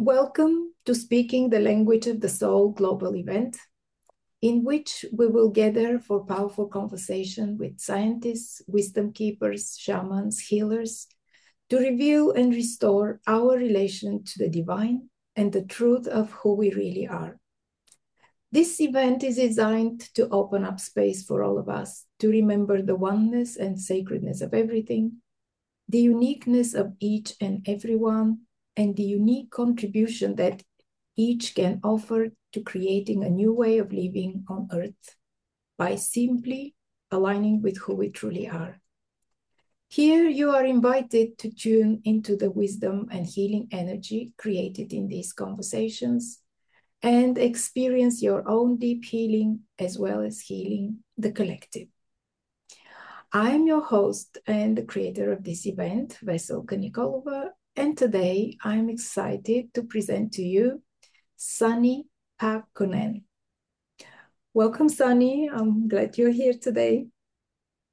Welcome 0.00 0.74
to 0.84 0.94
Speaking 0.94 1.50
the 1.50 1.58
Language 1.58 2.06
of 2.06 2.20
the 2.20 2.28
Soul 2.28 2.68
global 2.68 3.16
event, 3.16 3.56
in 4.40 4.62
which 4.62 5.04
we 5.12 5.26
will 5.26 5.48
gather 5.48 5.98
for 5.98 6.24
powerful 6.24 6.68
conversation 6.68 7.58
with 7.58 7.80
scientists, 7.80 8.62
wisdom 8.68 9.12
keepers, 9.12 9.76
shamans, 9.76 10.38
healers, 10.38 11.08
to 11.70 11.78
reveal 11.78 12.30
and 12.30 12.54
restore 12.54 13.20
our 13.26 13.56
relation 13.56 14.22
to 14.22 14.38
the 14.38 14.48
divine 14.48 15.10
and 15.34 15.52
the 15.52 15.64
truth 15.64 16.06
of 16.06 16.30
who 16.30 16.54
we 16.54 16.70
really 16.70 17.08
are. 17.08 17.40
This 18.52 18.80
event 18.80 19.24
is 19.24 19.34
designed 19.34 20.14
to 20.14 20.28
open 20.28 20.64
up 20.64 20.78
space 20.78 21.24
for 21.24 21.42
all 21.42 21.58
of 21.58 21.68
us 21.68 22.04
to 22.20 22.30
remember 22.30 22.80
the 22.82 22.94
oneness 22.94 23.56
and 23.56 23.80
sacredness 23.80 24.42
of 24.42 24.54
everything, 24.54 25.22
the 25.88 25.98
uniqueness 25.98 26.72
of 26.72 26.92
each 27.00 27.32
and 27.40 27.66
everyone, 27.68 28.42
and 28.78 28.94
the 28.94 29.02
unique 29.02 29.50
contribution 29.50 30.36
that 30.36 30.62
each 31.16 31.56
can 31.56 31.80
offer 31.82 32.28
to 32.52 32.60
creating 32.62 33.24
a 33.24 33.28
new 33.28 33.52
way 33.52 33.78
of 33.78 33.92
living 33.92 34.44
on 34.48 34.68
earth 34.72 35.16
by 35.76 35.96
simply 35.96 36.76
aligning 37.10 37.60
with 37.60 37.76
who 37.78 37.94
we 37.94 38.08
truly 38.08 38.48
are. 38.48 38.80
Here, 39.88 40.28
you 40.28 40.50
are 40.50 40.64
invited 40.64 41.38
to 41.38 41.50
tune 41.50 42.02
into 42.04 42.36
the 42.36 42.50
wisdom 42.50 43.08
and 43.10 43.26
healing 43.26 43.66
energy 43.72 44.32
created 44.38 44.92
in 44.92 45.08
these 45.08 45.32
conversations 45.32 46.40
and 47.02 47.36
experience 47.36 48.22
your 48.22 48.48
own 48.48 48.76
deep 48.76 49.04
healing 49.04 49.60
as 49.78 49.98
well 49.98 50.20
as 50.20 50.40
healing 50.40 50.98
the 51.16 51.32
collective. 51.32 51.88
I 53.32 53.50
am 53.50 53.66
your 53.66 53.82
host 53.82 54.38
and 54.46 54.78
the 54.78 54.84
creator 54.84 55.32
of 55.32 55.42
this 55.42 55.66
event, 55.66 56.18
Veselka 56.22 56.76
Nikolova, 56.76 57.50
and 57.78 57.96
today 57.96 58.58
I'm 58.64 58.90
excited 58.90 59.72
to 59.74 59.84
present 59.84 60.32
to 60.32 60.42
you 60.42 60.82
Sanni 61.36 62.06
Pakunen. 62.40 63.22
Welcome, 64.52 64.88
Sanni. 64.88 65.48
I'm 65.48 65.86
glad 65.86 66.18
you're 66.18 66.32
here 66.32 66.54
today. 66.60 67.06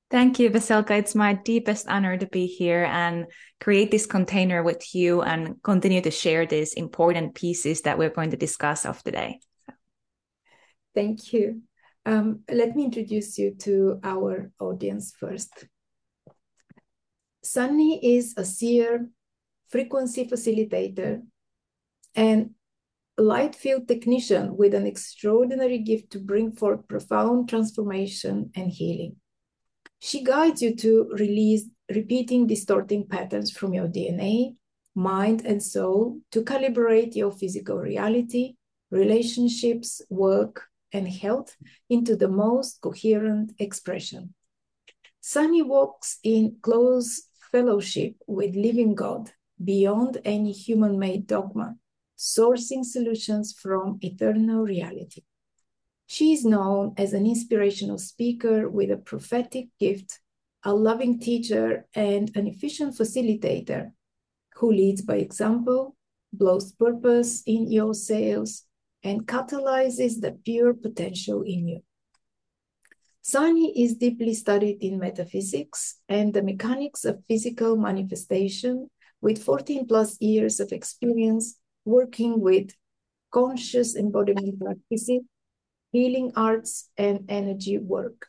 Thank 0.10 0.40
you, 0.40 0.50
Veselka. 0.50 0.98
It's 0.98 1.14
my 1.14 1.34
deepest 1.34 1.88
honor 1.88 2.18
to 2.18 2.26
be 2.26 2.48
here 2.48 2.86
and 2.86 3.28
create 3.60 3.92
this 3.92 4.08
container 4.08 4.64
with 4.64 4.96
you 4.96 5.22
and 5.22 5.62
continue 5.62 6.02
to 6.02 6.12
share 6.12 6.48
these 6.48 6.74
important 6.74 7.36
pieces 7.36 7.82
that 7.82 8.00
we're 8.00 8.10
going 8.10 8.32
to 8.32 8.38
discuss 8.38 8.88
of 8.88 9.04
today. 9.04 9.40
Thank 10.96 11.32
you. 11.32 11.62
Um, 12.08 12.42
let 12.52 12.76
me 12.76 12.86
introduce 12.86 13.38
you 13.38 13.54
to 13.60 14.00
our 14.04 14.52
audience 14.60 15.14
first. 15.20 15.68
Sanni 17.44 18.00
is 18.04 18.34
a 18.38 18.46
seer, 18.46 19.10
frequency 19.70 20.26
facilitator, 20.26 21.22
and 22.16 22.52
light 23.18 23.56
field 23.56 23.88
technician 23.88 24.58
with 24.58 24.74
an 24.74 24.86
extraordinary 24.86 25.78
gift 25.78 26.12
to 26.12 26.20
bring 26.20 26.52
forth 26.52 26.88
profound 26.88 27.50
transformation 27.50 28.52
and 28.56 28.72
healing. 28.72 29.16
She 30.00 30.24
guides 30.24 30.62
you 30.62 30.76
to 30.78 31.10
release 31.14 31.66
repeating 31.94 32.48
distorting 32.48 33.08
patterns 33.08 33.52
from 33.52 33.74
your 33.74 33.88
DNA, 33.88 34.56
mind, 34.94 35.46
and 35.46 35.62
soul 35.62 36.20
to 36.32 36.42
calibrate 36.42 37.16
your 37.16 37.32
physical 37.32 37.78
reality, 37.78 38.56
relationships, 38.92 40.02
work, 40.10 40.64
and 40.92 41.08
health 41.08 41.56
into 41.90 42.16
the 42.16 42.28
most 42.28 42.82
coherent 42.82 43.54
expression. 43.60 44.34
Sanni 45.22 45.62
walks 45.62 46.20
in 46.24 46.58
close 46.62 47.24
fellowship 47.52 48.16
with 48.28 48.56
living 48.56 48.96
God 48.96 49.32
beyond 49.64 50.20
any 50.26 50.52
human 50.52 51.00
made 51.00 51.28
dogma, 51.28 51.76
sourcing 52.18 52.84
solutions 52.84 53.54
from 53.54 53.98
eternal 54.02 54.64
reality. 54.64 55.22
She 56.08 56.34
is 56.34 56.46
known 56.46 56.94
as 56.98 57.14
an 57.14 57.26
inspirational 57.26 57.98
speaker 57.98 58.70
with 58.70 58.92
a 58.92 58.98
prophetic 58.98 59.68
gift, 59.80 60.20
a 60.64 60.74
loving 60.74 61.20
teacher, 61.20 61.88
and 61.96 62.32
an 62.36 62.48
efficient 62.48 62.96
facilitator 62.96 63.92
who 64.56 64.72
leads 64.72 65.02
by 65.02 65.16
example, 65.16 65.96
blows 66.32 66.72
purpose 66.74 67.44
in 67.46 67.72
your 67.72 67.94
sails, 67.94 68.64
and 69.04 69.28
catalyzes 69.28 70.22
the 70.22 70.32
pure 70.44 70.74
potential 70.74 71.42
in 71.44 71.68
you. 71.68 71.84
Sanni 73.22 73.84
is 73.84 73.96
deeply 73.96 74.36
studied 74.36 74.78
in 74.82 75.00
metaphysics 75.00 76.00
and 76.08 76.34
the 76.34 76.44
mechanics 76.44 77.06
of 77.06 77.26
physical 77.26 77.76
manifestation 77.76 78.88
with 79.26 79.44
14 79.44 79.88
plus 79.88 80.22
years 80.22 80.60
of 80.60 80.72
experience 80.72 81.58
working 81.84 82.40
with 82.40 82.70
conscious 83.32 83.96
embodiment 83.96 84.60
practices 84.60 85.24
healing 85.96 86.30
arts, 86.36 86.90
and 86.98 87.24
energy 87.30 87.78
work. 87.78 88.28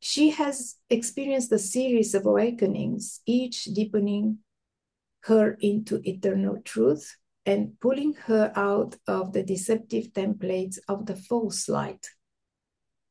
She 0.00 0.30
has 0.30 0.76
experienced 0.88 1.52
a 1.52 1.58
series 1.58 2.14
of 2.14 2.24
awakenings, 2.24 3.20
each 3.26 3.64
deepening 3.64 4.38
her 5.24 5.58
into 5.60 6.00
eternal 6.02 6.62
truth 6.64 7.14
and 7.44 7.78
pulling 7.78 8.14
her 8.24 8.52
out 8.56 8.96
of 9.06 9.34
the 9.34 9.42
deceptive 9.42 10.14
templates 10.14 10.78
of 10.88 11.04
the 11.04 11.14
false 11.14 11.68
light. 11.68 12.08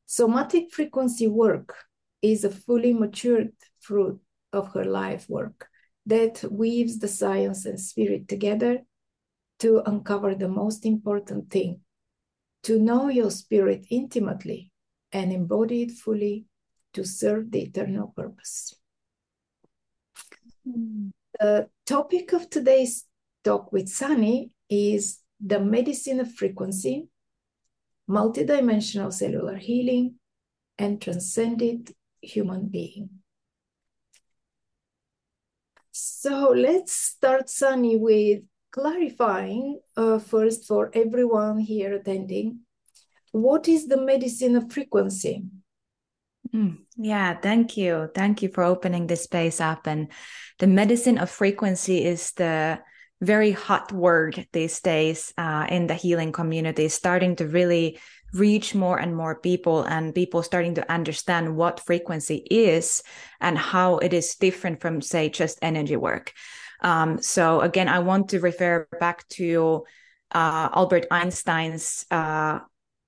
Somatic 0.06 0.72
frequency 0.72 1.28
work 1.28 1.72
is 2.20 2.42
a 2.42 2.50
fully 2.50 2.92
matured 2.92 3.52
fruit 3.78 4.18
of 4.52 4.72
her 4.74 4.84
life 4.84 5.26
work 5.28 5.68
that 6.06 6.44
weaves 6.50 6.98
the 6.98 7.08
science 7.08 7.64
and 7.64 7.78
spirit 7.78 8.28
together 8.28 8.80
to 9.60 9.82
uncover 9.86 10.34
the 10.34 10.48
most 10.48 10.84
important 10.84 11.50
thing 11.50 11.80
to 12.62 12.78
know 12.78 13.08
your 13.08 13.30
spirit 13.30 13.86
intimately 13.90 14.70
and 15.12 15.32
embody 15.32 15.82
it 15.82 15.90
fully 15.92 16.46
to 16.94 17.04
serve 17.04 17.50
the 17.50 17.62
eternal 17.62 18.12
purpose. 18.14 18.74
Hmm. 20.64 21.08
The 21.38 21.68
topic 21.86 22.32
of 22.32 22.50
today's 22.50 23.04
talk 23.42 23.72
with 23.72 23.88
Sanni 23.88 24.50
is 24.68 25.18
the 25.44 25.58
medicine 25.58 26.20
of 26.20 26.32
frequency, 26.32 27.08
multidimensional 28.08 29.12
cellular 29.12 29.56
healing, 29.56 30.16
and 30.78 31.00
transcended 31.00 31.94
human 32.20 32.68
being. 32.68 33.21
So 35.92 36.54
let's 36.56 36.92
start, 36.92 37.50
Sanni, 37.50 37.96
with 37.96 38.42
clarifying 38.72 39.80
uh, 39.96 40.18
first 40.18 40.66
for 40.66 40.90
everyone 40.94 41.58
here 41.58 41.94
attending. 41.94 42.60
What 43.32 43.68
is 43.68 43.86
the 43.86 44.00
medicine 44.00 44.56
of 44.56 44.72
frequency? 44.72 45.44
Mm, 46.54 46.78
yeah 46.96 47.38
thank 47.38 47.76
you. 47.76 48.10
Thank 48.14 48.42
you 48.42 48.48
for 48.48 48.64
opening 48.64 49.06
this 49.06 49.24
space 49.24 49.60
up. 49.60 49.86
And 49.86 50.08
the 50.58 50.66
medicine 50.66 51.18
of 51.18 51.30
frequency 51.30 52.04
is 52.04 52.32
the 52.32 52.80
very 53.20 53.52
hot 53.52 53.92
word 53.92 54.46
these 54.52 54.80
days 54.80 55.32
uh, 55.38 55.66
in 55.68 55.86
the 55.86 55.94
healing 55.94 56.32
community 56.32 56.88
starting 56.88 57.36
to 57.36 57.46
really 57.46 58.00
reach 58.32 58.74
more 58.74 58.98
and 58.98 59.14
more 59.14 59.38
people 59.38 59.82
and 59.82 60.14
people 60.14 60.42
starting 60.42 60.74
to 60.74 60.92
understand 60.92 61.56
what 61.56 61.80
frequency 61.80 62.46
is 62.50 63.02
and 63.40 63.58
how 63.58 63.98
it 63.98 64.12
is 64.12 64.36
different 64.36 64.80
from 64.80 65.00
say 65.00 65.28
just 65.28 65.58
energy 65.62 65.96
work 65.96 66.32
um, 66.82 67.22
so 67.22 67.60
again, 67.60 67.88
I 67.88 68.00
want 68.00 68.30
to 68.30 68.40
refer 68.40 68.86
back 69.00 69.26
to 69.30 69.84
uh, 70.32 70.68
Albert 70.74 71.06
Einstein's 71.10 72.04
uh, 72.10 72.58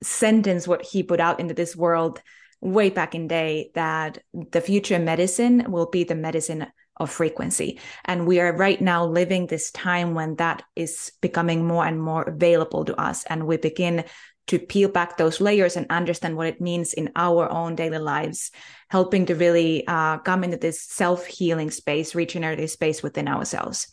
sentence, 0.03 0.67
what 0.69 0.83
he 0.83 1.03
put 1.03 1.21
out 1.21 1.41
into 1.41 1.55
this 1.55 1.77
world 1.77 2.23
way 2.61 2.89
back 2.89 3.15
in 3.15 3.27
day, 3.27 3.71
that 3.75 4.19
the 4.33 4.61
future 4.61 4.99
medicine 4.99 5.71
will 5.71 5.91
be 5.91 6.05
the 6.05 6.15
medicine 6.15 6.67
of 6.97 7.11
frequency. 7.11 7.81
And 8.05 8.27
we 8.27 8.39
are 8.39 8.57
right 8.57 8.81
now 8.81 9.05
living 9.05 9.47
this 9.47 9.73
time 9.73 10.15
when 10.15 10.37
that 10.37 10.63
is 10.77 11.11
becoming 11.21 11.67
more 11.67 11.85
and 11.85 12.01
more 12.01 12.23
available 12.23 12.85
to 12.85 12.99
us. 12.99 13.25
And 13.25 13.47
we 13.47 13.57
begin 13.57 14.05
to 14.47 14.59
peel 14.59 14.89
back 14.89 15.17
those 15.17 15.41
layers 15.41 15.77
and 15.77 15.87
understand 15.91 16.37
what 16.37 16.47
it 16.47 16.61
means 16.61 16.93
in 16.93 17.11
our 17.17 17.51
own 17.51 17.75
daily 17.75 17.99
lives, 17.99 18.51
helping 18.89 19.27
to 19.27 19.35
really 19.35 19.87
uh, 19.87 20.19
come 20.19 20.45
into 20.45 20.57
this 20.57 20.83
self 20.83 21.27
healing 21.27 21.71
space, 21.71 22.15
regenerative 22.15 22.71
space 22.71 23.03
within 23.03 23.29
ourselves. 23.29 23.89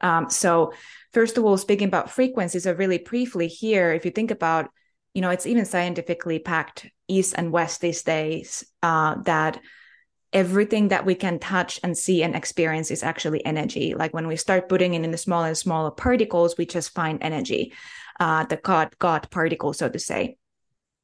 Um, 0.00 0.28
so, 0.28 0.72
first 1.12 1.38
of 1.38 1.44
all, 1.44 1.56
speaking 1.56 1.88
about 1.88 2.10
frequencies, 2.10 2.66
are 2.66 2.74
really 2.74 2.98
briefly 2.98 3.46
here, 3.46 3.92
if 3.92 4.04
you 4.04 4.10
think 4.10 4.30
about, 4.30 4.70
you 5.14 5.22
know, 5.22 5.30
it's 5.30 5.46
even 5.46 5.64
scientifically 5.64 6.40
packed 6.40 6.88
east 7.06 7.34
and 7.36 7.52
west 7.52 7.80
these 7.80 8.02
days 8.02 8.64
uh, 8.82 9.16
that 9.22 9.60
everything 10.32 10.88
that 10.88 11.04
we 11.04 11.14
can 11.14 11.38
touch 11.38 11.78
and 11.82 11.96
see 11.96 12.22
and 12.22 12.34
experience 12.34 12.90
is 12.90 13.02
actually 13.02 13.44
energy. 13.44 13.94
Like 13.94 14.14
when 14.14 14.26
we 14.26 14.36
start 14.36 14.68
putting 14.68 14.94
it 14.94 15.04
in 15.04 15.10
the 15.10 15.18
smaller 15.18 15.48
and 15.48 15.58
smaller 15.58 15.90
particles, 15.90 16.56
we 16.56 16.64
just 16.64 16.94
find 16.94 17.18
energy 17.22 17.72
uh, 18.20 18.44
the 18.44 18.56
God 18.56 18.94
God 18.98 19.30
particle, 19.30 19.72
so 19.72 19.88
to 19.88 19.98
say. 19.98 20.36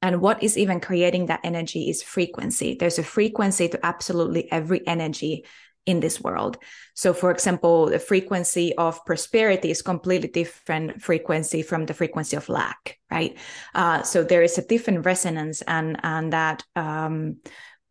And 0.01 0.21
what 0.21 0.43
is 0.43 0.57
even 0.57 0.81
creating 0.81 1.27
that 1.27 1.41
energy 1.43 1.91
is 1.91 2.03
frequency. 2.03 2.77
There's 2.79 2.99
a 2.99 3.03
frequency 3.03 3.69
to 3.69 3.85
absolutely 3.85 4.51
every 4.53 4.87
energy 4.87 5.45
in 5.87 6.01
this 6.01 6.21
world. 6.21 6.59
So, 6.95 7.15
for 7.15 7.31
example, 7.31 7.87
the 7.87 7.99
frequency 7.99 8.75
of 8.77 9.05
prosperity 9.07 9.71
is 9.71 9.81
completely 9.81 10.29
different 10.29 11.03
frequency 11.03 11.63
from 11.63 11.87
the 11.87 11.95
frequency 11.95 12.37
of 12.37 12.49
lack, 12.49 12.99
right? 13.11 13.37
Uh, 13.75 14.03
so 14.03 14.23
there 14.23 14.43
is 14.43 14.59
a 14.59 14.67
different 14.67 15.07
resonance 15.07 15.63
and 15.63 15.99
and 16.03 16.33
that 16.33 16.63
um, 16.77 17.39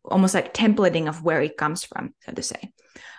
almost 0.04 0.34
like 0.34 0.54
templating 0.54 1.08
of 1.08 1.24
where 1.24 1.42
it 1.42 1.56
comes 1.56 1.84
from, 1.84 2.14
so 2.20 2.32
to 2.32 2.42
say. 2.42 2.72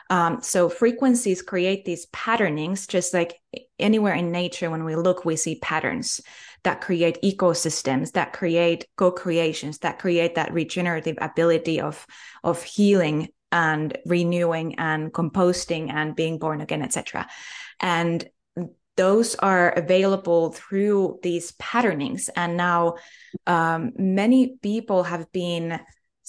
Um, 0.10 0.42
so 0.42 0.70
frequencies 0.70 1.42
create 1.42 1.86
these 1.86 2.08
patternings, 2.08 2.88
just 2.88 3.14
like 3.14 3.36
anywhere 3.78 4.16
in 4.16 4.32
nature. 4.32 4.70
When 4.70 4.84
we 4.84 4.96
look, 4.96 5.24
we 5.24 5.36
see 5.36 5.60
patterns 5.60 6.20
that 6.64 6.82
create 6.82 7.20
ecosystems, 7.24 8.14
that 8.14 8.34
create 8.34 8.86
co-creations, 8.98 9.80
that 9.80 10.00
create 10.00 10.36
that 10.36 10.54
regenerative 10.54 11.18
ability 11.22 11.80
of 11.80 12.06
of 12.44 12.64
healing 12.64 13.30
and 13.52 13.98
renewing 14.06 14.78
and 14.80 15.12
composting 15.14 15.92
and 15.92 16.16
being 16.16 16.40
born 16.40 16.62
again, 16.62 16.82
etc. 16.82 17.28
And 17.80 18.28
those 19.00 19.36
are 19.36 19.70
available 19.72 20.52
through 20.52 21.20
these 21.24 21.54
patternings. 21.54 22.30
And 22.36 22.58
now 22.58 22.96
um, 23.48 23.94
many 23.96 24.58
people 24.62 25.04
have 25.04 25.32
been 25.32 25.80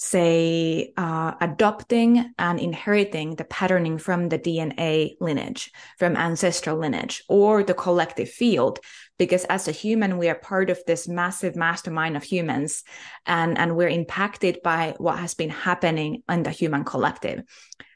say 0.03 0.91
uh, 0.97 1.33
adopting 1.41 2.33
and 2.39 2.59
inheriting 2.59 3.35
the 3.35 3.43
patterning 3.43 3.99
from 3.99 4.29
the 4.29 4.39
dna 4.39 5.15
lineage 5.19 5.71
from 5.99 6.17
ancestral 6.17 6.75
lineage 6.75 7.21
or 7.29 7.63
the 7.63 7.75
collective 7.75 8.27
field 8.27 8.79
because 9.19 9.45
as 9.45 9.67
a 9.67 9.71
human 9.71 10.17
we 10.17 10.27
are 10.27 10.33
part 10.33 10.71
of 10.71 10.79
this 10.87 11.07
massive 11.07 11.55
mastermind 11.55 12.17
of 12.17 12.23
humans 12.23 12.83
and 13.27 13.59
and 13.59 13.75
we're 13.75 13.87
impacted 13.87 14.57
by 14.63 14.95
what 14.97 15.19
has 15.19 15.35
been 15.35 15.51
happening 15.51 16.23
in 16.27 16.41
the 16.41 16.49
human 16.49 16.83
collective. 16.83 17.43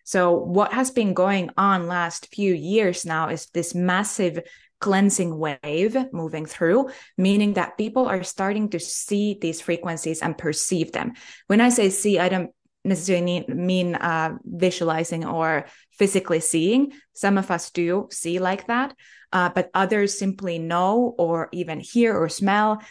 So 0.03 0.33
what 0.33 0.71
has 0.73 0.91
been 0.91 1.15
going 1.15 1.49
on 1.57 1.87
last 1.87 2.27
few 2.31 2.53
years 2.53 3.07
now 3.07 3.29
is 3.29 3.47
this 3.47 3.73
massive 3.73 4.41
cleansing 4.79 5.37
wave 5.37 5.97
moving 6.11 6.45
through, 6.45 6.89
meaning 7.17 7.53
that 7.53 7.77
people 7.77 8.07
are 8.07 8.23
starting 8.23 8.69
to 8.69 8.79
see 8.79 9.37
these 9.39 9.61
frequencies 9.61 10.21
and 10.21 10.37
perceive 10.37 10.91
them. 10.91 11.13
When 11.47 11.61
I 11.61 11.69
say 11.69 11.89
see, 11.89 12.19
I 12.19 12.29
don't 12.29 12.51
necessarily 12.83 13.45
mean 13.47 13.95
uh, 13.95 14.37
visualizing 14.43 15.25
or 15.25 15.65
physically 15.91 16.39
seeing. 16.39 16.93
Some 17.13 17.37
of 17.37 17.49
us 17.49 17.71
do 17.71 18.07
see 18.11 18.39
like 18.39 18.67
that, 18.67 18.95
uh, 19.33 19.49
but 19.49 19.71
others 19.73 20.17
simply 20.17 20.59
know 20.59 21.15
or 21.17 21.49
even 21.51 21.79
hear 21.79 22.15
or 22.15 22.29
smell 22.29 22.81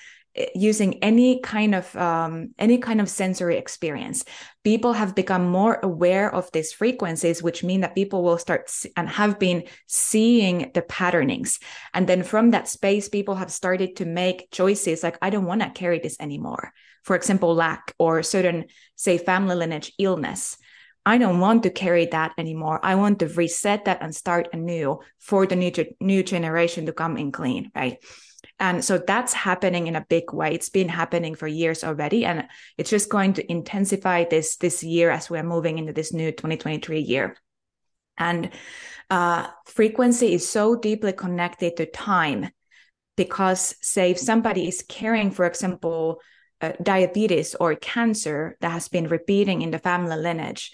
using 0.55 1.03
any 1.03 1.41
kind 1.41 1.75
of 1.75 1.95
um, 1.97 2.51
any 2.59 2.79
kind 2.79 3.01
of 3.01 3.09
sensory 3.09 3.57
experience 3.57 4.25
people 4.65 4.93
have 4.93 5.15
become 5.15 5.45
more 5.47 5.79
aware 5.83 6.35
of 6.35 6.51
these 6.53 6.73
frequencies 6.73 7.43
which 7.43 7.63
mean 7.63 7.83
that 7.83 7.95
people 7.95 8.23
will 8.25 8.39
start 8.39 8.71
and 8.97 9.09
have 9.09 9.39
been 9.39 9.63
seeing 9.87 10.71
the 10.75 10.83
patternings 10.83 11.61
and 11.93 12.09
then 12.09 12.23
from 12.23 12.51
that 12.51 12.69
space 12.69 13.09
people 13.09 13.37
have 13.37 13.51
started 13.51 13.95
to 13.97 14.05
make 14.05 14.51
choices 14.51 15.03
like 15.03 15.19
i 15.23 15.31
don't 15.31 15.47
want 15.47 15.61
to 15.61 15.71
carry 15.71 16.01
this 16.01 16.17
anymore 16.19 16.73
for 17.05 17.15
example 17.15 17.55
lack 17.55 17.95
or 17.99 18.23
certain 18.23 18.65
say 18.97 19.19
family 19.19 19.55
lineage 19.55 19.93
illness 19.99 20.57
I 21.07 21.19
don't 21.19 21.39
want 21.39 21.65
to 21.65 21.71
carry 21.71 22.07
that 22.07 22.33
anymore. 22.39 22.81
I 22.83 22.95
want 22.95 23.19
to 23.19 23.29
reset 23.29 23.85
that 23.85 23.99
and 24.01 24.15
start 24.15 24.49
anew 24.55 25.01
for 25.19 25.47
the 25.47 25.55
new, 25.55 25.71
new 26.01 26.23
generation 26.23 26.87
to 26.87 26.95
come 26.95 27.19
in 27.19 27.31
clean, 27.31 27.71
right? 27.75 27.99
And 28.61 28.85
so 28.85 28.99
that's 28.99 29.33
happening 29.33 29.89
in 29.89 29.97
a 29.97 30.07
big 30.09 30.33
way. 30.33 30.55
It's 30.55 30.69
been 30.69 30.89
happening 30.89 31.35
for 31.35 31.47
years 31.47 31.83
already. 31.83 32.25
And 32.25 32.47
it's 32.79 32.91
just 32.91 33.11
going 33.11 33.35
to 33.35 33.51
intensify 33.51 34.25
this, 34.25 34.57
this 34.57 34.85
year 34.85 35.11
as 35.11 35.29
we're 35.29 35.43
moving 35.43 35.79
into 35.79 35.93
this 35.93 36.13
new 36.13 36.31
2023 36.31 37.01
year. 37.01 37.37
And 38.17 38.51
uh, 39.11 39.49
frequency 39.67 40.35
is 40.35 40.49
so 40.49 40.77
deeply 40.77 41.13
connected 41.13 41.77
to 41.77 41.87
time 41.87 42.51
because, 43.17 43.75
say, 43.83 44.13
if 44.13 44.19
somebody 44.19 44.69
is 44.69 44.85
carrying, 44.89 45.31
for 45.31 45.47
example, 45.47 46.21
uh, 46.61 46.73
diabetes 46.83 47.55
or 47.57 47.75
cancer 47.75 48.57
that 48.61 48.71
has 48.71 48.89
been 48.89 49.09
repeating 49.09 49.63
in 49.63 49.73
the 49.73 49.79
family 49.79 50.17
lineage, 50.17 50.73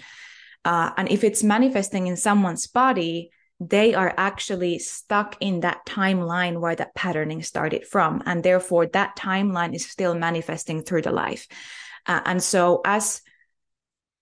uh, 0.65 0.91
and 0.97 1.11
if 1.11 1.25
it's 1.25 1.43
manifesting 1.43 2.07
in 2.07 2.17
someone's 2.17 2.67
body, 2.67 3.31
they 3.61 3.93
are 3.95 4.15
actually 4.17 4.79
stuck 4.79 5.37
in 5.41 5.61
that 5.61 5.85
timeline 5.87 6.61
where 6.61 6.75
that 6.75 6.95
patterning 6.95 7.43
started 7.43 7.87
from. 7.87 8.23
And 8.25 8.43
therefore, 8.43 8.87
that 8.87 9.17
timeline 9.17 9.75
is 9.75 9.87
still 9.87 10.15
manifesting 10.15 10.83
through 10.83 11.03
the 11.03 11.13
life. 11.13 11.47
Uh, 12.07 12.23
and 12.25 12.43
so, 12.43 12.81
as 12.85 13.21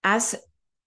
as 0.03 0.35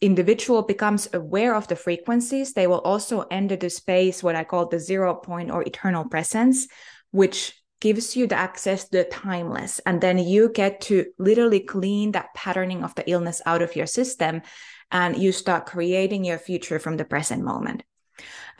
individual 0.01 0.63
becomes 0.63 1.07
aware 1.13 1.55
of 1.55 1.67
the 1.67 1.75
frequencies, 1.75 2.53
they 2.53 2.67
will 2.67 2.79
also 2.79 3.21
enter 3.31 3.55
the 3.55 3.69
space 3.69 4.21
what 4.21 4.35
I 4.35 4.43
call 4.43 4.67
the 4.67 4.79
zero 4.79 5.15
point 5.15 5.51
or 5.51 5.63
eternal 5.63 6.05
presence, 6.05 6.67
which 7.11 7.53
gives 7.79 8.15
you 8.15 8.27
the 8.27 8.35
access 8.35 8.85
to 8.85 8.97
the 8.97 9.03
timeless. 9.05 9.79
And 9.85 10.01
then 10.01 10.17
you 10.17 10.49
get 10.49 10.81
to 10.81 11.05
literally 11.17 11.61
clean 11.61 12.11
that 12.11 12.33
patterning 12.35 12.83
of 12.83 12.95
the 12.95 13.09
illness 13.09 13.41
out 13.45 13.61
of 13.61 13.75
your 13.75 13.87
system 13.87 14.41
and 14.91 15.17
you 15.17 15.31
start 15.31 15.65
creating 15.65 16.25
your 16.25 16.37
future 16.37 16.79
from 16.79 16.97
the 16.97 17.05
present 17.05 17.43
moment. 17.43 17.83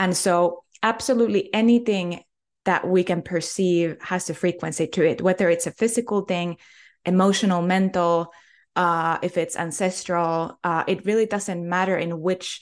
And 0.01 0.18
so, 0.18 0.63
absolutely 0.81 1.53
anything 1.53 2.24
that 2.65 2.88
we 2.88 3.03
can 3.03 3.21
perceive 3.21 3.98
has 4.01 4.31
a 4.31 4.33
frequency 4.33 4.88
to 4.88 5.07
it, 5.07 5.21
whether 5.21 5.48
it's 5.48 5.68
a 5.68 5.71
physical 5.71 6.21
thing, 6.21 6.57
emotional, 7.06 7.62
mental, 7.62 8.33
uh, 8.75 9.19
if 9.21 9.38
it's 9.38 9.56
ancestral, 9.56 10.57
uh, 10.63 10.83
it 10.88 11.06
really 11.06 11.27
doesn't 11.27 11.69
matter 11.69 11.95
in 11.95 12.19
which 12.19 12.62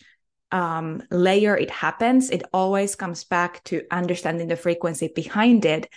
um, 0.52 1.02
layer 1.12 1.56
it 1.56 1.72
happens. 1.72 2.30
It 2.30 2.44
always 2.52 2.98
comes 2.98 3.24
back 3.24 3.64
to 3.66 3.84
understanding 3.90 4.50
the 4.50 4.58
frequency 4.58 5.08
behind 5.08 5.64
it. 5.64 5.88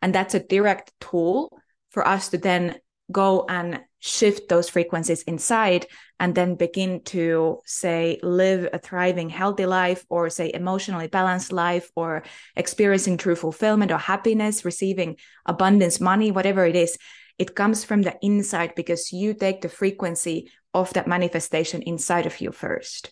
And 0.00 0.14
that's 0.14 0.34
a 0.34 0.40
direct 0.40 0.94
tool 0.98 1.60
for 1.90 2.08
us 2.08 2.30
to 2.30 2.38
then 2.38 2.76
go 3.10 3.44
and 3.48 3.80
shift 4.00 4.48
those 4.48 4.68
frequencies 4.68 5.22
inside 5.22 5.86
and 6.18 6.34
then 6.34 6.54
begin 6.54 7.02
to 7.04 7.60
say 7.64 8.18
live 8.22 8.68
a 8.72 8.78
thriving 8.78 9.28
healthy 9.28 9.66
life 9.66 10.04
or 10.08 10.30
say 10.30 10.50
emotionally 10.52 11.06
balanced 11.06 11.52
life 11.52 11.90
or 11.96 12.22
experiencing 12.56 13.16
true 13.16 13.36
fulfillment 13.36 13.90
or 13.92 13.98
happiness 13.98 14.64
receiving 14.64 15.16
abundance 15.44 16.00
money 16.00 16.30
whatever 16.30 16.64
it 16.64 16.76
is 16.76 16.96
it 17.38 17.54
comes 17.54 17.84
from 17.84 18.02
the 18.02 18.16
inside 18.22 18.74
because 18.74 19.12
you 19.12 19.34
take 19.34 19.60
the 19.60 19.68
frequency 19.68 20.50
of 20.74 20.92
that 20.94 21.06
manifestation 21.06 21.82
inside 21.82 22.26
of 22.26 22.40
you 22.40 22.52
first. 22.52 23.10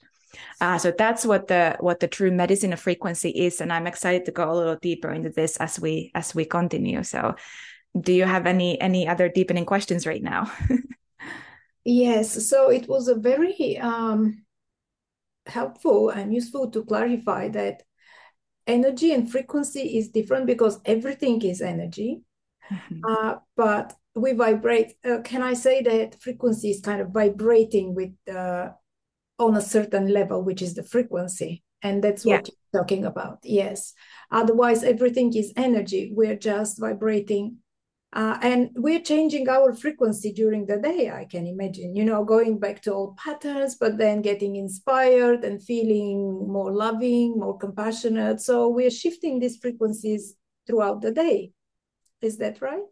Uh, 0.60 0.78
so 0.78 0.92
that's 0.96 1.24
what 1.24 1.46
the 1.46 1.76
what 1.80 2.00
the 2.00 2.08
true 2.08 2.30
medicine 2.30 2.72
of 2.72 2.80
frequency 2.80 3.30
is 3.30 3.60
and 3.60 3.72
i'm 3.72 3.86
excited 3.86 4.24
to 4.24 4.32
go 4.32 4.50
a 4.50 4.52
little 4.52 4.74
deeper 4.74 5.12
into 5.12 5.30
this 5.30 5.56
as 5.58 5.78
we 5.78 6.10
as 6.14 6.34
we 6.34 6.44
continue. 6.44 7.04
So 7.04 7.36
do 8.00 8.12
you 8.12 8.24
have 8.24 8.46
any 8.46 8.80
any 8.80 9.06
other 9.06 9.28
deepening 9.28 9.64
questions 9.64 10.06
right 10.06 10.22
now 10.22 10.50
yes 11.84 12.48
so 12.48 12.70
it 12.70 12.88
was 12.88 13.08
a 13.08 13.14
very 13.14 13.78
um, 13.78 14.44
helpful 15.46 16.10
and 16.10 16.34
useful 16.34 16.70
to 16.70 16.84
clarify 16.84 17.48
that 17.48 17.82
energy 18.66 19.12
and 19.12 19.30
frequency 19.30 19.98
is 19.98 20.08
different 20.08 20.46
because 20.46 20.80
everything 20.84 21.40
is 21.42 21.60
energy 21.60 22.22
mm-hmm. 22.70 23.00
uh, 23.06 23.36
but 23.56 23.94
we 24.14 24.32
vibrate 24.32 24.94
uh, 25.04 25.18
can 25.22 25.42
i 25.42 25.52
say 25.52 25.82
that 25.82 26.20
frequency 26.20 26.70
is 26.70 26.80
kind 26.80 27.00
of 27.00 27.10
vibrating 27.10 27.94
with 27.94 28.12
uh, 28.34 28.70
on 29.38 29.56
a 29.56 29.60
certain 29.60 30.08
level 30.08 30.42
which 30.42 30.62
is 30.62 30.74
the 30.74 30.82
frequency 30.82 31.62
and 31.82 32.02
that's 32.02 32.24
what 32.24 32.48
yeah. 32.48 32.54
you're 32.72 32.82
talking 32.82 33.04
about 33.04 33.38
yes 33.42 33.92
otherwise 34.30 34.82
everything 34.82 35.34
is 35.34 35.52
energy 35.56 36.10
we're 36.14 36.36
just 36.36 36.80
vibrating 36.80 37.58
uh, 38.14 38.38
and 38.42 38.70
we're 38.76 39.00
changing 39.00 39.48
our 39.48 39.74
frequency 39.74 40.32
during 40.32 40.66
the 40.66 40.76
day, 40.76 41.10
I 41.10 41.24
can 41.24 41.46
imagine, 41.46 41.96
you 41.96 42.04
know, 42.04 42.24
going 42.24 42.60
back 42.60 42.80
to 42.82 42.92
old 42.92 43.16
patterns, 43.16 43.74
but 43.74 43.98
then 43.98 44.22
getting 44.22 44.54
inspired 44.54 45.44
and 45.44 45.60
feeling 45.60 46.46
more 46.46 46.70
loving, 46.72 47.36
more 47.36 47.58
compassionate. 47.58 48.40
So 48.40 48.68
we're 48.68 48.90
shifting 48.90 49.40
these 49.40 49.56
frequencies 49.56 50.36
throughout 50.64 51.02
the 51.02 51.10
day. 51.10 51.50
Is 52.22 52.38
that 52.38 52.62
right? 52.62 52.84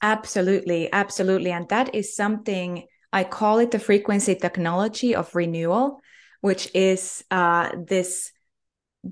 Absolutely. 0.00 0.90
Absolutely. 0.90 1.50
And 1.52 1.68
that 1.68 1.94
is 1.94 2.16
something 2.16 2.84
I 3.12 3.24
call 3.24 3.58
it 3.58 3.70
the 3.70 3.78
frequency 3.78 4.34
technology 4.34 5.14
of 5.14 5.34
renewal, 5.34 6.00
which 6.40 6.70
is 6.74 7.22
uh, 7.30 7.70
this 7.86 8.32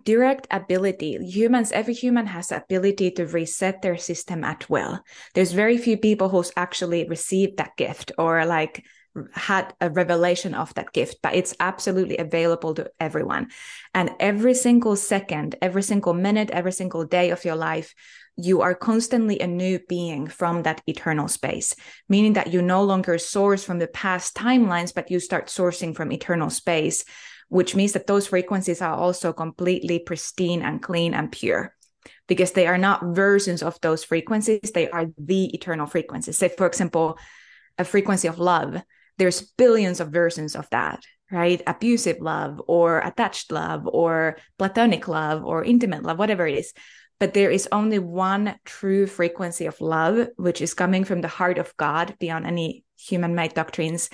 direct 0.02 0.46
ability 0.50 1.18
humans 1.24 1.72
every 1.72 1.94
human 1.94 2.26
has 2.26 2.48
the 2.48 2.56
ability 2.56 3.10
to 3.12 3.26
reset 3.26 3.82
their 3.82 3.96
system 3.96 4.44
at 4.44 4.68
will. 4.68 5.00
There's 5.34 5.52
very 5.52 5.78
few 5.78 5.96
people 5.96 6.28
who's 6.28 6.52
actually 6.56 7.08
received 7.08 7.58
that 7.58 7.76
gift 7.76 8.12
or 8.18 8.44
like 8.44 8.84
had 9.32 9.72
a 9.80 9.88
revelation 9.90 10.54
of 10.54 10.74
that 10.74 10.92
gift 10.92 11.18
but 11.22 11.36
it's 11.36 11.54
absolutely 11.60 12.16
available 12.16 12.74
to 12.74 12.90
everyone. 12.98 13.50
And 13.94 14.10
every 14.18 14.54
single 14.54 14.96
second 14.96 15.54
every 15.62 15.82
single 15.82 16.14
minute 16.14 16.50
every 16.50 16.72
single 16.72 17.04
day 17.04 17.30
of 17.30 17.44
your 17.44 17.56
life 17.56 17.94
you 18.36 18.62
are 18.62 18.74
constantly 18.74 19.38
a 19.38 19.46
new 19.46 19.78
being 19.88 20.26
from 20.26 20.64
that 20.64 20.82
eternal 20.88 21.28
space, 21.28 21.76
meaning 22.08 22.32
that 22.32 22.52
you 22.52 22.60
no 22.60 22.82
longer 22.82 23.16
source 23.16 23.62
from 23.62 23.78
the 23.78 23.86
past 23.86 24.34
timelines, 24.34 24.92
but 24.92 25.08
you 25.08 25.20
start 25.20 25.46
sourcing 25.46 25.94
from 25.94 26.10
eternal 26.10 26.50
space 26.50 27.04
which 27.48 27.74
means 27.74 27.92
that 27.92 28.06
those 28.06 28.26
frequencies 28.26 28.82
are 28.82 28.94
also 28.94 29.32
completely 29.32 29.98
pristine 29.98 30.62
and 30.62 30.82
clean 30.82 31.14
and 31.14 31.30
pure. 31.32 31.74
Because 32.28 32.52
they 32.52 32.66
are 32.66 32.78
not 32.78 33.14
versions 33.14 33.62
of 33.62 33.80
those 33.80 34.04
frequencies 34.04 34.72
they 34.74 34.90
are 34.90 35.06
the 35.18 35.46
eternal 35.54 35.86
frequencies. 35.86 36.38
Say 36.38 36.48
for 36.48 36.66
example 36.66 37.18
a 37.78 37.84
frequency 37.84 38.28
of 38.28 38.38
love 38.38 38.82
there's 39.16 39.42
billions 39.42 40.00
of 40.00 40.08
versions 40.10 40.56
of 40.56 40.68
that 40.70 41.04
right? 41.30 41.62
Abusive 41.66 42.20
love 42.20 42.60
or 42.66 42.98
attached 43.00 43.50
love 43.50 43.86
or 43.86 44.36
platonic 44.58 45.08
love 45.08 45.44
or 45.44 45.64
intimate 45.64 46.02
love 46.02 46.18
whatever 46.18 46.46
it 46.46 46.58
is. 46.58 46.72
But 47.18 47.34
there 47.34 47.50
is 47.50 47.68
only 47.72 47.98
one 47.98 48.56
true 48.64 49.06
frequency 49.06 49.66
of 49.66 49.80
love 49.80 50.28
which 50.36 50.60
is 50.60 50.74
coming 50.74 51.04
from 51.04 51.20
the 51.20 51.28
heart 51.28 51.58
of 51.58 51.76
god 51.76 52.16
beyond 52.18 52.46
any 52.46 52.84
human 52.98 53.34
made 53.34 53.54
doctrines 53.54 54.10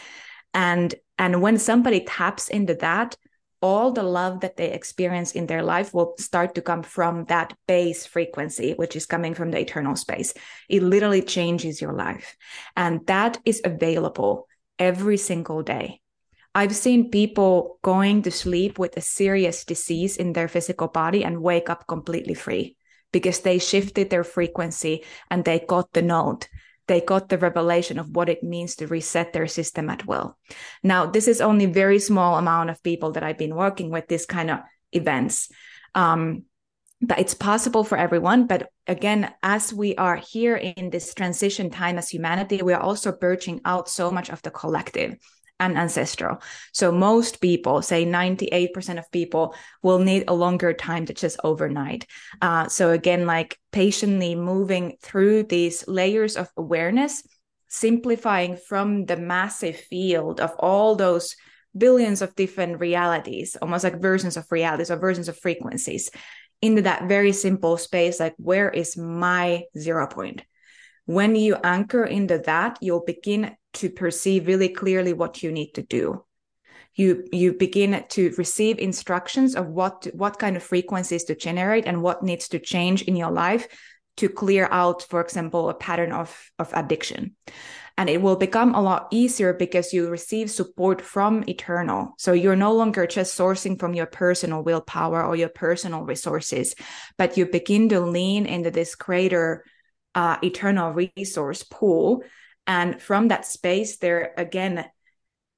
and 0.54 0.95
and 1.19 1.42
when 1.42 1.59
somebody 1.59 2.00
taps 2.00 2.49
into 2.49 2.75
that 2.76 3.16
all 3.62 3.92
the 3.92 4.02
love 4.02 4.40
that 4.40 4.57
they 4.57 4.73
experience 4.73 5.33
in 5.33 5.47
their 5.47 5.62
life 5.62 5.92
will 5.92 6.14
start 6.19 6.54
to 6.54 6.62
come 6.62 6.83
from 6.83 7.25
that 7.26 7.54
base 7.69 8.07
frequency, 8.07 8.73
which 8.73 8.97
is 8.97 9.07
coming 9.07 9.35
from 9.35 9.50
the 9.50 9.61
eternal 9.61 9.97
space. 9.97 10.33
It 10.69 10.83
literally 10.83 11.23
changes 11.23 11.80
your 11.80 11.92
life. 11.92 12.37
And 12.76 13.07
that 13.07 13.38
is 13.45 13.61
available 13.64 14.49
every 14.78 15.19
single 15.19 15.62
day. 15.62 16.00
I've 16.54 16.75
seen 16.75 17.11
people 17.11 17.78
going 17.83 18.23
to 18.23 18.30
sleep 18.30 18.78
with 18.78 18.97
a 18.97 19.02
serious 19.02 19.64
disease 19.64 20.16
in 20.16 20.33
their 20.33 20.49
physical 20.49 20.88
body 20.88 21.23
and 21.23 21.42
wake 21.42 21.71
up 21.71 21.87
completely 21.87 22.35
free 22.35 22.76
because 23.12 23.40
they 23.40 23.59
shifted 23.59 24.11
their 24.11 24.25
frequency 24.25 25.04
and 25.30 25.45
they 25.45 25.61
got 25.61 25.92
the 25.92 26.02
note 26.02 26.49
they 26.90 27.00
got 27.00 27.28
the 27.28 27.38
revelation 27.38 28.00
of 28.00 28.16
what 28.16 28.28
it 28.28 28.42
means 28.42 28.75
to 28.75 28.88
reset 28.88 29.32
their 29.32 29.47
system 29.47 29.88
at 29.88 30.04
will. 30.09 30.37
Now, 30.82 31.06
this 31.06 31.28
is 31.28 31.40
only 31.40 31.66
very 31.66 32.00
small 32.00 32.37
amount 32.37 32.68
of 32.68 32.82
people 32.82 33.12
that 33.12 33.23
I've 33.23 33.38
been 33.38 33.54
working 33.54 33.90
with 33.90 34.09
this 34.09 34.26
kind 34.26 34.50
of 34.50 34.59
events. 34.90 35.52
Um, 35.94 36.47
but 37.00 37.20
it's 37.20 37.35
possible 37.35 37.85
for 37.85 37.97
everyone. 37.97 38.49
But 38.49 38.70
again, 38.88 39.32
as 39.40 39.73
we 39.73 39.94
are 39.94 40.16
here 40.16 40.56
in 40.56 40.90
this 40.90 41.14
transition 41.14 41.70
time 41.70 41.97
as 41.97 42.11
humanity, 42.11 42.61
we 42.61 42.73
are 42.73 42.82
also 42.82 43.12
birching 43.12 43.61
out 43.64 43.88
so 43.88 44.11
much 44.11 44.28
of 44.28 44.42
the 44.42 44.50
collective 44.50 45.14
and 45.60 45.78
ancestral. 45.78 46.42
So 46.72 46.90
most 46.90 47.40
people, 47.40 47.82
say 47.82 48.04
98% 48.04 48.98
of 48.98 49.10
people, 49.12 49.54
will 49.82 50.00
need 50.00 50.24
a 50.26 50.34
longer 50.34 50.72
time 50.72 51.06
to 51.06 51.14
just 51.14 51.38
overnight. 51.44 52.06
Uh, 52.42 52.66
so 52.68 52.90
again, 52.90 53.26
like 53.26 53.58
patiently 53.70 54.34
moving 54.34 54.96
through 55.00 55.44
these 55.44 55.86
layers 55.86 56.36
of 56.36 56.48
awareness, 56.56 57.22
simplifying 57.68 58.56
from 58.56 59.04
the 59.04 59.16
massive 59.16 59.76
field 59.76 60.40
of 60.40 60.52
all 60.58 60.96
those 60.96 61.36
billions 61.76 62.20
of 62.22 62.34
different 62.34 62.80
realities, 62.80 63.56
almost 63.62 63.84
like 63.84 64.00
versions 64.00 64.36
of 64.36 64.50
realities 64.50 64.90
or 64.90 64.96
versions 64.96 65.28
of 65.28 65.38
frequencies, 65.38 66.10
into 66.62 66.82
that 66.82 67.08
very 67.08 67.32
simple 67.32 67.76
space, 67.76 68.18
like 68.18 68.34
where 68.36 68.68
is 68.70 68.96
my 68.96 69.64
zero 69.78 70.06
point? 70.06 70.42
When 71.06 71.34
you 71.34 71.56
anchor 71.64 72.04
into 72.04 72.38
that, 72.46 72.78
you'll 72.80 73.04
begin 73.04 73.56
to 73.74 73.90
perceive 73.90 74.46
really 74.46 74.68
clearly 74.68 75.12
what 75.12 75.42
you 75.42 75.52
need 75.52 75.72
to 75.74 75.82
do. 75.82 76.24
You 76.94 77.24
you 77.32 77.52
begin 77.52 78.04
to 78.10 78.34
receive 78.36 78.78
instructions 78.78 79.54
of 79.54 79.68
what 79.68 80.08
what 80.12 80.38
kind 80.38 80.56
of 80.56 80.62
frequencies 80.62 81.24
to 81.24 81.34
generate 81.36 81.86
and 81.86 82.02
what 82.02 82.22
needs 82.22 82.48
to 82.48 82.58
change 82.58 83.02
in 83.02 83.16
your 83.16 83.30
life 83.30 83.68
to 84.16 84.28
clear 84.28 84.68
out 84.70 85.02
for 85.04 85.20
example 85.20 85.70
a 85.70 85.74
pattern 85.74 86.12
of 86.12 86.50
of 86.58 86.70
addiction. 86.74 87.36
And 87.96 88.08
it 88.08 88.22
will 88.22 88.36
become 88.36 88.74
a 88.74 88.80
lot 88.80 89.08
easier 89.10 89.52
because 89.52 89.92
you 89.92 90.08
receive 90.08 90.50
support 90.50 91.02
from 91.02 91.44
eternal. 91.46 92.14
So 92.16 92.32
you're 92.32 92.56
no 92.56 92.72
longer 92.72 93.06
just 93.06 93.38
sourcing 93.38 93.78
from 93.78 93.92
your 93.92 94.06
personal 94.06 94.62
willpower 94.62 95.22
or 95.22 95.36
your 95.36 95.50
personal 95.50 96.02
resources 96.02 96.74
but 97.18 97.36
you 97.36 97.46
begin 97.46 97.88
to 97.90 98.00
lean 98.00 98.46
into 98.46 98.70
this 98.70 98.94
greater 98.94 99.64
uh, 100.14 100.38
eternal 100.42 100.92
resource 100.92 101.62
pool 101.62 102.24
and 102.70 103.02
from 103.02 103.26
that 103.28 103.44
space, 103.44 103.96
there 103.96 104.32
again, 104.36 104.84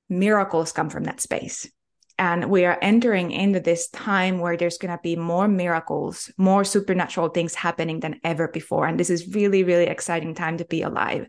miracles 0.08 0.72
come 0.72 0.88
from 0.88 1.04
that 1.04 1.20
space. 1.20 1.70
And 2.18 2.48
we 2.48 2.64
are 2.64 2.78
entering 2.80 3.32
into 3.32 3.60
this 3.60 3.90
time 3.90 4.38
where 4.38 4.56
there's 4.56 4.78
going 4.78 4.96
to 4.96 5.02
be 5.02 5.14
more 5.16 5.46
miracles, 5.46 6.32
more 6.38 6.64
supernatural 6.64 7.28
things 7.28 7.54
happening 7.54 8.00
than 8.00 8.18
ever 8.24 8.48
before. 8.48 8.86
And 8.86 8.98
this 8.98 9.10
is 9.10 9.34
really, 9.34 9.62
really 9.62 9.88
exciting 9.88 10.34
time 10.34 10.56
to 10.56 10.64
be 10.64 10.80
alive. 10.80 11.26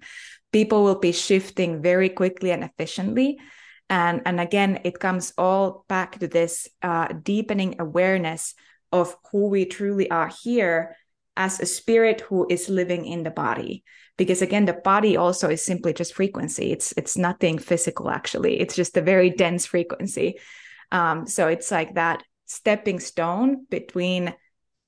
People 0.54 0.86
will 0.86 1.00
be 1.00 1.12
shifting 1.12 1.82
very 1.82 2.08
quickly 2.08 2.52
and 2.52 2.64
efficiently. 2.64 3.40
And, 3.90 4.22
and 4.26 4.40
again, 4.40 4.80
it 4.86 5.02
comes 5.02 5.34
all 5.38 5.84
back 5.90 6.18
to 6.20 6.30
this 6.30 6.70
uh, 6.82 7.10
deepening 7.12 7.76
awareness 7.80 8.56
of 8.94 9.18
who 9.34 9.50
we 9.50 9.66
truly 9.66 10.10
are 10.10 10.32
here 10.44 10.96
as 11.36 11.60
a 11.60 11.66
spirit 11.66 12.22
who 12.22 12.48
is 12.50 12.70
living 12.70 13.06
in 13.06 13.24
the 13.24 13.32
body 13.32 13.84
because 14.18 14.42
again 14.42 14.66
the 14.66 14.74
body 14.74 15.18
also 15.18 15.50
is 15.50 15.64
simply 15.64 15.94
just 15.94 16.14
frequency. 16.14 16.72
It's 16.72 16.94
it's 16.98 17.18
nothing 17.18 17.58
physical 17.58 18.10
actually. 18.10 18.60
It's 18.60 18.76
just 18.76 18.98
a 18.98 19.02
very 19.02 19.30
dense 19.30 19.66
frequency. 19.66 20.40
Um, 20.92 21.26
so 21.28 21.48
it's 21.48 21.72
like 21.72 21.96
that 21.96 22.24
stepping 22.46 23.00
stone 23.00 23.66
between 23.70 24.34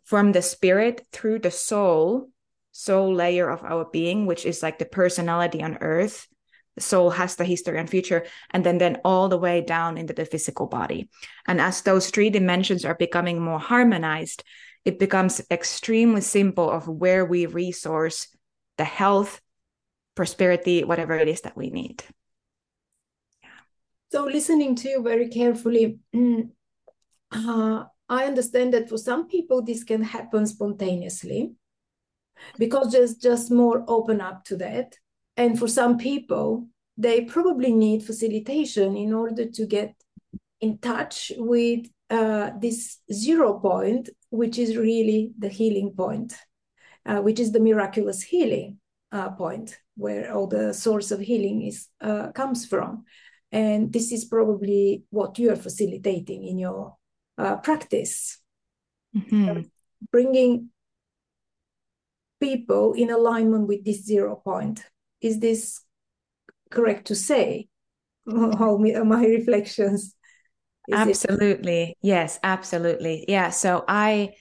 from 0.03 0.31
the 0.31 0.41
spirit 0.41 1.05
through 1.11 1.39
the 1.39 1.51
soul 1.51 2.29
soul 2.71 3.13
layer 3.13 3.49
of 3.49 3.63
our 3.63 3.85
being 3.91 4.25
which 4.25 4.45
is 4.45 4.61
like 4.61 4.77
the 4.79 4.85
personality 4.85 5.63
on 5.63 5.77
earth. 5.81 6.27
The 6.75 6.81
soul 6.81 7.09
has 7.09 7.37
the 7.37 7.45
history 7.45 7.79
and 7.79 7.89
future 7.89 8.25
and 8.51 8.65
then 8.65 8.77
then 8.77 8.97
all 9.05 9.29
the 9.29 9.37
way 9.37 9.61
down 9.61 9.97
into 9.97 10.13
the 10.13 10.25
physical 10.25 10.67
body. 10.67 11.09
And 11.47 11.61
as 11.61 11.81
those 11.81 12.09
three 12.09 12.29
dimensions 12.29 12.83
are 12.83 12.95
becoming 12.95 13.39
more 13.41 13.59
harmonized 13.59 14.43
it 14.83 14.99
becomes 14.99 15.41
extremely 15.49 16.21
simple 16.21 16.69
of 16.69 16.87
where 16.87 17.25
we 17.25 17.47
resource 17.47 18.27
the 18.77 18.83
health, 18.83 19.41
prosperity, 20.15 20.83
whatever 20.83 21.15
it 21.15 21.27
is 21.27 21.41
that 21.41 21.57
we 21.57 21.69
need. 21.69 22.03
Yeah. 23.43 23.49
So, 24.11 24.25
listening 24.25 24.75
to 24.75 24.89
you 24.89 25.03
very 25.03 25.29
carefully, 25.29 25.99
uh, 27.31 27.83
I 28.07 28.25
understand 28.25 28.73
that 28.73 28.89
for 28.89 28.97
some 28.97 29.27
people 29.27 29.61
this 29.61 29.83
can 29.83 30.03
happen 30.03 30.45
spontaneously 30.45 31.53
because 32.57 32.91
there's 32.91 33.15
just 33.15 33.51
more 33.51 33.83
open 33.87 34.21
up 34.21 34.43
to 34.45 34.57
that. 34.57 34.95
And 35.37 35.57
for 35.57 35.67
some 35.67 35.97
people, 35.97 36.67
they 36.97 37.21
probably 37.21 37.73
need 37.73 38.03
facilitation 38.03 38.95
in 38.95 39.13
order 39.13 39.45
to 39.49 39.65
get 39.65 39.95
in 40.61 40.77
touch 40.77 41.31
with 41.37 41.87
uh, 42.09 42.51
this 42.59 42.99
zero 43.11 43.59
point, 43.59 44.09
which 44.29 44.57
is 44.57 44.77
really 44.77 45.33
the 45.37 45.49
healing 45.49 45.91
point 45.91 46.35
uh, 47.05 47.21
which 47.21 47.39
is 47.39 47.51
the 47.51 47.59
miraculous 47.59 48.21
healing 48.21 48.79
uh, 49.11 49.29
point 49.31 49.77
where 49.95 50.33
all 50.33 50.47
the 50.47 50.73
source 50.73 51.11
of 51.11 51.19
healing 51.19 51.61
is 51.63 51.87
uh, 52.01 52.31
comes 52.31 52.65
from. 52.65 53.05
And 53.51 53.93
this 53.93 54.11
is 54.11 54.25
probably 54.25 55.03
what 55.11 55.39
you 55.39 55.51
are 55.51 55.55
facilitating 55.55 56.43
in 56.45 56.59
your 56.59 56.97
uh, 57.37 57.57
practice. 57.57 58.39
Mm-hmm. 59.15 59.61
bringing 60.11 60.69
people 62.41 62.91
in 62.93 63.09
alignment 63.09 63.65
with 63.67 63.85
this 63.85 64.03
zero 64.03 64.35
point. 64.35 64.83
Is 65.21 65.39
this 65.39 65.81
correct 66.69 67.07
to 67.07 67.15
say? 67.15 67.69
How 68.29 68.77
my 68.77 69.25
reflections. 69.25 70.15
Absolutely 70.91 71.81
it? 71.81 71.97
yes 72.01 72.39
absolutely. 72.43 73.25
Yeah 73.27 73.49
so 73.49 73.83
i 73.87 74.35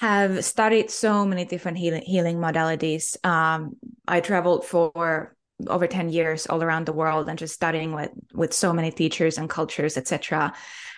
have 0.00 0.44
studied 0.44 0.90
so 0.90 1.24
many 1.24 1.44
different 1.44 1.78
healing, 1.78 2.02
healing 2.02 2.38
modalities. 2.38 3.16
Um, 3.24 3.76
I 4.08 4.20
traveled 4.20 4.64
for 4.64 5.36
over 5.68 5.86
10 5.86 6.08
years 6.08 6.46
all 6.46 6.62
around 6.62 6.86
the 6.86 6.92
world 6.92 7.28
and 7.28 7.38
just 7.38 7.54
studying 7.54 7.92
with, 7.92 8.10
with 8.32 8.52
so 8.52 8.72
many 8.72 8.90
teachers 8.90 9.38
and 9.38 9.48
cultures, 9.48 9.96
etc. 9.96 10.52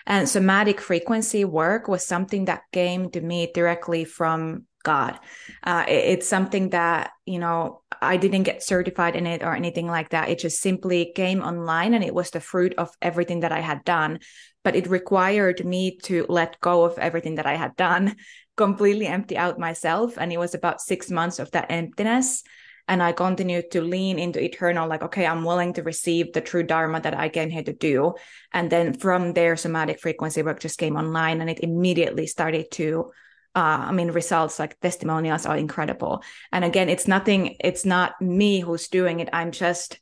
And 0.07 0.27
somatic 0.27 0.81
frequency 0.81 1.45
work 1.45 1.87
was 1.87 2.05
something 2.05 2.45
that 2.45 2.63
came 2.71 3.11
to 3.11 3.21
me 3.21 3.51
directly 3.53 4.03
from 4.03 4.65
God. 4.83 5.19
Uh, 5.63 5.85
it, 5.87 5.91
it's 5.91 6.27
something 6.27 6.71
that, 6.71 7.11
you 7.25 7.39
know, 7.39 7.81
I 8.01 8.17
didn't 8.17 8.43
get 8.43 8.63
certified 8.63 9.15
in 9.15 9.27
it 9.27 9.43
or 9.43 9.53
anything 9.53 9.85
like 9.85 10.09
that. 10.09 10.29
It 10.29 10.39
just 10.39 10.59
simply 10.59 11.11
came 11.13 11.41
online 11.41 11.93
and 11.93 12.03
it 12.03 12.15
was 12.15 12.31
the 12.31 12.39
fruit 12.39 12.73
of 12.77 12.89
everything 13.01 13.41
that 13.41 13.51
I 13.51 13.59
had 13.59 13.83
done. 13.83 14.19
But 14.63 14.75
it 14.75 14.87
required 14.87 15.63
me 15.63 15.97
to 16.03 16.25
let 16.29 16.59
go 16.61 16.83
of 16.83 16.97
everything 16.97 17.35
that 17.35 17.45
I 17.45 17.55
had 17.55 17.75
done 17.75 18.15
completely 18.57 19.07
empty 19.07 19.37
out 19.37 19.59
myself. 19.59 20.17
And 20.17 20.33
it 20.33 20.39
was 20.39 20.55
about 20.55 20.81
six 20.81 21.09
months 21.09 21.39
of 21.39 21.51
that 21.51 21.67
emptiness. 21.69 22.43
And 22.89 23.03
I 23.03 23.11
continued 23.11 23.71
to 23.71 23.81
lean 23.81 24.17
into 24.17 24.43
eternal, 24.43 24.87
like, 24.87 25.03
okay, 25.03 25.25
I'm 25.25 25.43
willing 25.43 25.73
to 25.73 25.83
receive 25.83 26.33
the 26.33 26.41
true 26.41 26.63
Dharma 26.63 27.01
that 27.01 27.17
I 27.17 27.29
came 27.29 27.49
here 27.49 27.63
to 27.63 27.73
do. 27.73 28.15
And 28.53 28.69
then 28.69 28.93
from 28.93 29.33
there, 29.33 29.57
somatic 29.57 29.99
frequency 29.99 30.41
work 30.41 30.59
just 30.59 30.79
came 30.79 30.95
online 30.95 31.41
and 31.41 31.49
it 31.49 31.59
immediately 31.59 32.27
started 32.27 32.71
to 32.71 33.11
uh, 33.55 33.87
I 33.89 33.91
mean, 33.91 34.11
results 34.11 34.59
like 34.59 34.79
testimonials 34.81 35.47
are 35.47 35.57
incredible. 35.57 36.21
And 36.51 36.63
again, 36.63 36.89
it's 36.89 37.07
nothing, 37.07 37.55
it's 37.59 37.85
not 37.85 38.21
me 38.21 38.59
who's 38.59 38.87
doing 38.87 39.19
it. 39.19 39.29
I'm 39.33 39.51
just 39.51 39.99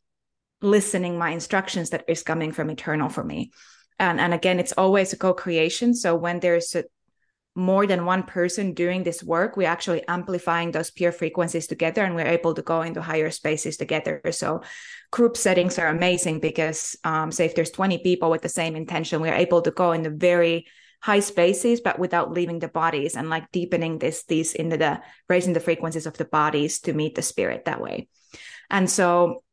listening 0.61 1.17
my 1.17 1.29
instructions 1.29 1.91
that 1.91 2.03
is 2.09 2.21
coming 2.23 2.51
from 2.51 2.69
eternal 2.69 3.07
for 3.07 3.23
me. 3.23 3.51
and 3.99 4.19
and 4.19 4.33
again 4.33 4.59
it's 4.59 4.73
always 4.73 5.13
a 5.13 5.17
co-creation 5.17 5.93
so 5.93 6.15
when 6.15 6.39
there's 6.39 6.75
a, 6.75 6.83
more 7.55 7.87
than 7.87 8.05
one 8.05 8.23
person 8.23 8.73
doing 8.73 9.03
this 9.03 9.23
work 9.23 9.55
we're 9.55 9.67
actually 9.67 10.05
amplifying 10.09 10.71
those 10.71 10.91
pure 10.91 11.13
frequencies 11.13 11.67
together 11.67 12.03
and 12.03 12.13
we're 12.13 12.27
able 12.27 12.53
to 12.53 12.61
go 12.61 12.81
into 12.81 13.01
higher 13.01 13.31
spaces 13.31 13.77
together. 13.77 14.21
So 14.31 14.61
group 15.09 15.37
settings 15.37 15.79
are 15.79 15.87
amazing 15.87 16.41
because 16.41 16.97
um, 17.05 17.31
say 17.31 17.45
if 17.45 17.55
there's 17.55 17.71
20 17.71 17.99
people 17.99 18.29
with 18.29 18.41
the 18.41 18.49
same 18.49 18.75
intention 18.75 19.21
we're 19.21 19.33
able 19.33 19.61
to 19.61 19.71
go 19.71 19.93
into 19.93 20.09
very 20.09 20.67
high 21.01 21.21
spaces 21.21 21.79
but 21.79 21.97
without 21.97 22.33
leaving 22.33 22.59
the 22.59 22.67
bodies 22.67 23.15
and 23.15 23.29
like 23.29 23.49
deepening 23.51 23.99
this 23.99 24.25
these 24.25 24.53
into 24.53 24.75
the 24.75 25.01
raising 25.29 25.53
the 25.53 25.59
frequencies 25.61 26.05
of 26.05 26.17
the 26.17 26.25
bodies 26.25 26.79
to 26.81 26.93
meet 26.93 27.15
the 27.15 27.21
spirit 27.21 27.65
that 27.65 27.81
way. 27.81 28.09
And 28.69 28.89
so 28.89 29.43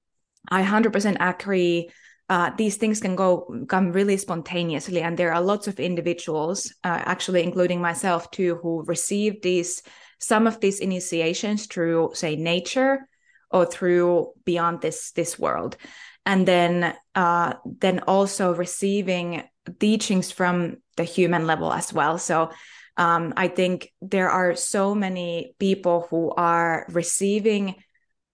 i 0.48 0.64
100% 0.64 1.16
agree 1.20 1.88
uh, 2.32 2.50
these 2.56 2.78
things 2.78 2.98
can 2.98 3.14
go 3.14 3.46
come 3.68 3.92
really 3.92 4.16
spontaneously. 4.16 5.02
And 5.02 5.18
there 5.18 5.34
are 5.34 5.42
lots 5.42 5.68
of 5.68 5.78
individuals 5.78 6.72
uh, 6.82 7.02
actually 7.04 7.42
including 7.42 7.82
myself 7.82 8.30
too 8.30 8.58
who 8.62 8.84
receive 8.84 9.42
these 9.42 9.82
some 10.18 10.46
of 10.46 10.58
these 10.58 10.80
initiations 10.80 11.66
through 11.66 12.12
say 12.14 12.36
nature 12.36 13.06
or 13.50 13.66
through 13.66 14.32
beyond 14.46 14.80
this 14.80 15.12
this 15.12 15.38
world. 15.38 15.76
And 16.24 16.48
then 16.48 16.96
uh, 17.14 17.52
then 17.66 18.00
also 18.06 18.54
receiving 18.54 19.42
teachings 19.78 20.32
from 20.32 20.78
the 20.96 21.04
human 21.04 21.46
level 21.46 21.70
as 21.70 21.92
well. 21.92 22.16
So 22.16 22.50
um, 22.98 23.32
i 23.36 23.48
think 23.48 23.90
there 24.02 24.28
are 24.28 24.54
so 24.54 24.94
many 24.94 25.54
people 25.58 26.06
who 26.10 26.30
are 26.36 26.84
receiving 26.90 27.74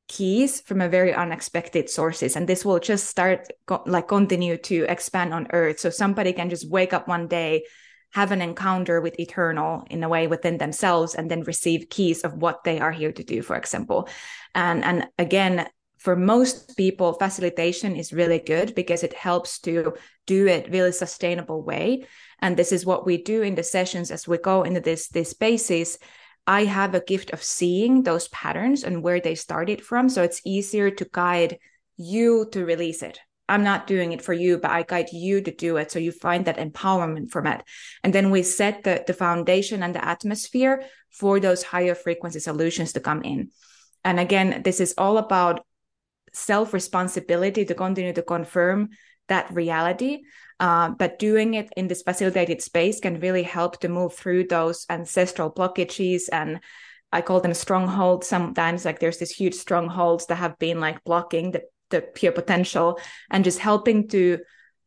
keys 0.08 0.60
from 0.62 0.80
a 0.80 0.88
very 0.88 1.14
unexpected 1.14 1.88
sources 1.88 2.34
and 2.34 2.48
this 2.48 2.64
will 2.64 2.80
just 2.80 3.06
start 3.06 3.46
co- 3.66 3.82
like 3.86 4.08
continue 4.08 4.56
to 4.56 4.86
expand 4.88 5.34
on 5.34 5.46
earth. 5.52 5.78
So 5.78 5.90
somebody 5.90 6.32
can 6.32 6.50
just 6.50 6.68
wake 6.68 6.92
up 6.92 7.06
one 7.06 7.28
day 7.28 7.64
have 8.12 8.32
an 8.32 8.40
encounter 8.40 9.02
with 9.02 9.20
eternal 9.20 9.84
in 9.90 10.02
a 10.02 10.08
way 10.08 10.26
within 10.26 10.56
themselves 10.56 11.14
and 11.14 11.30
then 11.30 11.42
receive 11.42 11.90
keys 11.90 12.22
of 12.22 12.32
what 12.34 12.64
they 12.64 12.80
are 12.80 12.92
here 12.92 13.12
to 13.12 13.22
do 13.22 13.42
for 13.42 13.54
example. 13.54 14.08
And 14.54 14.82
and 14.82 15.08
again 15.18 15.68
for 15.98 16.16
most 16.16 16.76
people 16.76 17.12
facilitation 17.12 17.96
is 17.96 18.12
really 18.12 18.38
good 18.38 18.74
because 18.74 19.02
it 19.02 19.12
helps 19.12 19.58
to 19.60 19.94
do 20.26 20.46
it 20.46 20.70
really 20.70 20.92
sustainable 20.92 21.62
way. 21.62 22.06
And 22.40 22.56
this 22.56 22.72
is 22.72 22.86
what 22.86 23.04
we 23.04 23.22
do 23.22 23.42
in 23.42 23.56
the 23.56 23.64
sessions 23.64 24.10
as 24.10 24.26
we 24.26 24.38
go 24.38 24.62
into 24.62 24.80
this 24.80 25.08
this 25.08 25.30
spaces 25.30 25.98
I 26.48 26.64
have 26.64 26.94
a 26.94 27.00
gift 27.00 27.30
of 27.32 27.42
seeing 27.42 28.02
those 28.02 28.28
patterns 28.28 28.82
and 28.82 29.02
where 29.02 29.20
they 29.20 29.34
started 29.34 29.84
from. 29.84 30.08
So 30.08 30.22
it's 30.22 30.40
easier 30.46 30.90
to 30.90 31.06
guide 31.12 31.58
you 31.98 32.48
to 32.52 32.64
release 32.64 33.02
it. 33.02 33.20
I'm 33.50 33.62
not 33.62 33.86
doing 33.86 34.12
it 34.12 34.22
for 34.22 34.32
you, 34.32 34.56
but 34.56 34.70
I 34.70 34.82
guide 34.82 35.12
you 35.12 35.42
to 35.42 35.54
do 35.54 35.76
it. 35.76 35.90
So 35.90 35.98
you 35.98 36.10
find 36.10 36.46
that 36.46 36.56
empowerment 36.56 37.30
from 37.30 37.46
it. 37.46 37.62
And 38.02 38.14
then 38.14 38.30
we 38.30 38.42
set 38.42 38.82
the, 38.82 39.04
the 39.06 39.12
foundation 39.12 39.82
and 39.82 39.94
the 39.94 40.04
atmosphere 40.04 40.84
for 41.10 41.38
those 41.38 41.62
higher 41.62 41.94
frequency 41.94 42.40
solutions 42.40 42.94
to 42.94 43.00
come 43.00 43.22
in. 43.22 43.50
And 44.02 44.18
again, 44.18 44.62
this 44.62 44.80
is 44.80 44.94
all 44.96 45.18
about 45.18 45.66
self 46.32 46.72
responsibility 46.72 47.66
to 47.66 47.74
continue 47.74 48.14
to 48.14 48.22
confirm 48.22 48.88
that 49.28 49.52
reality. 49.52 50.22
Uh, 50.60 50.90
but 50.90 51.18
doing 51.18 51.54
it 51.54 51.72
in 51.76 51.88
this 51.88 52.02
facilitated 52.02 52.60
space 52.60 53.00
can 53.00 53.20
really 53.20 53.44
help 53.44 53.80
to 53.80 53.88
move 53.88 54.14
through 54.14 54.44
those 54.44 54.86
ancestral 54.90 55.52
blockages 55.52 56.24
and 56.32 56.60
I 57.12 57.22
call 57.22 57.40
them 57.40 57.54
strongholds. 57.54 58.26
Sometimes, 58.26 58.84
like 58.84 58.98
there's 58.98 59.18
these 59.18 59.30
huge 59.30 59.54
strongholds 59.54 60.26
that 60.26 60.36
have 60.36 60.58
been 60.58 60.80
like 60.80 61.04
blocking 61.04 61.52
the, 61.52 61.62
the 61.90 62.02
pure 62.02 62.32
potential 62.32 63.00
and 63.30 63.44
just 63.44 63.58
helping 63.58 64.08
to 64.08 64.40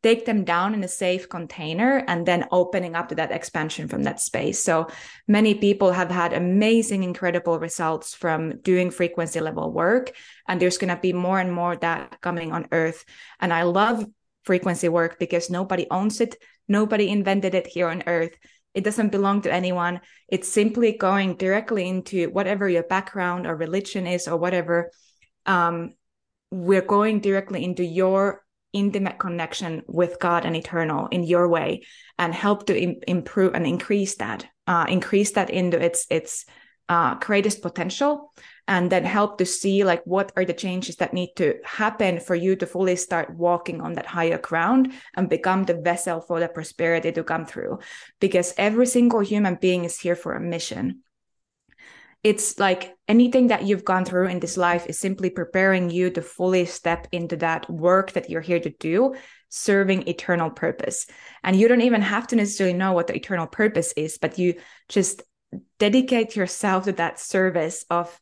take 0.04 0.26
them 0.26 0.44
down 0.44 0.74
in 0.74 0.84
a 0.84 0.88
safe 0.88 1.30
container 1.30 2.04
and 2.08 2.26
then 2.26 2.48
opening 2.52 2.96
up 2.96 3.10
to 3.10 3.16
that 3.16 3.32
expansion 3.32 3.88
from 3.88 4.04
that 4.04 4.20
space. 4.20 4.64
So 4.64 4.88
many 5.28 5.54
people 5.54 5.92
have 5.92 6.10
had 6.10 6.34
amazing, 6.34 7.04
incredible 7.04 7.60
results 7.60 8.16
from 8.16 8.60
doing 8.62 8.90
frequency 8.90 9.40
level 9.40 9.72
work. 9.72 10.16
And 10.48 10.60
there's 10.60 10.80
going 10.80 10.94
to 10.94 11.00
be 11.00 11.14
more 11.14 11.40
and 11.40 11.54
more 11.54 11.76
that 11.78 12.20
coming 12.22 12.52
on 12.52 12.68
earth. 12.72 13.06
And 13.40 13.54
I 13.54 13.64
love 13.64 14.06
frequency 14.44 14.90
work 14.90 15.20
because 15.20 15.50
nobody 15.50 15.88
owns 15.92 16.22
it, 16.22 16.36
nobody 16.68 17.10
invented 17.10 17.56
it 17.56 17.68
here 17.68 17.88
on 17.90 18.04
earth. 18.08 18.36
It 18.74 18.84
doesn't 18.84 19.12
belong 19.12 19.42
to 19.42 19.54
anyone. 19.54 20.02
It's 20.30 20.48
simply 20.48 20.94
going 20.94 21.36
directly 21.36 21.88
into 21.88 22.30
whatever 22.30 22.70
your 22.70 22.84
background 22.84 23.46
or 23.46 23.56
religion 23.56 24.08
is 24.08 24.28
or 24.28 24.38
whatever. 24.38 24.92
Um, 25.46 25.94
we're 26.52 26.82
going 26.82 27.20
directly 27.20 27.64
into 27.64 27.84
your 27.84 28.44
intimate 28.74 29.20
connection 29.20 29.84
with 29.88 30.20
God 30.20 30.46
and 30.46 30.56
eternal 30.56 31.08
in 31.08 31.24
your 31.24 31.48
way 31.50 31.84
and 32.18 32.34
help 32.34 32.68
to 32.68 32.80
Im- 32.80 33.02
improve 33.08 33.54
and 33.54 33.68
increase 33.68 34.16
that, 34.16 34.46
uh, 34.68 34.86
increase 34.88 35.32
that 35.32 35.50
into 35.50 35.80
its 35.84 36.06
its 36.10 36.46
uh, 36.92 37.16
greatest 37.16 37.62
potential 37.62 38.34
and 38.68 38.92
then 38.92 39.06
help 39.06 39.38
to 39.38 39.46
see 39.46 39.86
like 39.86 40.04
what 40.04 40.30
are 40.36 40.44
the 40.44 40.54
changes 40.54 40.98
that 40.98 41.14
need 41.14 41.32
to 41.38 41.56
happen 41.64 42.20
for 42.20 42.36
you 42.36 42.54
to 42.58 42.66
fully 42.66 42.98
start 42.98 43.34
walking 43.34 43.80
on 43.80 43.94
that 43.94 44.06
higher 44.06 44.38
ground 44.38 44.92
and 45.16 45.30
become 45.30 45.64
the 45.64 45.74
vessel 45.74 46.20
for 46.20 46.42
the 46.42 46.50
prosperity 46.50 47.10
to 47.14 47.24
come 47.24 47.46
through. 47.46 47.80
Because 48.20 48.54
every 48.58 48.86
single 48.86 49.22
human 49.22 49.56
being 49.56 49.86
is 49.86 49.98
here 49.98 50.18
for 50.18 50.34
a 50.34 50.42
mission. 50.42 51.00
It's 52.24 52.60
like 52.60 52.94
anything 53.08 53.48
that 53.48 53.64
you've 53.64 53.86
gone 53.86 54.04
through 54.04 54.28
in 54.28 54.42
this 54.42 54.58
life 54.58 54.86
is 54.88 55.00
simply 55.00 55.30
preparing 55.30 55.90
you 55.90 56.10
to 56.10 56.22
fully 56.22 56.66
step 56.66 57.08
into 57.14 57.38
that 57.38 57.70
work 57.70 58.12
that 58.12 58.30
you're 58.30 58.42
here 58.42 58.60
to 58.60 58.70
do 58.70 59.16
serving 59.48 60.08
eternal 60.10 60.50
purpose. 60.50 61.08
And 61.42 61.56
you 61.56 61.70
don't 61.70 61.82
even 61.82 62.02
have 62.02 62.28
to 62.28 62.36
necessarily 62.36 62.78
know 62.78 62.92
what 62.92 63.08
the 63.08 63.16
eternal 63.16 63.48
purpose 63.48 63.94
is 63.94 64.18
but 64.18 64.38
you 64.38 64.56
just 64.90 65.24
dedicate 65.80 66.36
yourself 66.36 66.86
to 66.86 66.92
that 66.94 67.20
service 67.20 67.86
of 67.90 68.20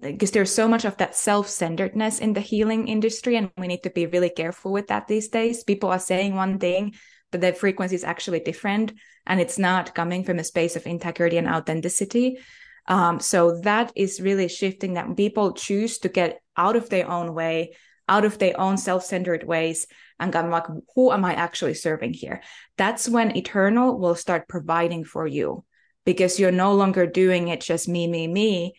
because 0.00 0.30
there's 0.30 0.54
so 0.54 0.68
much 0.68 0.84
of 0.84 0.96
that 0.98 1.16
self-centeredness 1.16 2.20
in 2.20 2.32
the 2.32 2.40
healing 2.40 2.86
industry 2.86 3.34
and 3.34 3.50
we 3.58 3.66
need 3.66 3.82
to 3.82 3.90
be 3.90 4.06
really 4.06 4.30
careful 4.30 4.70
with 4.72 4.86
that 4.86 5.08
these 5.08 5.28
days. 5.28 5.64
People 5.64 5.90
are 5.90 5.98
saying 5.98 6.34
one 6.34 6.58
thing 6.58 6.94
but 7.32 7.40
the 7.40 7.52
frequency 7.52 7.96
is 7.96 8.04
actually 8.04 8.38
different 8.38 8.92
and 9.26 9.40
it's 9.40 9.58
not 9.58 9.94
coming 9.94 10.22
from 10.22 10.38
a 10.38 10.44
space 10.44 10.76
of 10.76 10.86
integrity 10.86 11.36
and 11.36 11.48
authenticity. 11.48 12.38
Um, 12.86 13.18
so 13.18 13.58
that 13.62 13.90
is 13.96 14.20
really 14.20 14.46
shifting 14.46 14.94
that 14.94 15.16
people 15.16 15.52
choose 15.52 15.98
to 15.98 16.08
get 16.08 16.40
out 16.56 16.76
of 16.76 16.88
their 16.88 17.10
own 17.10 17.34
way 17.34 17.74
out 18.08 18.24
of 18.24 18.38
their 18.38 18.58
own 18.60 18.76
self-centered 18.76 19.44
ways 19.44 19.86
and 20.20 20.32
come 20.32 20.50
like 20.50 20.66
who 20.94 21.10
am 21.10 21.24
i 21.24 21.34
actually 21.34 21.74
serving 21.74 22.12
here? 22.12 22.42
That's 22.76 23.08
when 23.08 23.36
eternal 23.36 23.98
will 23.98 24.14
start 24.14 24.46
providing 24.46 25.04
for 25.04 25.26
you 25.26 25.64
because 26.04 26.38
you're 26.38 26.50
no 26.50 26.74
longer 26.74 27.06
doing 27.06 27.48
it 27.48 27.60
just 27.60 27.88
me 27.88 28.06
me 28.06 28.26
me 28.26 28.74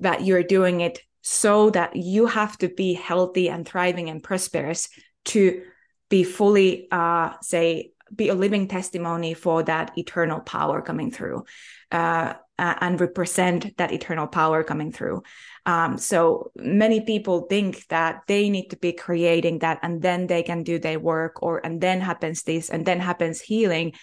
that 0.00 0.24
you're 0.24 0.42
doing 0.42 0.80
it 0.80 1.00
so 1.22 1.70
that 1.70 1.96
you 1.96 2.26
have 2.26 2.58
to 2.58 2.68
be 2.68 2.92
healthy 2.94 3.48
and 3.48 3.66
thriving 3.66 4.10
and 4.10 4.22
prosperous 4.22 4.88
to 5.24 5.62
be 6.10 6.24
fully 6.24 6.88
uh, 6.90 7.32
say 7.42 7.90
be 8.14 8.28
a 8.28 8.34
living 8.34 8.68
testimony 8.68 9.34
for 9.34 9.62
that 9.62 9.96
eternal 9.96 10.40
power 10.40 10.82
coming 10.82 11.10
through 11.10 11.44
uh, 11.90 12.34
and 12.58 13.00
represent 13.00 13.76
that 13.78 13.92
eternal 13.92 14.26
power 14.26 14.62
coming 14.62 14.92
through. 14.92 15.22
Um, 15.66 15.98
so 15.98 16.52
many 16.54 17.00
people 17.00 17.46
think 17.48 17.86
that 17.88 18.22
they 18.28 18.48
need 18.50 18.68
to 18.68 18.76
be 18.76 18.92
creating 18.92 19.60
that 19.60 19.80
and 19.82 20.00
then 20.00 20.26
they 20.26 20.42
can 20.42 20.62
do 20.62 20.78
their 20.78 21.00
work 21.00 21.42
or 21.42 21.64
and 21.64 21.80
then 21.80 22.00
happens 22.00 22.42
this 22.42 22.70
and 22.70 22.86
then 22.86 23.00
happens 23.00 23.40
healing 23.40 23.94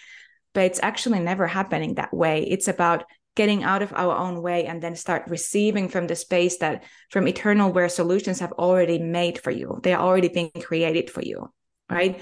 but 0.54 0.64
it's 0.64 0.80
actually 0.82 1.20
never 1.20 1.46
happening 1.46 1.94
that 1.94 2.14
way. 2.14 2.42
It's 2.42 2.68
about 2.68 3.04
getting 3.34 3.64
out 3.64 3.82
of 3.82 3.92
our 3.94 4.14
own 4.14 4.42
way 4.42 4.66
and 4.66 4.82
then 4.82 4.94
start 4.94 5.24
receiving 5.26 5.88
from 5.88 6.06
the 6.06 6.14
space 6.14 6.58
that 6.58 6.84
from 7.10 7.26
eternal 7.26 7.72
where 7.72 7.88
solutions 7.88 8.40
have 8.40 8.52
already 8.52 8.98
made 8.98 9.38
for 9.38 9.50
you. 9.50 9.80
They 9.82 9.94
are 9.94 10.04
already 10.04 10.28
being 10.28 10.50
created 10.50 11.08
for 11.10 11.22
you 11.22 11.50
right? 11.92 12.20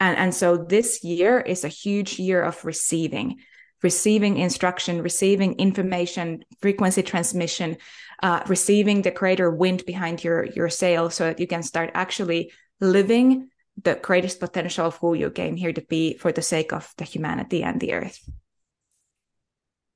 And 0.00 0.18
and 0.18 0.34
so 0.34 0.56
this 0.56 1.04
year 1.04 1.40
is 1.40 1.64
a 1.64 1.68
huge 1.68 2.18
year 2.18 2.42
of 2.42 2.64
receiving 2.64 3.38
receiving 3.82 4.36
instruction 4.36 5.02
receiving 5.02 5.54
information 5.58 6.44
frequency 6.60 7.02
transmission 7.02 7.76
uh, 8.22 8.40
receiving 8.46 9.02
the 9.02 9.10
greater 9.10 9.50
wind 9.50 9.84
behind 9.86 10.22
your 10.22 10.44
your 10.44 10.68
sail 10.68 11.10
so 11.10 11.24
that 11.24 11.40
you 11.40 11.46
can 11.46 11.62
start 11.62 11.90
actually 11.94 12.52
living 12.80 13.48
the 13.82 13.94
greatest 13.94 14.40
potential 14.40 14.86
of 14.86 14.96
who 14.96 15.14
you 15.14 15.30
came 15.30 15.56
here 15.56 15.72
to 15.72 15.82
be 15.82 16.16
for 16.18 16.32
the 16.32 16.42
sake 16.42 16.72
of 16.72 16.92
the 16.98 17.04
humanity 17.04 17.62
and 17.62 17.80
the 17.80 17.92
earth 17.92 18.28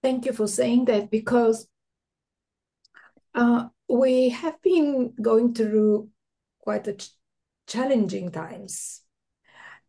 Thank 0.07 0.25
you 0.27 0.33
for 0.33 0.47
saying 0.47 0.85
that 0.85 1.11
because 1.11 1.67
uh, 3.35 3.65
we 3.89 4.29
have 4.29 4.61
been 4.63 5.15
going 5.21 5.53
through 5.53 6.11
quite 6.61 6.87
a 6.87 6.95
ch 6.95 7.11
challenging 7.67 8.31
times. 8.31 9.03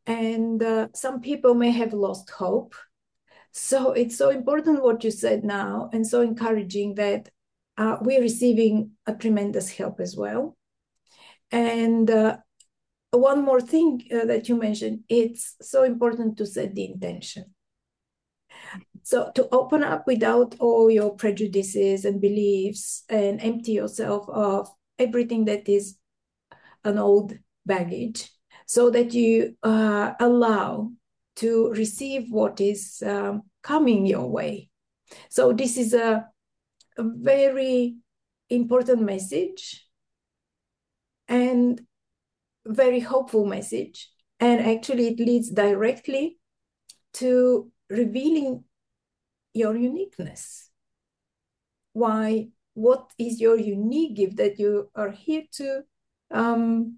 And 0.07 0.63
uh, 0.63 0.87
some 0.95 1.21
people 1.21 1.53
may 1.53 1.69
have 1.69 1.93
lost 1.93 2.31
hope. 2.31 2.73
So 3.51 3.91
it's 3.91 4.17
so 4.17 4.31
important 4.31 4.83
what 4.83 5.03
you 5.03 5.11
said 5.11 5.43
now 5.43 5.91
and 5.93 6.07
so 6.07 6.21
encouraging 6.21 6.95
that 6.95 7.29
uh, 7.77 7.97
we're 8.01 8.21
receiving 8.21 8.93
a 9.05 9.13
tremendous 9.13 9.69
help 9.69 9.99
as 9.99 10.15
well. 10.17 10.57
And 11.51 12.09
uh, 12.09 12.37
one 13.17 13.43
more 13.43 13.61
thing 13.61 14.01
uh, 14.13 14.25
that 14.25 14.49
you 14.49 14.55
mentioned 14.55 15.03
it's 15.09 15.55
so 15.61 15.83
important 15.83 16.37
to 16.37 16.45
set 16.45 16.75
the 16.75 16.85
intention. 16.85 17.45
So 19.03 19.31
to 19.35 19.47
open 19.51 19.83
up 19.83 20.05
without 20.05 20.55
all 20.59 20.91
your 20.91 21.15
prejudices 21.15 22.03
and 22.05 22.19
beliefs 22.19 23.03
and 23.09 23.41
empty 23.41 23.73
yourself 23.73 24.27
of 24.29 24.69
everything 24.99 25.45
that 25.45 25.69
is 25.69 25.97
an 26.83 26.97
old 26.97 27.33
baggage 27.65 28.29
so 28.65 28.89
that 28.89 29.13
you 29.13 29.55
uh, 29.63 30.13
allow 30.19 30.91
to 31.37 31.71
receive 31.71 32.29
what 32.29 32.59
is 32.59 33.01
um, 33.05 33.43
coming 33.61 34.05
your 34.05 34.29
way. 34.29 34.69
So 35.29 35.53
this 35.53 35.77
is 35.77 35.93
a, 35.93 36.25
a 36.97 37.03
very 37.03 37.95
important 38.49 39.01
message. 39.01 39.85
And 41.27 41.81
very 42.67 42.99
hopeful 42.99 43.45
message. 43.45 44.09
And 44.39 44.61
actually, 44.61 45.07
it 45.07 45.19
leads 45.19 45.49
directly 45.49 46.37
to 47.13 47.71
revealing 47.89 48.63
your 49.53 49.75
uniqueness. 49.75 50.69
Why? 51.93 52.49
What 52.73 53.11
is 53.17 53.41
your 53.41 53.57
unique 53.57 54.15
gift 54.15 54.37
that 54.37 54.59
you 54.59 54.91
are 54.93 55.09
here 55.09 55.43
to 55.53 55.81
um, 56.29 56.97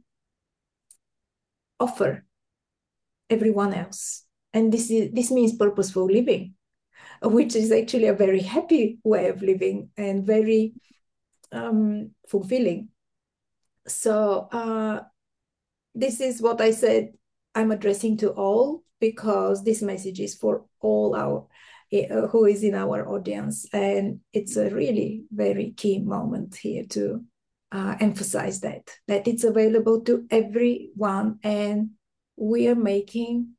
offer 1.80 2.26
everyone 3.30 3.74
else? 3.74 4.26
And 4.54 4.74
this 4.74 4.92
is 4.92 5.12
this 5.14 5.32
means 5.32 5.56
purposeful 5.56 6.06
living, 6.06 6.56
which 7.24 7.56
is 7.56 7.72
actually 7.72 8.08
a 8.08 8.14
very 8.14 8.42
happy 8.42 9.00
way 9.04 9.30
of 9.30 9.42
living 9.42 9.92
and 9.96 10.26
very 10.26 10.74
um, 11.54 12.12
fulfilling. 12.28 12.90
So 13.88 14.50
uh, 14.52 15.02
this 16.00 16.22
is 16.22 16.42
what 16.42 16.62
I 16.62 16.72
said 16.72 17.14
I'm 17.56 17.72
addressing 17.72 18.18
to 18.18 18.30
all 18.32 18.84
because 19.00 19.64
this 19.64 19.82
message 19.82 20.20
is 20.20 20.36
for 20.36 20.66
all 20.82 21.16
our 21.16 21.48
uh, 21.92 22.28
who 22.28 22.46
is 22.46 22.64
in 22.64 22.76
our 22.76 23.08
audience. 23.08 23.66
And 23.74 24.20
it's 24.32 24.56
a 24.58 24.70
really 24.70 25.24
very 25.32 25.72
key 25.76 26.00
moment 26.00 26.56
here 26.56 26.86
to 26.92 27.24
uh, 27.72 27.96
emphasize 28.00 28.62
that 28.62 28.90
that 29.08 29.28
it's 29.28 29.44
available 29.44 30.02
to 30.02 30.26
everyone 30.32 31.40
and 31.44 31.92
we 32.36 32.68
are 32.68 32.76
making 32.76 33.56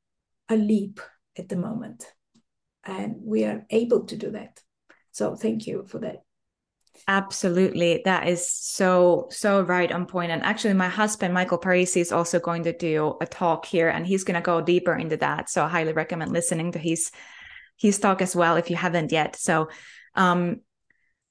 a 0.49 0.57
leap 0.57 1.01
at 1.39 1.49
the 1.49 1.57
moment. 1.57 2.07
And 2.85 3.17
we 3.23 3.45
are 3.45 3.67
able 3.71 4.07
to 4.07 4.17
do 4.17 4.31
that. 4.31 4.61
So 5.13 5.37
thank 5.37 5.67
you 5.67 5.85
for 5.87 5.99
that 5.99 6.23
Absolutely. 7.09 8.03
That 8.05 8.29
is 8.29 8.49
so, 8.49 9.27
so 9.31 9.63
right 9.63 9.91
on 9.91 10.07
point. 10.07 10.31
And 10.31 10.43
actually, 10.43 10.75
my 10.75 10.89
husband, 10.89 11.35
Michael 11.35 11.59
Parisi, 11.59 12.01
is 12.01 12.13
also 12.13 12.39
going 12.39 12.65
to 12.65 12.77
do 12.77 13.17
a 13.21 13.27
talk 13.27 13.67
here 13.67 13.89
and 13.89 14.07
he's 14.07 14.25
going 14.25 14.35
to 14.37 14.41
go 14.41 14.61
deeper 14.61 14.95
into 14.95 15.17
that. 15.17 15.51
So 15.51 15.65
I 15.65 15.69
highly 15.69 15.93
recommend 15.93 16.33
listening 16.33 16.73
to 16.73 16.79
his, 16.79 17.11
his 17.77 17.99
talk 17.99 18.23
as 18.23 18.37
well 18.37 18.57
if 18.57 18.71
you 18.71 18.77
haven't 18.77 19.13
yet. 19.13 19.37
So, 19.37 19.69
um, 20.15 20.61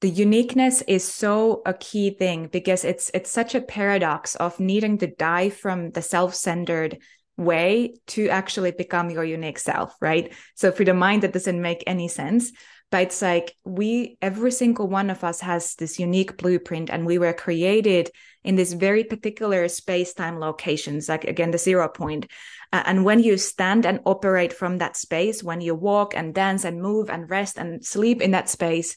the 0.01 0.09
uniqueness 0.09 0.81
is 0.83 1.03
so 1.03 1.61
a 1.65 1.73
key 1.73 2.11
thing 2.11 2.47
because 2.47 2.85
it's 2.85 3.11
it's 3.13 3.29
such 3.29 3.53
a 3.53 3.61
paradox 3.61 4.35
of 4.35 4.59
needing 4.59 4.97
to 4.99 5.07
die 5.07 5.49
from 5.49 5.91
the 5.91 6.01
self-centered 6.01 6.99
way 7.37 7.95
to 8.07 8.29
actually 8.29 8.71
become 8.71 9.09
your 9.09 9.23
unique 9.23 9.59
self 9.59 9.93
right 10.01 10.33
so 10.55 10.71
for 10.71 10.83
the 10.83 10.93
mind 10.93 11.23
that 11.23 11.33
doesn't 11.33 11.61
make 11.61 11.83
any 11.85 12.07
sense 12.07 12.51
but 12.91 13.03
it's 13.03 13.21
like 13.21 13.55
we 13.65 14.17
every 14.21 14.51
single 14.51 14.87
one 14.87 15.09
of 15.09 15.23
us 15.23 15.41
has 15.41 15.75
this 15.75 15.99
unique 15.99 16.37
blueprint 16.37 16.89
and 16.89 17.05
we 17.05 17.17
were 17.17 17.33
created 17.33 18.09
in 18.43 18.55
this 18.55 18.73
very 18.73 19.03
particular 19.03 19.67
space-time 19.67 20.39
locations 20.39 21.09
like 21.09 21.25
again 21.25 21.51
the 21.51 21.57
zero 21.57 21.87
point. 21.87 22.25
Uh, 22.71 22.83
and 22.85 23.03
when 23.03 23.19
you 23.19 23.37
stand 23.37 23.85
and 23.85 23.99
operate 24.05 24.53
from 24.53 24.77
that 24.77 24.95
space 24.95 25.43
when 25.43 25.61
you 25.61 25.75
walk 25.75 26.15
and 26.15 26.33
dance 26.33 26.63
and 26.63 26.81
move 26.81 27.09
and 27.09 27.29
rest 27.29 27.57
and 27.57 27.83
sleep 27.85 28.21
in 28.21 28.31
that 28.31 28.49
space 28.49 28.95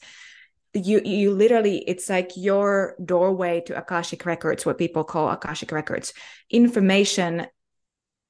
you 0.74 1.02
you 1.04 1.32
literally 1.32 1.78
it's 1.86 2.08
like 2.08 2.30
your 2.34 2.96
doorway 3.04 3.60
to 3.60 3.76
akashic 3.76 4.24
records 4.24 4.64
what 4.64 4.78
people 4.78 5.04
call 5.04 5.28
akashic 5.30 5.70
records. 5.72 6.14
Information 6.50 7.46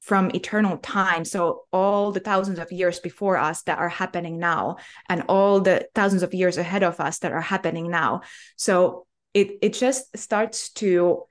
from 0.02 0.30
eternal 0.34 0.78
time. 0.78 1.24
So 1.24 1.62
all 1.72 2.10
the 2.10 2.20
thousands 2.20 2.58
of 2.58 2.72
years 2.72 2.98
before 2.98 3.36
us 3.36 3.62
that 3.62 3.78
are 3.78 3.88
happening 3.88 4.38
now, 4.38 4.76
and 5.08 5.22
all 5.28 5.60
the 5.60 5.88
thousands 5.94 6.24
of 6.24 6.34
years 6.34 6.58
ahead 6.58 6.82
of 6.82 7.00
us 7.00 7.20
that 7.20 7.32
are 7.32 7.40
happening 7.40 7.88
now. 7.88 8.22
So 8.56 9.06
it 9.32 9.58
it 9.62 9.72
just 9.74 10.16
starts 10.18 10.70
to 10.70 11.22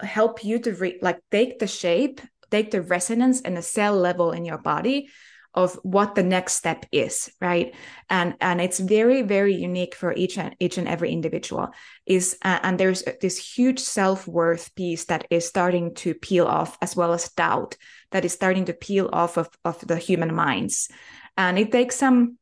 help 0.00 0.42
you 0.42 0.58
to 0.60 0.72
re- 0.72 0.98
like 1.02 1.20
take 1.30 1.58
the 1.58 1.66
shape, 1.66 2.20
take 2.50 2.70
the 2.70 2.82
resonance 2.82 3.42
and 3.42 3.56
the 3.56 3.62
cell 3.62 3.96
level 3.96 4.32
in 4.32 4.44
your 4.44 4.58
body 4.58 5.08
of 5.54 5.78
what 5.82 6.14
the 6.14 6.22
next 6.22 6.54
step 6.54 6.84
is 6.90 7.30
right 7.40 7.74
and 8.10 8.34
and 8.40 8.60
it's 8.60 8.80
very 8.80 9.22
very 9.22 9.54
unique 9.54 9.94
for 9.94 10.12
each 10.12 10.36
and 10.36 10.54
each 10.58 10.78
and 10.78 10.88
every 10.88 11.12
individual 11.12 11.68
is 12.06 12.36
uh, 12.42 12.58
and 12.62 12.78
there's 12.78 13.04
this 13.20 13.38
huge 13.38 13.78
self-worth 13.78 14.74
piece 14.74 15.04
that 15.06 15.26
is 15.30 15.46
starting 15.46 15.94
to 15.94 16.14
peel 16.14 16.46
off 16.46 16.76
as 16.82 16.96
well 16.96 17.12
as 17.12 17.30
doubt 17.30 17.76
that 18.14 18.24
is 18.24 18.32
starting 18.32 18.64
to 18.64 18.72
peel 18.72 19.10
off 19.12 19.36
of, 19.36 19.50
of 19.64 19.78
the 19.86 19.98
human 19.98 20.32
minds 20.34 20.88
and 21.36 21.58
it 21.58 21.70
takes 21.72 21.96
some 21.96 22.38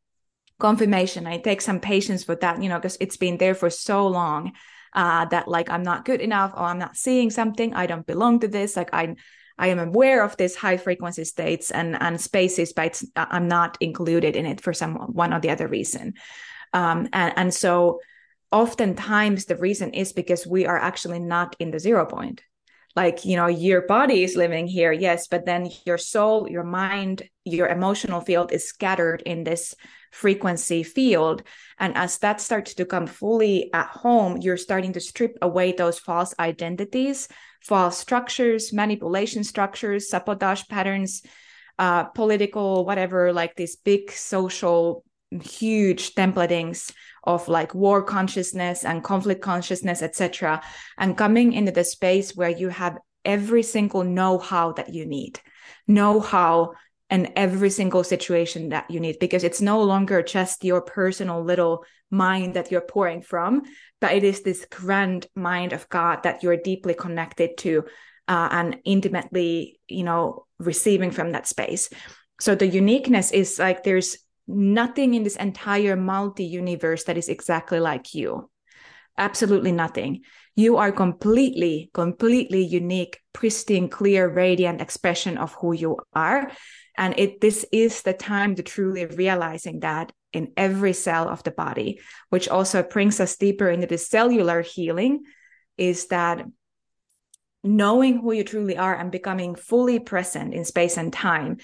confirmation 0.61 1.27
it 1.27 1.43
takes 1.43 1.65
some 1.65 1.81
patience 1.81 2.23
for 2.23 2.37
that 2.37 2.63
you 2.63 2.69
know 2.69 2.79
because 2.79 2.99
it's 3.01 3.17
been 3.17 3.39
there 3.39 3.55
for 3.55 3.71
so 3.71 4.07
long 4.07 4.53
uh, 4.95 5.25
that 5.25 5.49
like 5.49 5.71
i'm 5.71 5.83
not 5.83 6.05
good 6.05 6.21
enough 6.21 6.53
or 6.55 6.65
i'm 6.65 6.79
not 6.79 6.95
seeing 6.97 7.31
something 7.31 7.75
i 7.75 7.87
don't 7.87 8.07
belong 8.07 8.39
to 8.39 8.47
this 8.47 8.77
like 8.77 8.93
i 8.93 9.17
I 9.59 9.69
am 9.69 9.79
aware 9.79 10.25
of 10.25 10.37
these 10.37 10.57
high 10.57 10.77
frequency 10.77 11.25
states 11.25 11.71
and, 11.71 12.01
and 12.01 12.21
spaces, 12.21 12.73
but 12.73 13.01
I'm 13.15 13.49
not 13.49 13.77
included 13.81 14.35
in 14.35 14.47
it 14.47 14.61
for 14.61 14.73
some 14.73 14.97
one 14.97 15.33
or 15.33 15.41
the 15.41 15.51
other 15.51 15.69
reason. 15.69 16.15
Um, 16.73 17.09
and, 17.13 17.33
and 17.37 17.55
so 17.55 18.01
oftentimes 18.51 19.45
the 19.45 19.57
reason 19.57 19.93
is 19.93 20.13
because 20.13 20.47
we 20.47 20.67
are 20.67 20.79
actually 20.79 21.21
not 21.21 21.55
in 21.59 21.71
the 21.71 21.79
zero 21.79 22.07
point. 22.07 22.43
Like, 22.95 23.25
you 23.25 23.37
know, 23.37 23.47
your 23.47 23.83
body 23.83 24.23
is 24.23 24.37
living 24.37 24.67
here, 24.67 24.93
yes, 24.93 25.27
but 25.29 25.47
then 25.47 25.71
your 25.87 25.99
soul, 25.99 26.49
your 26.49 26.65
mind, 26.65 27.23
your 27.45 27.69
emotional 27.69 28.21
field 28.21 28.53
is 28.53 28.69
scattered 28.69 29.23
in 29.25 29.45
this 29.45 29.75
frequency 30.11 30.83
field. 30.83 31.43
And 31.79 31.97
as 31.97 32.19
that 32.19 32.41
starts 32.41 32.75
to 32.75 32.85
come 32.85 33.07
fully 33.07 33.73
at 33.73 33.87
home, 33.87 34.37
you're 34.43 34.59
starting 34.59 34.93
to 34.93 35.01
strip 35.01 35.39
away 35.41 35.73
those 35.73 35.99
false 35.99 36.35
identities 36.39 37.29
false 37.63 37.97
structures, 37.97 38.73
manipulation 38.73 39.45
structures, 39.45 40.11
sabotage 40.11 40.65
patterns, 40.69 41.23
uh, 41.79 42.05
political, 42.05 42.85
whatever, 42.85 43.33
like 43.33 43.55
these 43.57 43.77
big 43.77 44.11
social, 44.11 45.05
huge 45.41 46.15
templatings 46.15 46.93
of 47.25 47.49
like 47.49 47.75
war 47.75 48.03
consciousness 48.03 48.85
and 48.85 49.05
conflict 49.05 49.43
consciousness, 49.43 50.03
etc., 50.03 50.63
and 50.99 51.17
coming 51.17 51.53
into 51.53 51.73
the 51.73 51.85
space 51.85 52.35
where 52.35 52.51
you 52.51 52.69
have 52.69 52.99
every 53.25 53.63
single 53.63 54.03
know-how 54.03 54.73
that 54.73 54.93
you 54.93 55.07
need, 55.07 55.41
know-how 55.87 56.73
and 57.13 57.31
every 57.37 57.69
single 57.69 58.03
situation 58.03 58.71
that 58.71 58.91
you 58.91 58.99
need 58.99 59.19
because 59.21 59.45
it's 59.45 59.61
no 59.61 59.83
longer 59.83 60.23
just 60.23 60.65
your 60.65 60.81
personal 60.81 61.45
little 61.45 61.85
mind 62.11 62.55
that 62.55 62.71
you're 62.71 62.81
pouring 62.81 63.21
from 63.21 63.63
but 64.01 64.13
it 64.13 64.25
is 64.25 64.43
this 64.43 64.67
grand 64.71 65.27
mind 65.35 65.75
of 65.75 65.89
god 65.91 66.23
that 66.23 66.43
you're 66.43 66.57
deeply 66.57 66.95
connected 66.95 67.57
to 67.59 67.85
uh, 68.29 68.49
and 68.51 68.79
intimately 68.85 69.79
you 69.89 70.03
know 70.03 70.47
receiving 70.59 71.11
from 71.11 71.33
that 71.33 71.47
space 71.47 71.91
so 72.41 72.55
the 72.55 72.67
uniqueness 72.67 73.31
is 73.31 73.59
like 73.59 73.85
there's 73.85 74.17
nothing 74.47 75.15
in 75.15 75.23
this 75.23 75.37
entire 75.37 75.97
multi 75.97 76.45
universe 76.45 77.05
that 77.05 77.19
is 77.19 77.29
exactly 77.29 77.81
like 77.81 78.15
you. 78.15 78.51
Absolutely 79.19 79.73
nothing. 79.73 80.23
You 80.57 80.77
are 80.79 80.93
completely 80.93 81.91
completely 81.95 82.65
unique 82.65 83.21
pristine 83.33 83.89
clear 83.89 84.29
radiant 84.29 84.81
expression 84.81 85.39
of 85.39 85.55
who 85.55 85.73
you 85.73 85.99
are. 86.15 86.51
And 86.97 87.15
it 87.19 87.41
this 87.41 87.65
is 87.73 88.03
the 88.03 88.13
time 88.13 88.55
to 88.57 88.63
truly 88.63 89.07
realizing 89.07 89.81
that 89.81 90.13
in 90.33 90.53
every 90.57 90.93
cell 90.93 91.29
of 91.29 91.43
the 91.43 91.51
body 91.51 92.01
which 92.31 92.49
also 92.49 92.83
brings 92.83 93.21
us 93.21 93.37
deeper 93.37 93.69
into 93.69 93.87
the 93.87 93.99
cellular 93.99 94.63
healing 94.63 95.25
is 95.77 96.07
that 96.07 96.45
knowing 97.63 98.19
who 98.19 98.33
you 98.33 98.45
truly 98.45 98.77
are 98.77 98.95
and 98.95 99.13
becoming 99.13 99.55
fully 99.55 99.99
present 99.99 100.53
in 100.55 100.65
space 100.65 100.97
and 100.97 101.13
time 101.13 101.59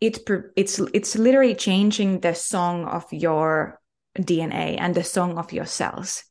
it 0.00 0.18
it's 0.56 0.80
it's 0.92 1.16
literally 1.16 1.54
changing 1.54 2.20
the 2.20 2.34
song 2.34 2.84
of 2.84 3.04
your 3.12 3.80
DNA 4.18 4.76
and 4.78 4.94
the 4.94 5.04
song 5.04 5.38
of 5.38 5.52
your 5.52 5.66
cells 5.66 6.24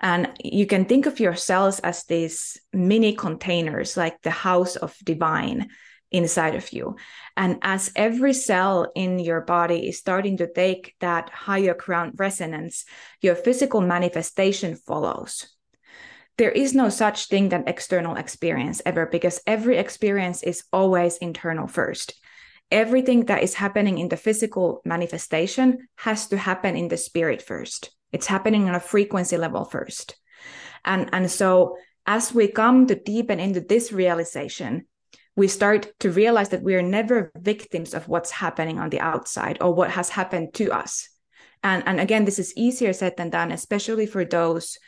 and 0.00 0.30
you 0.42 0.66
can 0.66 0.84
think 0.84 1.06
of 1.06 1.20
your 1.20 1.34
cells 1.34 1.80
as 1.80 2.04
these 2.04 2.60
mini 2.72 3.14
containers 3.14 3.96
like 3.96 4.20
the 4.22 4.30
house 4.30 4.76
of 4.76 4.94
divine 5.02 5.70
inside 6.10 6.54
of 6.54 6.72
you. 6.72 6.96
And 7.36 7.58
as 7.62 7.90
every 7.96 8.34
cell 8.34 8.92
in 8.94 9.18
your 9.18 9.40
body 9.40 9.88
is 9.88 9.98
starting 9.98 10.36
to 10.36 10.52
take 10.52 10.94
that 11.00 11.30
higher 11.30 11.74
ground 11.74 12.14
resonance, 12.16 12.84
your 13.20 13.34
physical 13.34 13.80
manifestation 13.80 14.76
follows. 14.76 15.46
there 16.36 16.50
is 16.50 16.74
no 16.74 16.88
such 16.88 17.28
thing 17.28 17.48
than 17.48 17.68
external 17.68 18.16
experience 18.16 18.82
ever 18.84 19.06
because 19.06 19.40
every 19.46 19.76
experience 19.78 20.42
is 20.42 20.64
always 20.72 21.16
internal 21.18 21.68
first 21.68 22.12
everything 22.70 23.26
that 23.26 23.42
is 23.42 23.54
happening 23.54 23.98
in 23.98 24.08
the 24.08 24.16
physical 24.16 24.80
manifestation 24.84 25.88
has 25.96 26.28
to 26.28 26.36
happen 26.36 26.76
in 26.76 26.88
the 26.88 26.96
spirit 26.96 27.42
first. 27.42 27.90
It's 28.12 28.26
happening 28.26 28.68
on 28.68 28.74
a 28.74 28.80
frequency 28.80 29.36
level 29.36 29.64
first. 29.64 30.16
And 30.84 31.08
and 31.12 31.30
so 31.30 31.76
as 32.06 32.34
we 32.34 32.48
come 32.48 32.86
to 32.86 32.94
deepen 32.94 33.40
into 33.40 33.60
this 33.60 33.92
realization 33.92 34.86
we 35.36 35.48
start 35.48 35.92
to 35.98 36.10
realize 36.10 36.50
that 36.50 36.62
we 36.62 36.76
are 36.76 36.82
never 36.82 37.32
victims 37.36 37.92
of 37.92 38.06
what's 38.06 38.30
happening 38.30 38.78
on 38.78 38.90
the 38.90 39.00
outside 39.00 39.58
or 39.60 39.74
what 39.74 39.90
has 39.90 40.08
happened 40.08 40.54
to 40.54 40.70
us. 40.70 41.08
And 41.62 41.82
and 41.86 42.00
again 42.00 42.24
this 42.24 42.38
is 42.38 42.56
easier 42.56 42.92
said 42.92 43.16
than 43.16 43.30
done 43.30 43.52
especially 43.52 44.06
for 44.06 44.24
those 44.24 44.78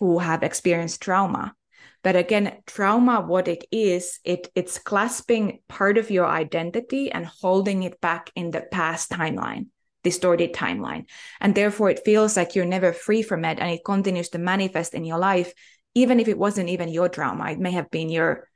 who 0.00 0.18
have 0.18 0.42
experienced 0.42 1.02
trauma 1.02 1.54
but 2.02 2.16
again 2.16 2.56
trauma 2.66 3.20
what 3.20 3.48
it 3.48 3.64
is 3.70 4.18
it 4.24 4.48
it's 4.54 4.78
clasping 4.78 5.60
part 5.68 5.98
of 5.98 6.10
your 6.10 6.26
identity 6.26 7.10
and 7.10 7.26
holding 7.26 7.82
it 7.82 8.00
back 8.00 8.30
in 8.34 8.50
the 8.50 8.60
past 8.60 9.10
timeline 9.10 9.66
distorted 10.02 10.52
timeline. 10.52 11.06
And 11.40 11.54
therefore 11.54 11.90
it 11.90 12.04
feels 12.04 12.36
like 12.36 12.54
you're 12.54 12.64
never 12.64 12.92
free 12.92 13.22
from 13.22 13.44
it 13.44 13.58
and 13.58 13.70
it 13.70 13.84
continues 13.84 14.30
to 14.30 14.38
manifest 14.38 14.94
in 14.94 15.04
your 15.04 15.18
life 15.18 15.52
even 15.94 16.20
if 16.20 16.28
it 16.28 16.38
wasn't 16.38 16.70
even 16.70 16.88
your 16.88 17.08
trauma. 17.08 17.50
It 17.50 17.58
may 17.58 17.72
have 17.72 17.90
been 17.90 18.08
your 18.08 18.48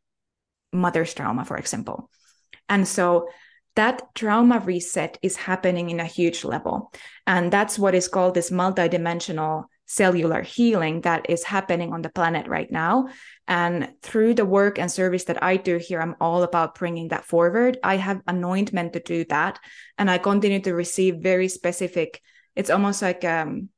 mother's 0.73 1.15
trauma 1.15 1.45
for 1.45 1.57
example. 1.57 2.11
And 2.69 2.87
so 2.87 3.29
that 3.77 4.03
trauma 4.15 4.59
reset 4.61 5.19
is 5.23 5.37
happening 5.37 5.91
in 5.91 6.01
a 6.01 6.05
huge 6.05 6.45
level. 6.45 6.93
And 7.27 7.53
that's 7.53 7.79
what 7.79 7.95
is 7.95 8.09
called 8.09 8.35
this 8.35 8.51
multidimensional 8.51 9.65
cellular 9.85 10.43
healing 10.43 11.03
that 11.03 11.29
is 11.29 11.45
happening 11.45 11.93
on 11.93 12.03
the 12.03 12.09
planet 12.09 12.49
right 12.49 12.71
now. 12.73 13.09
And 13.49 13.93
through 14.03 14.35
the 14.35 14.45
work 14.45 14.79
and 14.79 14.91
service 14.91 15.25
that 15.25 15.43
I 15.43 15.57
do 15.57 15.77
here, 15.77 16.01
I'm 16.01 16.17
all 16.21 16.43
about 16.43 16.75
bringing 16.75 17.09
that 17.09 17.25
forward. 17.25 17.79
I 17.83 17.97
have 17.97 18.23
anointment 18.27 18.93
to 18.95 19.01
do 19.01 19.25
that. 19.27 19.61
And 19.99 20.11
I 20.11 20.19
continue 20.19 20.61
to 20.61 20.75
receive 20.75 21.17
very 21.23 21.49
specific, 21.49 22.21
it's 22.57 22.71
almost 22.71 23.03
like, 23.03 23.25
um, 23.25 23.69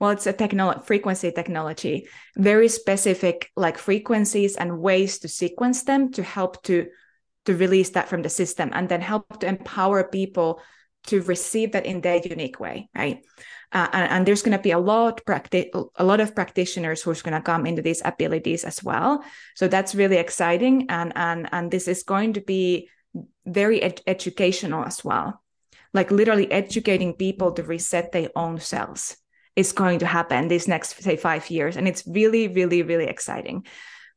well, 0.00 0.10
it's 0.10 0.26
a 0.26 0.32
technology, 0.32 0.80
frequency 0.84 1.32
technology, 1.32 2.08
very 2.36 2.68
specific 2.68 3.50
like 3.56 3.78
frequencies 3.78 4.56
and 4.56 4.78
ways 4.78 5.18
to 5.20 5.28
sequence 5.28 5.82
them 5.82 6.12
to 6.12 6.22
help 6.22 6.62
to 6.64 6.86
to 7.46 7.56
release 7.56 7.90
that 7.90 8.08
from 8.08 8.22
the 8.22 8.28
system 8.28 8.70
and 8.74 8.88
then 8.88 9.00
help 9.00 9.40
to 9.40 9.46
empower 9.46 10.04
people 10.04 10.60
to 11.06 11.22
receive 11.22 11.72
that 11.72 11.86
in 11.86 12.02
their 12.02 12.20
unique 12.22 12.60
way, 12.60 12.90
right? 12.94 13.24
Uh, 13.70 13.86
and, 13.92 14.10
and, 14.10 14.26
there's 14.26 14.40
going 14.40 14.56
to 14.56 14.62
be 14.62 14.70
a 14.70 14.78
lot 14.78 15.20
a 15.28 16.04
lot 16.04 16.20
of 16.20 16.34
practitioners 16.34 17.02
who's 17.02 17.20
going 17.20 17.34
to 17.34 17.42
come 17.42 17.66
into 17.66 17.82
these 17.82 18.00
abilities 18.02 18.64
as 18.64 18.82
well. 18.82 19.22
So 19.56 19.68
that's 19.68 19.94
really 19.94 20.16
exciting, 20.16 20.86
and 20.88 21.12
and 21.14 21.48
and 21.52 21.70
this 21.70 21.86
is 21.86 22.02
going 22.02 22.32
to 22.34 22.40
be 22.40 22.88
very 23.44 23.82
ed- 23.82 24.00
educational 24.06 24.84
as 24.84 25.04
well. 25.04 25.42
Like 25.92 26.10
literally 26.10 26.50
educating 26.50 27.12
people 27.12 27.52
to 27.52 27.62
reset 27.62 28.12
their 28.12 28.30
own 28.34 28.58
cells 28.58 29.16
is 29.54 29.72
going 29.72 29.98
to 29.98 30.06
happen 30.06 30.48
these 30.48 30.68
next 30.68 31.02
say 31.02 31.16
five 31.16 31.50
years, 31.50 31.76
and 31.76 31.86
it's 31.86 32.06
really 32.06 32.48
really 32.48 32.82
really 32.82 33.06
exciting 33.06 33.66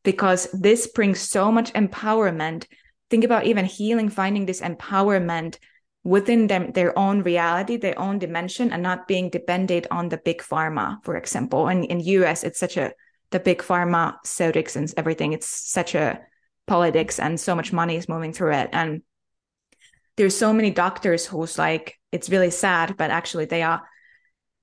because 0.04 0.50
this 0.54 0.88
brings 0.88 1.20
so 1.20 1.52
much 1.52 1.74
empowerment. 1.74 2.68
Think 3.10 3.26
about 3.26 3.46
even 3.46 3.66
healing, 3.66 4.08
finding 4.08 4.46
this 4.46 4.62
empowerment 4.62 5.58
within 6.04 6.48
them 6.48 6.72
their 6.72 6.98
own 6.98 7.22
reality 7.22 7.78
their 7.78 7.98
own 8.00 8.18
dimension 8.18 8.72
and 8.72 8.82
not 8.82 9.08
being 9.08 9.30
dependent 9.30 9.86
on 9.92 10.10
the 10.10 10.18
big 10.18 10.42
pharma 10.42 10.98
for 11.04 11.16
example. 11.16 11.68
And 11.68 11.86
in 11.86 12.00
us 12.00 12.44
it's 12.44 12.60
such 12.60 12.78
a 12.78 12.94
the 13.30 13.40
big 13.40 13.60
pharma 13.60 14.14
pharmaceutics 14.14 14.76
and 14.76 14.92
everything 14.98 15.34
it's 15.34 15.48
such 15.48 15.96
a 15.96 16.20
politics 16.68 17.20
and 17.20 17.40
so 17.40 17.56
much 17.56 17.72
money 17.72 17.96
is 17.98 18.10
moving 18.10 18.34
through 18.34 18.54
it. 18.54 18.70
And 18.74 19.04
there's 20.18 20.36
so 20.38 20.54
many 20.54 20.72
doctors 20.72 21.26
who's 21.26 21.58
like 21.58 22.00
it's 22.12 22.30
really 22.30 22.52
sad 22.52 22.98
but 22.98 23.12
actually 23.12 23.46
they 23.46 23.62
are 23.62 23.84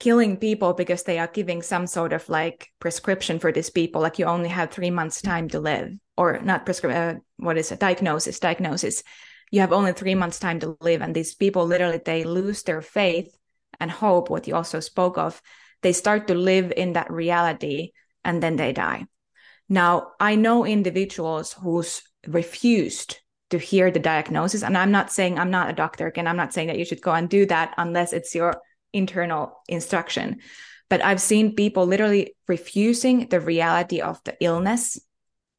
killing 0.00 0.36
people 0.36 0.74
because 0.74 1.02
they 1.02 1.18
are 1.18 1.26
giving 1.26 1.60
some 1.60 1.86
sort 1.86 2.12
of 2.12 2.28
like 2.28 2.68
prescription 2.78 3.38
for 3.38 3.50
these 3.50 3.70
people 3.70 4.00
like 4.00 4.18
you 4.18 4.24
only 4.26 4.48
have 4.48 4.70
three 4.70 4.90
months 4.90 5.20
time 5.20 5.48
to 5.48 5.58
live 5.58 5.90
or 6.16 6.40
not 6.40 6.64
prescription 6.64 7.00
uh, 7.00 7.14
what 7.36 7.56
is 7.56 7.72
it? 7.72 7.80
Diagnosis 7.80 8.38
diagnosis 8.40 9.02
you 9.50 9.60
have 9.60 9.72
only 9.72 9.92
three 9.92 10.14
months 10.14 10.38
time 10.38 10.60
to 10.60 10.76
live. 10.80 11.02
And 11.02 11.14
these 11.14 11.34
people 11.34 11.66
literally 11.66 12.00
they 12.04 12.24
lose 12.24 12.62
their 12.62 12.82
faith 12.82 13.34
and 13.80 13.90
hope 13.90 14.30
what 14.30 14.46
you 14.46 14.54
also 14.54 14.80
spoke 14.80 15.18
of. 15.18 15.40
They 15.82 15.92
start 15.92 16.28
to 16.28 16.34
live 16.34 16.72
in 16.76 16.94
that 16.94 17.10
reality 17.10 17.92
and 18.24 18.42
then 18.42 18.56
they 18.56 18.72
die. 18.72 19.06
Now 19.68 20.12
i 20.20 20.34
know 20.34 20.64
individuals 20.64 21.52
who's 21.52 22.02
refused 22.26 23.18
to 23.50 23.58
hear 23.58 23.90
the 23.90 24.00
diagnosis. 24.00 24.62
And 24.62 24.76
i'm 24.76 24.90
not 24.90 25.12
saying 25.12 25.38
i'm 25.38 25.50
not 25.50 25.70
a 25.70 25.74
doctor 25.74 26.06
again. 26.06 26.26
I'm 26.26 26.36
not 26.36 26.52
saying 26.52 26.68
that 26.68 26.78
you 26.78 26.84
should 26.84 27.02
go 27.02 27.12
and 27.12 27.28
do 27.28 27.46
that 27.46 27.74
unless 27.78 28.12
it's 28.12 28.34
your 28.34 28.60
internal 28.92 29.62
instruction. 29.68 30.40
But 30.90 31.04
i've 31.04 31.20
seen 31.20 31.54
people 31.54 31.86
literally 31.86 32.34
refusing 32.48 33.28
the 33.28 33.40
reality 33.40 34.00
of 34.00 34.22
the 34.24 34.36
illness 34.40 34.98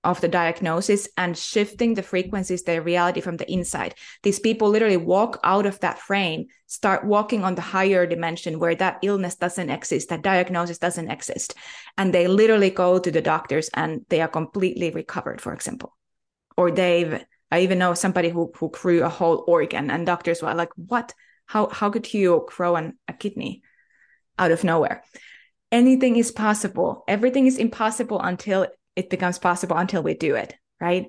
of 0.04 0.22
the 0.22 0.28
diagnosis 0.28 1.10
and 1.18 1.38
shifting 1.38 1.94
the 1.94 2.04
frequencies, 2.04 2.64
their 2.64 2.82
reality 2.82 3.20
from 3.20 3.38
the 3.38 3.52
inside. 3.52 3.96
These 4.24 4.40
people 4.40 4.70
literally 4.70 4.98
walk 4.98 5.40
out 5.44 5.66
of 5.66 5.80
that 5.82 6.00
frame, 6.00 6.48
start 6.68 7.06
walking 7.06 7.44
on 7.44 7.56
the 7.56 7.62
higher 7.62 8.06
dimension 8.06 8.60
where 8.60 8.76
that 8.76 9.00
illness 9.04 9.36
doesn't 9.36 9.70
exist, 9.70 10.10
that 10.10 10.22
diagnosis 10.22 10.78
doesn't 10.78 11.12
exist. 11.12 11.56
And 11.98 12.14
they 12.14 12.28
literally 12.28 12.70
go 12.70 12.98
to 12.98 13.12
the 13.12 13.22
doctors 13.22 13.70
and 13.74 14.06
they 14.10 14.22
are 14.22 14.30
completely 14.30 14.90
recovered, 14.92 15.42
for 15.42 15.54
example. 15.54 15.98
Or 16.56 16.72
they've, 16.72 17.22
I 17.52 17.62
even 17.62 17.80
know 17.80 17.94
somebody 17.94 18.30
who, 18.30 18.52
who 18.56 18.70
grew 18.70 19.04
a 19.04 19.10
whole 19.10 19.44
organ 19.48 19.92
and 19.92 20.06
doctors 20.06 20.42
were 20.42 20.54
like, 20.54 20.72
what? 20.76 21.14
How, 21.46 21.68
how 21.68 21.90
could 21.90 22.14
you 22.14 22.46
grow 22.48 22.76
an, 22.76 22.98
a 23.08 23.14
kidney 23.14 23.64
out 24.38 24.52
of 24.52 24.64
nowhere? 24.64 25.04
Anything 25.72 26.16
is 26.16 26.32
possible. 26.32 27.04
Everything 27.08 27.48
is 27.48 27.58
impossible 27.58 28.20
until 28.22 28.68
it 29.00 29.10
becomes 29.10 29.40
possible 29.40 29.78
until 29.78 30.04
we 30.04 30.14
do 30.14 30.36
it, 30.36 30.54
right? 30.82 31.08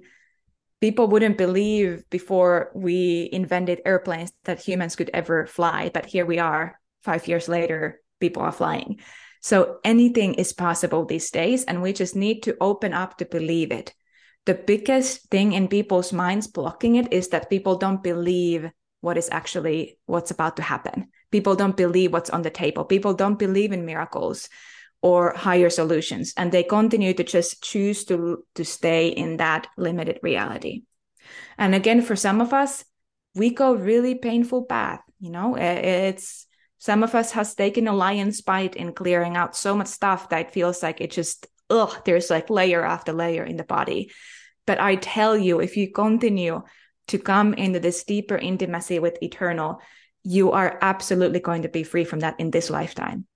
People 0.80 1.08
wouldn't 1.08 1.36
believe 1.36 2.08
before 2.08 2.70
we 2.72 3.28
invented 3.32 3.82
airplanes 3.84 4.32
that 4.44 4.62
humans 4.62 4.94
could 4.94 5.10
ever 5.12 5.48
fly, 5.48 5.90
but 5.92 6.06
here 6.06 6.24
we 6.24 6.38
are, 6.38 6.78
five 7.02 7.26
years 7.26 7.48
later, 7.48 8.00
people 8.20 8.42
are 8.42 8.52
flying. 8.52 9.00
So 9.42 9.80
anything 9.82 10.34
is 10.34 10.52
possible 10.52 11.04
these 11.04 11.32
days, 11.32 11.64
and 11.64 11.82
we 11.82 11.92
just 11.92 12.14
need 12.14 12.44
to 12.44 12.56
open 12.60 12.92
up 12.94 13.18
to 13.18 13.24
believe 13.24 13.72
it. 13.72 13.92
The 14.46 14.54
biggest 14.54 15.28
thing 15.30 15.52
in 15.52 15.66
people's 15.66 16.12
minds 16.12 16.46
blocking 16.46 16.94
it 16.94 17.12
is 17.12 17.28
that 17.30 17.50
people 17.50 17.76
don't 17.76 18.04
believe 18.04 18.70
what 19.00 19.18
is 19.18 19.28
actually 19.32 19.98
what's 20.06 20.30
about 20.30 20.56
to 20.56 20.62
happen. 20.62 21.08
People 21.32 21.56
don't 21.56 21.76
believe 21.76 22.12
what's 22.12 22.30
on 22.30 22.42
the 22.42 22.50
table. 22.50 22.84
People 22.84 23.14
don't 23.14 23.38
believe 23.38 23.72
in 23.72 23.84
miracles 23.84 24.48
or 25.02 25.34
higher 25.34 25.70
solutions 25.70 26.34
and 26.36 26.52
they 26.52 26.62
continue 26.62 27.14
to 27.14 27.24
just 27.24 27.62
choose 27.62 28.04
to 28.04 28.44
to 28.54 28.64
stay 28.64 29.08
in 29.08 29.38
that 29.38 29.66
limited 29.76 30.18
reality. 30.22 30.82
And 31.56 31.74
again 31.74 32.02
for 32.02 32.16
some 32.16 32.40
of 32.40 32.52
us 32.52 32.84
we 33.34 33.50
go 33.50 33.74
really 33.74 34.14
painful 34.14 34.64
path 34.64 35.00
you 35.20 35.30
know? 35.30 35.54
It's 35.56 36.46
some 36.78 37.02
of 37.02 37.14
us 37.14 37.32
has 37.32 37.54
taken 37.54 37.86
a 37.86 37.92
lion's 37.92 38.40
bite 38.40 38.74
in 38.74 38.94
clearing 38.94 39.36
out 39.36 39.54
so 39.54 39.76
much 39.76 39.88
stuff 39.88 40.30
that 40.30 40.40
it 40.40 40.50
feels 40.50 40.82
like 40.82 41.00
it 41.00 41.10
just 41.10 41.46
ugh 41.68 41.94
there's 42.04 42.30
like 42.30 42.50
layer 42.50 42.82
after 42.82 43.12
layer 43.12 43.44
in 43.44 43.56
the 43.56 43.64
body. 43.64 44.10
But 44.66 44.80
i 44.80 44.96
tell 44.96 45.36
you 45.36 45.60
if 45.60 45.76
you 45.76 45.92
continue 45.92 46.62
to 47.08 47.18
come 47.18 47.54
into 47.54 47.80
this 47.80 48.04
deeper 48.04 48.36
intimacy 48.36 48.98
with 48.98 49.22
eternal 49.22 49.80
you 50.22 50.52
are 50.52 50.78
absolutely 50.80 51.40
going 51.40 51.62
to 51.62 51.68
be 51.68 51.82
free 51.82 52.04
from 52.04 52.20
that 52.20 52.38
in 52.38 52.50
this 52.50 52.70
lifetime 52.70 53.26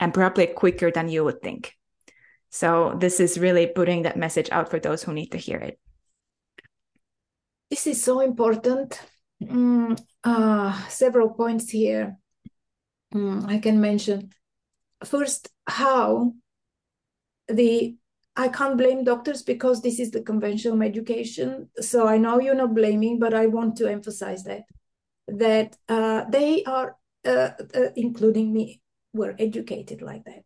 and 0.00 0.12
probably 0.14 0.46
quicker 0.46 0.90
than 0.90 1.08
you 1.08 1.24
would 1.24 1.42
think. 1.42 1.74
So 2.50 2.94
this 2.98 3.20
is 3.20 3.38
really 3.38 3.66
putting 3.66 4.02
that 4.02 4.16
message 4.16 4.50
out 4.50 4.70
for 4.70 4.78
those 4.78 5.02
who 5.02 5.12
need 5.12 5.32
to 5.32 5.38
hear 5.38 5.58
it. 5.58 5.78
This 7.70 7.86
is 7.86 8.02
so 8.02 8.20
important. 8.20 9.00
Mm, 9.42 10.00
uh, 10.24 10.88
several 10.88 11.30
points 11.30 11.70
here 11.70 12.16
mm, 13.14 13.48
I 13.48 13.58
can 13.58 13.80
mention. 13.80 14.30
First, 15.04 15.50
how 15.66 16.32
the 17.48 17.96
I 18.38 18.48
can't 18.48 18.76
blame 18.76 19.02
doctors 19.02 19.42
because 19.42 19.80
this 19.80 19.98
is 19.98 20.10
the 20.10 20.20
conventional 20.20 20.82
education. 20.82 21.70
So 21.80 22.06
I 22.06 22.18
know 22.18 22.38
you're 22.38 22.54
not 22.54 22.74
blaming, 22.74 23.18
but 23.18 23.32
I 23.32 23.46
want 23.46 23.76
to 23.76 23.90
emphasize 23.90 24.44
that 24.44 24.64
that 25.28 25.76
uh, 25.88 26.24
they 26.30 26.62
are, 26.64 26.96
uh, 27.24 27.50
uh, 27.74 27.88
including 27.96 28.52
me, 28.52 28.80
were 29.16 29.34
educated 29.38 30.02
like 30.02 30.24
that. 30.24 30.44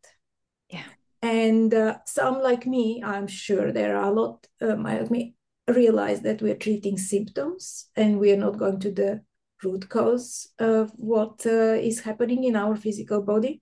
Yeah. 0.68 0.84
And 1.22 1.74
uh, 1.74 1.98
some 2.06 2.40
like 2.40 2.66
me, 2.66 3.02
I'm 3.04 3.26
sure 3.26 3.72
there 3.72 3.96
are 3.96 4.10
a 4.10 4.14
lot 4.14 4.46
um, 4.62 4.84
like 4.84 5.10
me, 5.10 5.34
realize 5.68 6.22
that 6.22 6.40
we're 6.40 6.56
treating 6.56 6.96
symptoms 6.96 7.90
and 7.96 8.18
we 8.18 8.32
are 8.32 8.36
not 8.36 8.58
going 8.58 8.80
to 8.80 8.90
the 8.90 9.22
root 9.62 9.88
cause 9.88 10.48
of 10.58 10.90
what 10.96 11.44
uh, 11.44 11.74
is 11.74 12.00
happening 12.00 12.44
in 12.44 12.56
our 12.56 12.76
physical 12.76 13.20
body. 13.20 13.60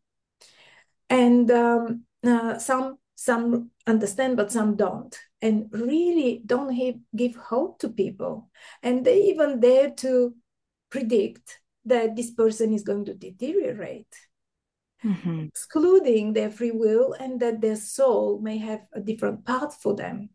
And 1.10 1.50
um, 1.50 2.04
uh, 2.24 2.58
some 2.58 2.98
some 3.18 3.70
understand 3.84 4.36
but 4.36 4.52
some 4.52 4.76
don't 4.76 5.18
and 5.42 5.66
really 5.72 6.40
don't 6.46 6.72
have, 6.72 6.94
give 7.16 7.34
hope 7.34 7.80
to 7.80 7.88
people 7.88 8.48
and 8.80 9.04
they 9.04 9.22
even 9.24 9.58
dare 9.58 9.90
to 9.90 10.34
predict 10.88 11.60
that 11.84 12.14
this 12.14 12.30
person 12.30 12.72
is 12.72 12.84
going 12.84 13.04
to 13.04 13.14
deteriorate 13.14 14.14
mm-hmm. 15.04 15.46
excluding 15.46 16.32
their 16.32 16.50
free 16.50 16.70
will 16.70 17.14
and 17.14 17.40
that 17.40 17.60
their 17.60 17.76
soul 17.76 18.40
may 18.40 18.58
have 18.58 18.80
a 18.92 19.00
different 19.00 19.44
path 19.44 19.78
for 19.80 19.94
them 19.94 20.28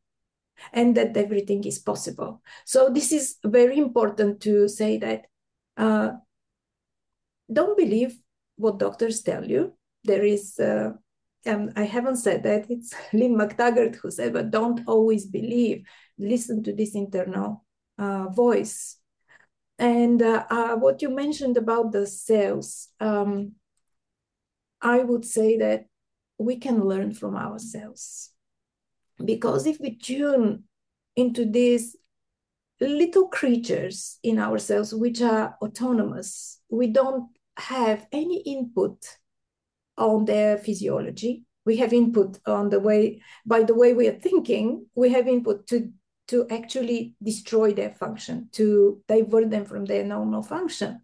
and 0.71 0.95
that 0.95 1.17
everything 1.17 1.63
is 1.63 1.80
possible 1.80 2.41
so 2.65 2.89
this 2.89 3.12
is 3.12 3.38
very 3.43 3.78
important 3.78 4.39
to 4.39 4.67
say 4.67 4.97
that 4.97 5.26
uh, 5.78 6.12
don't 7.52 7.78
believe 7.78 8.15
what 8.56 8.80
doctors 8.80 9.21
tell 9.21 9.43
you 9.43 9.73
there 10.04 10.23
is 10.23 10.60
uh, 10.60 10.91
um, 11.45 11.71
I 11.76 11.84
haven't 11.84 12.17
said 12.17 12.43
that. 12.43 12.69
It's 12.69 12.93
Lynne 13.13 13.36
McTaggart 13.36 13.95
who 13.95 14.12
said, 14.12 14.34
but 14.34 14.52
don't 14.52 14.82
always 14.88 15.26
believe. 15.26 15.86
Listen 16.17 16.63
to 16.63 16.73
this 16.73 16.95
internal 16.95 17.65
uh, 17.97 18.30
voice. 18.30 18.97
And 19.80 20.21
uh, 20.21 20.45
uh, 20.49 20.76
what 20.76 21.02
you 21.02 21.10
mentioned 21.10 21.58
about 21.58 21.91
the 21.91 22.06
cells, 22.06 22.89
um, 22.99 23.54
I 24.84 25.00
would 25.00 25.26
say 25.26 25.58
that 25.58 25.86
we 26.38 26.58
can 26.58 26.86
learn 26.86 27.13
from 27.13 27.36
ourselves. 27.36 28.32
Because 29.24 29.65
if 29.65 29.80
we 29.80 29.96
tune 29.96 30.63
into 31.15 31.46
these 31.46 31.96
little 32.82 33.28
creatures 33.30 34.19
in 34.24 34.39
ourselves, 34.39 34.93
which 34.93 35.22
are 35.22 35.56
autonomous, 35.62 36.60
we 36.69 36.88
don't 36.88 37.30
have 37.58 38.06
any 38.12 38.41
input 38.41 38.98
on 39.98 40.26
their 40.26 40.58
physiology. 40.58 41.43
We 41.65 41.78
have 41.78 41.93
input 41.93 42.39
on 42.46 42.69
the 42.69 42.80
way, 42.80 43.22
by 43.46 43.63
the 43.63 43.76
way 43.76 43.93
we 43.93 44.08
are 44.08 44.19
thinking, 44.19 44.88
we 44.96 45.12
have 45.12 45.28
input 45.28 45.67
to, 45.67 45.91
to 46.28 46.46
actually 46.50 47.15
destroy 47.24 47.72
their 47.72 47.91
function, 47.91 48.50
to 48.54 49.02
divert 49.08 49.50
them 49.50 49.63
from 49.65 49.86
their 49.86 50.04
normal 50.04 50.41
function. 50.41 51.02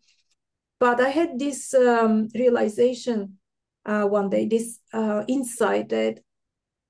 But 0.80 1.00
I 1.00 1.10
had 1.10 1.40
this 1.40 1.74
um, 1.74 2.30
realization 2.34 3.39
uh, 3.90 4.06
one 4.06 4.30
day, 4.30 4.46
this 4.46 4.78
uh, 4.94 5.24
insight 5.28 5.90
that 5.90 6.20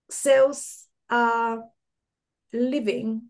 cells 0.10 0.86
are 1.10 1.64
living 2.52 3.30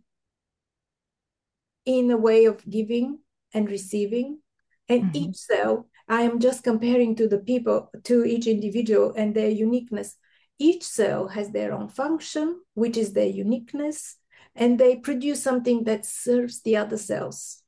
in 1.86 2.10
a 2.10 2.18
way 2.18 2.46
of 2.46 2.68
giving 2.68 3.20
and 3.54 3.70
receiving, 3.70 4.40
and 4.88 5.04
mm-hmm. 5.04 5.18
each 5.18 5.36
cell 5.36 5.88
I 6.08 6.24
am 6.24 6.40
just 6.40 6.64
comparing 6.64 7.16
to 7.18 7.28
the 7.28 7.38
people, 7.38 7.92
to 8.06 8.26
each 8.26 8.48
individual 8.48 9.14
and 9.16 9.36
their 9.36 9.50
uniqueness. 9.50 10.16
Each 10.58 10.84
cell 10.84 11.28
has 11.28 11.52
their 11.52 11.72
own 11.72 11.90
function, 11.90 12.62
which 12.74 12.98
is 12.98 13.14
their 13.14 13.28
uniqueness, 13.28 14.16
and 14.56 14.80
they 14.80 14.96
produce 14.96 15.44
something 15.44 15.84
that 15.84 16.08
serves 16.08 16.62
the 16.62 16.76
other 16.76 16.98
cells. 16.98 17.62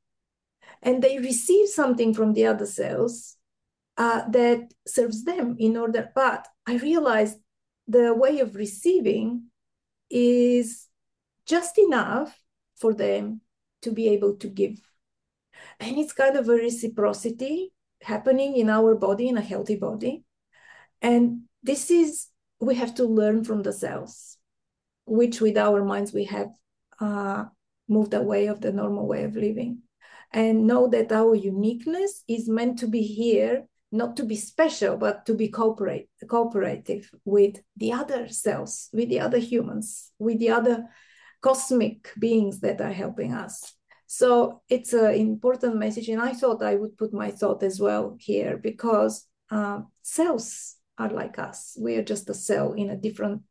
And 0.82 1.00
they 1.00 1.20
receive 1.20 1.68
something 1.68 2.12
from 2.12 2.32
the 2.32 2.46
other 2.46 2.66
cells 2.66 3.36
uh, 3.96 4.28
that 4.30 4.72
serves 4.86 5.24
them 5.24 5.56
in 5.58 5.76
order. 5.76 6.10
But 6.14 6.46
I 6.66 6.76
realized 6.76 7.38
the 7.86 8.14
way 8.14 8.40
of 8.40 8.54
receiving 8.54 9.44
is 10.10 10.88
just 11.46 11.78
enough 11.78 12.38
for 12.78 12.94
them 12.94 13.40
to 13.82 13.90
be 13.90 14.08
able 14.08 14.36
to 14.36 14.48
give. 14.48 14.80
And 15.80 15.98
it's 15.98 16.12
kind 16.12 16.36
of 16.36 16.48
a 16.48 16.52
reciprocity 16.54 17.72
happening 18.02 18.56
in 18.56 18.70
our 18.70 18.94
body, 18.94 19.28
in 19.28 19.38
a 19.38 19.42
healthy 19.42 19.76
body. 19.76 20.24
And 21.00 21.42
this 21.62 21.90
is, 21.90 22.28
we 22.60 22.74
have 22.76 22.94
to 22.96 23.04
learn 23.04 23.44
from 23.44 23.62
the 23.62 23.72
cells, 23.72 24.38
which 25.04 25.40
with 25.40 25.56
our 25.56 25.84
minds 25.84 26.12
we 26.12 26.24
have 26.24 26.50
uh, 27.00 27.44
moved 27.88 28.14
away 28.14 28.46
of 28.46 28.60
the 28.60 28.72
normal 28.72 29.06
way 29.06 29.24
of 29.24 29.36
living. 29.36 29.82
And 30.32 30.66
know 30.66 30.88
that 30.88 31.12
our 31.12 31.34
uniqueness 31.34 32.24
is 32.26 32.48
meant 32.48 32.78
to 32.78 32.86
be 32.86 33.02
here, 33.02 33.66
not 33.92 34.16
to 34.16 34.24
be 34.24 34.36
special, 34.36 34.96
but 34.96 35.26
to 35.26 35.34
be 35.34 35.48
cooperate, 35.48 36.08
cooperative 36.28 37.10
with 37.24 37.60
the 37.76 37.92
other 37.92 38.26
cells, 38.28 38.88
with 38.92 39.08
the 39.10 39.20
other 39.20 39.38
humans, 39.38 40.10
with 40.18 40.38
the 40.38 40.50
other 40.50 40.86
cosmic 41.42 42.10
beings 42.18 42.60
that 42.60 42.80
are 42.80 42.92
helping 42.92 43.34
us. 43.34 43.74
So 44.06 44.62
it's 44.68 44.92
an 44.92 45.14
important 45.14 45.76
message. 45.76 46.08
And 46.08 46.20
I 46.20 46.32
thought 46.32 46.62
I 46.62 46.74
would 46.74 46.96
put 46.96 47.12
my 47.12 47.30
thought 47.30 47.62
as 47.62 47.80
well 47.80 48.16
here 48.18 48.56
because 48.56 49.26
uh, 49.50 49.80
cells 50.02 50.76
are 50.98 51.10
like 51.10 51.38
us. 51.38 51.76
We 51.78 51.96
are 51.96 52.02
just 52.02 52.30
a 52.30 52.34
cell 52.34 52.72
in 52.72 52.90
a 52.90 52.96
different 52.96 53.42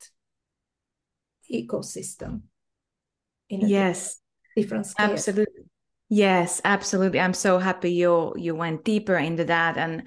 ecosystem. 1.51 2.41
In 3.49 3.63
a 3.63 3.67
yes. 3.67 4.17
Different 4.55 4.85
scale. 4.85 5.11
Absolutely. 5.11 5.60
Yes, 6.13 6.59
absolutely. 6.65 7.21
I'm 7.21 7.33
so 7.33 7.57
happy 7.57 7.93
you 7.93 8.33
you 8.35 8.53
went 8.53 8.83
deeper 8.83 9.15
into 9.15 9.45
that. 9.45 9.77
And 9.77 10.01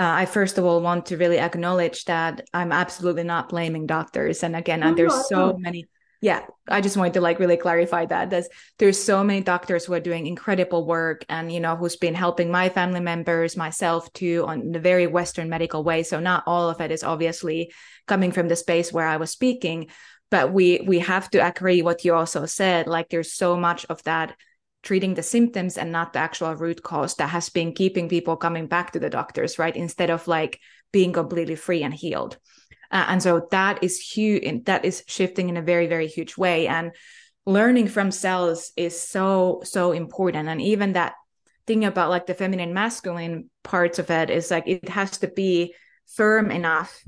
uh, 0.00 0.24
I 0.24 0.24
first 0.24 0.56
of 0.56 0.64
all 0.64 0.80
want 0.80 1.04
to 1.06 1.18
really 1.18 1.38
acknowledge 1.38 2.06
that 2.06 2.48
I'm 2.54 2.72
absolutely 2.72 3.24
not 3.24 3.50
blaming 3.50 3.86
doctors. 3.86 4.42
And 4.42 4.56
again, 4.56 4.80
no, 4.80 4.94
there's 4.94 5.28
so 5.28 5.56
many 5.58 5.84
yeah 6.22 6.46
i 6.68 6.80
just 6.80 6.96
wanted 6.96 7.14
to 7.14 7.20
like 7.20 7.38
really 7.38 7.58
clarify 7.58 8.06
that. 8.06 8.30
There's 8.30 8.48
there's 8.78 9.02
so 9.02 9.22
many 9.22 9.42
doctors 9.42 9.84
who 9.84 9.92
are 9.92 10.00
doing 10.00 10.26
incredible 10.26 10.86
work 10.86 11.26
and 11.28 11.52
you 11.52 11.60
know 11.60 11.76
who's 11.76 11.96
been 11.96 12.14
helping 12.14 12.50
my 12.50 12.70
family 12.70 13.00
members 13.00 13.54
myself 13.54 14.10
too 14.14 14.46
on 14.46 14.72
the 14.72 14.80
very 14.80 15.06
western 15.06 15.50
medical 15.50 15.84
way. 15.84 16.02
So 16.02 16.18
not 16.18 16.44
all 16.46 16.70
of 16.70 16.80
it 16.80 16.90
is 16.90 17.04
obviously 17.04 17.72
coming 18.06 18.32
from 18.32 18.48
the 18.48 18.56
space 18.56 18.90
where 18.90 19.06
i 19.06 19.18
was 19.18 19.30
speaking 19.30 19.88
but 20.30 20.50
we 20.50 20.80
we 20.86 21.00
have 21.00 21.28
to 21.28 21.46
agree 21.46 21.82
what 21.82 22.06
you 22.06 22.14
also 22.14 22.46
said. 22.46 22.86
Like 22.86 23.10
there's 23.10 23.34
so 23.34 23.54
much 23.54 23.84
of 23.90 24.02
that 24.04 24.34
treating 24.82 25.14
the 25.14 25.22
symptoms 25.22 25.78
and 25.78 25.92
not 25.92 26.12
the 26.12 26.18
actual 26.18 26.54
root 26.54 26.82
cause 26.82 27.14
that 27.16 27.28
has 27.28 27.48
been 27.48 27.72
keeping 27.72 28.08
people 28.08 28.36
coming 28.36 28.66
back 28.66 28.92
to 28.92 28.98
the 28.98 29.10
doctors 29.10 29.58
right 29.58 29.76
instead 29.76 30.10
of 30.10 30.26
like 30.26 30.60
being 30.92 31.12
completely 31.12 31.54
free 31.54 31.82
and 31.82 31.94
healed 31.94 32.38
uh, 32.92 33.06
and 33.08 33.22
so 33.22 33.48
that 33.50 33.82
is 33.82 33.98
huge, 33.98 34.64
that 34.66 34.84
is 34.84 35.02
shifting 35.06 35.48
in 35.48 35.56
a 35.56 35.62
very, 35.62 35.86
very 35.86 36.06
huge 36.06 36.36
way. 36.36 36.68
And 36.68 36.92
learning 37.46 37.88
from 37.88 38.10
cells 38.10 38.70
is 38.76 39.00
so, 39.00 39.62
so 39.64 39.92
important. 39.92 40.48
And 40.48 40.60
even 40.60 40.92
that 40.92 41.14
thing 41.66 41.86
about 41.86 42.10
like 42.10 42.26
the 42.26 42.34
feminine, 42.34 42.74
masculine 42.74 43.48
parts 43.62 43.98
of 43.98 44.10
it 44.10 44.28
is 44.28 44.50
like 44.50 44.64
it 44.66 44.90
has 44.90 45.18
to 45.18 45.28
be 45.28 45.74
firm 46.14 46.50
enough 46.50 47.02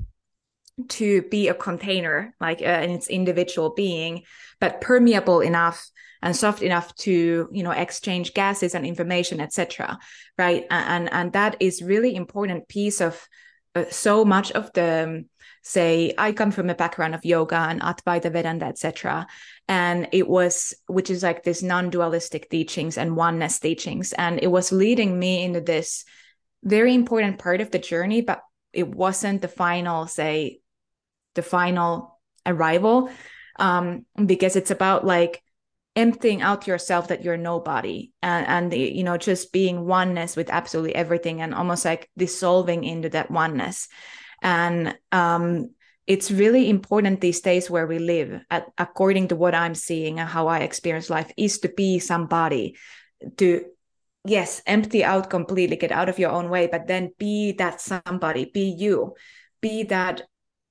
to 0.89 1.21
be 1.29 1.49
a 1.49 1.53
container, 1.53 2.35
like 2.41 2.61
uh, 2.61 2.65
in 2.65 2.89
its 2.89 3.07
individual 3.07 3.73
being, 3.75 4.23
but 4.59 4.81
permeable 4.81 5.39
enough 5.39 5.87
and 6.25 6.35
soft 6.35 6.61
enough 6.61 6.93
to 6.95 7.47
you 7.51 7.63
know 7.63 7.71
exchange 7.71 8.33
gases 8.33 8.75
and 8.75 8.85
information 8.85 9.39
etc 9.39 9.97
right? 10.37 10.65
And 10.69 11.11
and 11.13 11.31
that 11.33 11.55
is 11.61 11.81
really 11.81 12.15
important 12.15 12.67
piece 12.67 12.99
of 12.99 13.27
uh, 13.75 13.85
so 13.89 14.25
much 14.25 14.51
of 14.51 14.71
the 14.73 15.25
say 15.61 16.13
i 16.17 16.31
come 16.31 16.51
from 16.51 16.69
a 16.69 16.75
background 16.75 17.15
of 17.15 17.25
yoga 17.25 17.57
and 17.57 17.81
advaita 17.81 18.31
vedanta 18.31 18.65
etc 18.65 19.25
and 19.67 20.07
it 20.11 20.27
was 20.27 20.75
which 20.85 21.09
is 21.09 21.23
like 21.23 21.43
this 21.43 21.63
non-dualistic 21.63 22.49
teachings 22.51 22.99
and 22.99 23.15
oneness 23.15 23.59
teachings 23.59 24.13
and 24.13 24.39
it 24.43 24.47
was 24.47 24.71
leading 24.71 25.17
me 25.17 25.43
into 25.43 25.59
this 25.59 26.05
very 26.63 26.93
important 26.93 27.39
part 27.39 27.61
of 27.61 27.71
the 27.71 27.79
journey 27.79 28.21
but 28.21 28.43
it 28.73 28.87
wasn't 28.87 29.41
the 29.41 29.47
final 29.47 30.05
say 30.05 30.59
the 31.33 31.41
final 31.41 32.19
arrival 32.45 33.09
um 33.57 34.05
because 34.23 34.55
it's 34.55 34.71
about 34.71 35.03
like 35.03 35.41
emptying 35.95 36.41
out 36.41 36.67
yourself 36.67 37.07
that 37.07 37.23
you're 37.23 37.37
nobody 37.37 38.11
and 38.21 38.45
and 38.47 38.71
the, 38.71 38.79
you 38.79 39.03
know 39.03 39.17
just 39.17 39.53
being 39.53 39.85
oneness 39.85 40.35
with 40.35 40.49
absolutely 40.49 40.93
everything 40.95 41.41
and 41.41 41.53
almost 41.53 41.85
like 41.85 42.09
dissolving 42.17 42.83
into 42.83 43.09
that 43.09 43.31
oneness. 43.31 43.87
And 44.41 44.97
um, 45.11 45.69
it's 46.07 46.29
really 46.29 46.69
important 46.69 47.21
these 47.21 47.41
days 47.41 47.69
where 47.69 47.87
we 47.87 47.99
live 47.99 48.41
at, 48.49 48.67
according 48.77 49.29
to 49.29 49.35
what 49.35 49.55
i'm 49.55 49.75
seeing 49.75 50.19
and 50.19 50.29
how 50.29 50.47
i 50.47 50.59
experience 50.59 51.09
life 51.09 51.31
is 51.37 51.59
to 51.59 51.69
be 51.69 51.99
somebody 51.99 52.75
to 53.37 53.65
yes 54.25 54.61
empty 54.65 55.03
out 55.03 55.29
completely 55.29 55.75
get 55.75 55.91
out 55.91 56.09
of 56.09 56.19
your 56.19 56.31
own 56.31 56.49
way 56.49 56.67
but 56.67 56.87
then 56.87 57.11
be 57.17 57.53
that 57.53 57.81
somebody 57.81 58.49
be 58.53 58.75
you 58.77 59.13
be 59.61 59.83
that 59.83 60.23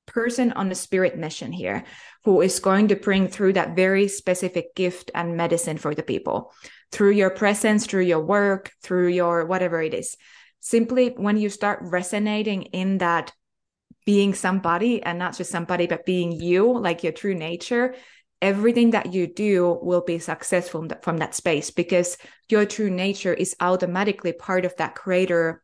person 0.06 0.52
on 0.52 0.68
the 0.68 0.74
spirit 0.74 1.16
mission 1.16 1.50
here 1.50 1.84
who 2.24 2.40
is 2.40 2.58
going 2.58 2.88
to 2.88 2.96
bring 2.96 3.28
through 3.28 3.52
that 3.52 3.76
very 3.76 4.08
specific 4.08 4.74
gift 4.74 5.10
and 5.14 5.36
medicine 5.36 5.76
for 5.76 5.94
the 5.94 6.02
people. 6.02 6.52
Through 6.90 7.12
your 7.12 7.30
presence 7.30 7.86
through 7.86 8.02
your 8.02 8.24
work 8.24 8.72
through 8.82 9.08
your 9.08 9.46
whatever 9.46 9.82
it 9.82 9.94
is. 9.94 10.16
Simply 10.60 11.10
when 11.10 11.36
you 11.36 11.50
start 11.50 11.80
resonating 11.82 12.62
in 12.62 12.98
that 12.98 13.32
being 14.06 14.34
somebody 14.34 15.02
and 15.02 15.18
not 15.18 15.36
just 15.36 15.50
somebody, 15.50 15.86
but 15.86 16.06
being 16.06 16.32
you, 16.32 16.78
like 16.78 17.02
your 17.02 17.12
true 17.12 17.34
nature, 17.34 17.94
everything 18.40 18.90
that 18.90 19.12
you 19.12 19.26
do 19.26 19.78
will 19.82 20.02
be 20.02 20.18
successful 20.18 20.86
from 21.02 21.18
that 21.18 21.34
space 21.34 21.70
because 21.70 22.18
your 22.48 22.66
true 22.66 22.90
nature 22.90 23.32
is 23.32 23.56
automatically 23.60 24.32
part 24.32 24.64
of 24.64 24.76
that 24.76 24.94
creator 24.94 25.62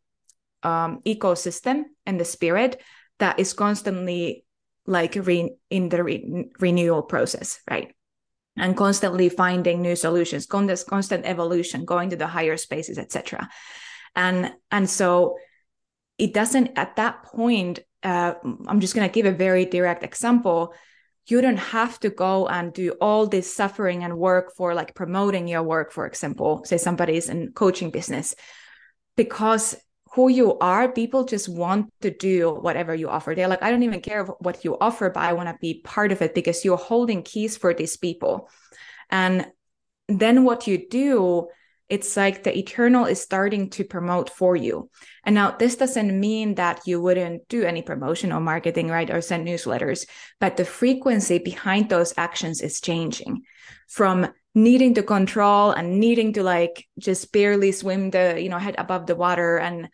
um, 0.62 1.00
ecosystem 1.06 1.84
and 2.06 2.18
the 2.18 2.24
spirit 2.24 2.80
that 3.18 3.38
is 3.38 3.52
constantly 3.52 4.44
like 4.90 5.14
re- 5.14 5.54
in 5.70 5.88
the 5.88 6.02
re- 6.02 6.50
renewal 6.58 7.02
process 7.02 7.60
right? 7.70 7.94
And 8.56 8.76
constantly 8.76 9.28
finding 9.28 9.80
new 9.80 9.96
solutions 9.96 10.44
constant, 10.46 10.88
constant 10.88 11.24
evolution 11.24 11.84
going 11.84 12.10
to 12.10 12.16
the 12.16 12.26
higher 12.26 12.56
spaces 12.56 12.98
etc 12.98 13.48
and 14.14 14.52
and 14.70 14.90
so 14.90 15.36
it 16.18 16.34
doesn't 16.34 16.72
at 16.76 16.96
that 16.96 17.22
point 17.22 17.80
uh, 18.02 18.34
i'm 18.66 18.80
just 18.80 18.94
going 18.94 19.08
to 19.08 19.12
give 19.12 19.26
a 19.26 19.36
very 19.36 19.64
direct 19.64 20.02
example. 20.02 20.74
You 21.26 21.40
don't 21.40 21.58
have 21.58 22.00
to 22.00 22.10
go 22.10 22.48
and 22.48 22.72
do 22.72 22.96
all 23.00 23.28
this 23.28 23.54
suffering 23.54 24.02
and 24.02 24.18
work 24.18 24.52
for 24.56 24.74
like 24.74 24.96
promoting 24.96 25.46
your 25.46 25.62
work 25.62 25.92
for 25.92 26.06
example 26.06 26.64
say 26.64 26.76
somebody's 26.76 27.28
in 27.28 27.52
coaching 27.52 27.90
business 27.90 28.34
because 29.16 29.76
who 30.12 30.28
you 30.28 30.58
are 30.58 30.90
people 30.90 31.24
just 31.24 31.48
want 31.48 31.92
to 32.00 32.10
do 32.10 32.50
whatever 32.50 32.94
you 32.94 33.08
offer 33.08 33.34
they're 33.34 33.48
like 33.48 33.62
i 33.62 33.70
don't 33.70 33.82
even 33.82 34.00
care 34.00 34.24
what 34.40 34.64
you 34.64 34.76
offer 34.80 35.10
but 35.10 35.22
i 35.22 35.32
want 35.32 35.48
to 35.48 35.56
be 35.60 35.80
part 35.84 36.12
of 36.12 36.22
it 36.22 36.34
because 36.34 36.64
you're 36.64 36.76
holding 36.76 37.22
keys 37.22 37.56
for 37.56 37.72
these 37.74 37.96
people 37.96 38.48
and 39.10 39.46
then 40.08 40.44
what 40.44 40.66
you 40.66 40.88
do 40.88 41.48
it's 41.90 42.16
like 42.16 42.44
the 42.44 42.56
eternal 42.56 43.04
is 43.04 43.20
starting 43.20 43.68
to 43.70 43.84
promote 43.84 44.30
for 44.30 44.54
you. 44.54 44.88
And 45.24 45.34
now 45.34 45.50
this 45.50 45.74
doesn't 45.74 46.18
mean 46.18 46.54
that 46.54 46.82
you 46.86 47.02
wouldn't 47.02 47.48
do 47.48 47.64
any 47.64 47.82
promotion 47.82 48.30
or 48.32 48.40
marketing, 48.40 48.88
right? 48.88 49.10
Or 49.10 49.20
send 49.20 49.46
newsletters, 49.46 50.06
but 50.38 50.56
the 50.56 50.64
frequency 50.64 51.38
behind 51.38 51.88
those 51.88 52.14
actions 52.16 52.62
is 52.62 52.80
changing 52.80 53.42
from 53.88 54.32
needing 54.54 54.94
to 54.94 55.02
control 55.02 55.70
and 55.70 56.00
needing 56.00 56.32
to 56.34 56.42
like 56.42 56.86
just 56.98 57.32
barely 57.32 57.72
swim 57.72 58.10
the, 58.10 58.40
you 58.40 58.48
know, 58.48 58.58
head 58.58 58.74
above 58.78 59.06
the 59.06 59.14
water 59.14 59.58
and, 59.58 59.88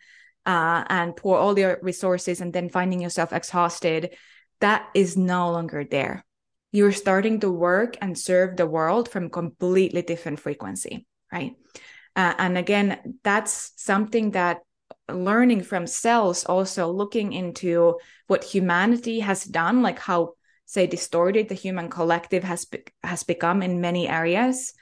uh, 0.45 0.83
and 0.89 1.15
pour 1.15 1.37
all 1.37 1.57
your 1.57 1.79
resources 1.81 2.41
and 2.41 2.53
then 2.53 2.69
finding 2.69 3.01
yourself 3.01 3.33
exhausted. 3.33 4.15
That 4.61 4.87
is 4.95 5.15
no 5.15 5.51
longer 5.51 5.83
there. 5.83 6.25
You're 6.71 6.91
starting 6.91 7.39
to 7.41 7.51
work 7.51 7.97
and 8.01 8.17
serve 8.17 8.57
the 8.57 8.67
world 8.67 9.09
from 9.09 9.29
completely 9.29 10.01
different 10.01 10.39
frequency 10.39 11.05
right? 11.31 11.55
Uh, 12.15 12.33
and 12.37 12.57
again, 12.57 13.19
that's 13.23 13.71
something 13.75 14.31
that 14.31 14.59
learning 15.09 15.63
from 15.63 15.87
cells, 15.87 16.45
also 16.45 16.91
looking 16.91 17.33
into 17.33 17.97
what 18.27 18.43
humanity 18.43 19.19
has 19.19 19.43
done, 19.43 19.81
like 19.81 19.99
how, 19.99 20.33
say, 20.67 20.85
distorted 20.85 21.49
the 21.49 21.55
human 21.55 21.89
collective 21.89 22.43
has 22.43 22.65
be- 22.65 22.83
has 23.03 23.23
become 23.23 23.63
in 23.63 23.81
many 23.81 24.07
areas, 24.07 24.73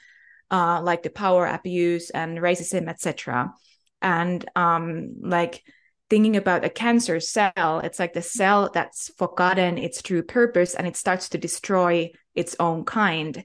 uh, 0.50 0.82
like 0.82 1.02
the 1.02 1.10
power 1.10 1.46
abuse 1.46 2.10
and 2.10 2.38
racism, 2.38 2.88
etc. 2.88 3.54
And 4.02 4.44
um, 4.54 5.14
like 5.22 5.62
thinking 6.10 6.36
about 6.36 6.64
a 6.64 6.68
cancer 6.68 7.20
cell, 7.20 7.80
it's 7.82 7.98
like 7.98 8.12
the 8.12 8.22
cell 8.22 8.70
that's 8.74 9.10
forgotten 9.16 9.78
its 9.78 10.02
true 10.02 10.22
purpose 10.22 10.74
and 10.74 10.86
it 10.86 10.96
starts 10.96 11.30
to 11.30 11.38
destroy 11.38 12.10
its 12.34 12.56
own 12.60 12.84
kind. 12.84 13.44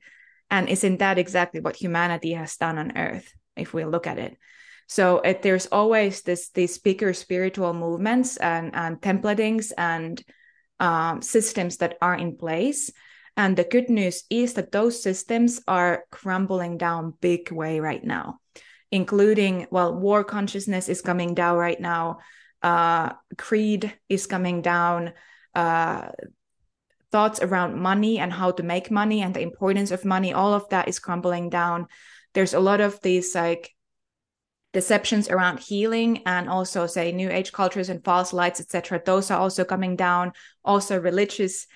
And 0.50 0.68
isn't 0.68 0.98
that 0.98 1.18
exactly 1.18 1.62
what 1.62 1.76
humanity 1.76 2.34
has 2.34 2.58
done 2.58 2.78
on 2.78 2.98
Earth, 2.98 3.32
if 3.56 3.74
we 3.74 3.86
look 3.86 4.06
at 4.06 4.20
it? 4.20 4.36
So 4.88 5.20
it, 5.20 5.42
there's 5.42 5.68
always 5.68 6.24
this 6.24 6.50
these 6.50 6.78
bigger 6.80 7.14
spiritual 7.14 7.74
movements 7.74 8.36
and, 8.38 8.76
and 8.76 9.00
templatings 9.00 9.72
and 9.78 10.22
um, 10.82 11.22
systems 11.22 11.78
that 11.78 11.98
are 12.02 12.16
in 12.16 12.36
place. 12.36 12.92
And 13.38 13.56
the 13.56 13.64
good 13.64 13.90
news 13.90 14.24
is 14.30 14.56
that 14.56 14.74
those 14.74 15.02
systems 15.02 15.62
are 15.68 16.04
crumbling 16.12 16.78
down 16.78 17.14
big 17.22 17.52
way 17.52 17.80
right 17.80 18.04
now, 18.04 18.40
including 18.92 19.68
well, 19.72 19.96
war 19.96 20.26
consciousness 20.26 20.90
is 20.90 21.02
coming 21.02 21.34
down 21.34 21.58
right 21.58 21.80
now. 21.80 22.18
Uh, 22.62 23.14
creed 23.38 23.94
is 24.10 24.28
coming 24.28 24.62
down. 24.62 25.14
Uh, 25.56 26.10
thoughts 27.12 27.42
around 27.42 27.76
money 27.76 28.20
and 28.20 28.32
how 28.32 28.52
to 28.52 28.64
make 28.64 28.90
money 28.90 29.22
and 29.22 29.34
the 29.34 29.42
importance 29.42 29.92
of 29.92 30.06
money 30.06 30.32
all 30.32 30.54
of 30.54 30.70
that 30.70 30.88
is 30.88 30.98
crumbling 30.98 31.50
down 31.50 31.86
there's 32.34 32.54
a 32.54 32.60
lot 32.60 32.80
of 32.80 33.02
these 33.02 33.36
like 33.36 33.76
deceptions 34.74 35.30
around 35.30 35.60
healing 35.60 36.24
and 36.26 36.50
also 36.50 36.88
say 36.88 37.12
new 37.12 37.30
age 37.30 37.52
cultures 37.52 37.90
and 37.90 38.04
false 38.04 38.32
lights 38.32 38.62
etc 38.62 39.02
those 39.06 39.30
are 39.32 39.40
also 39.40 39.64
coming 39.66 39.96
down. 39.96 40.34
Also 40.64 41.00
religious 41.00 41.68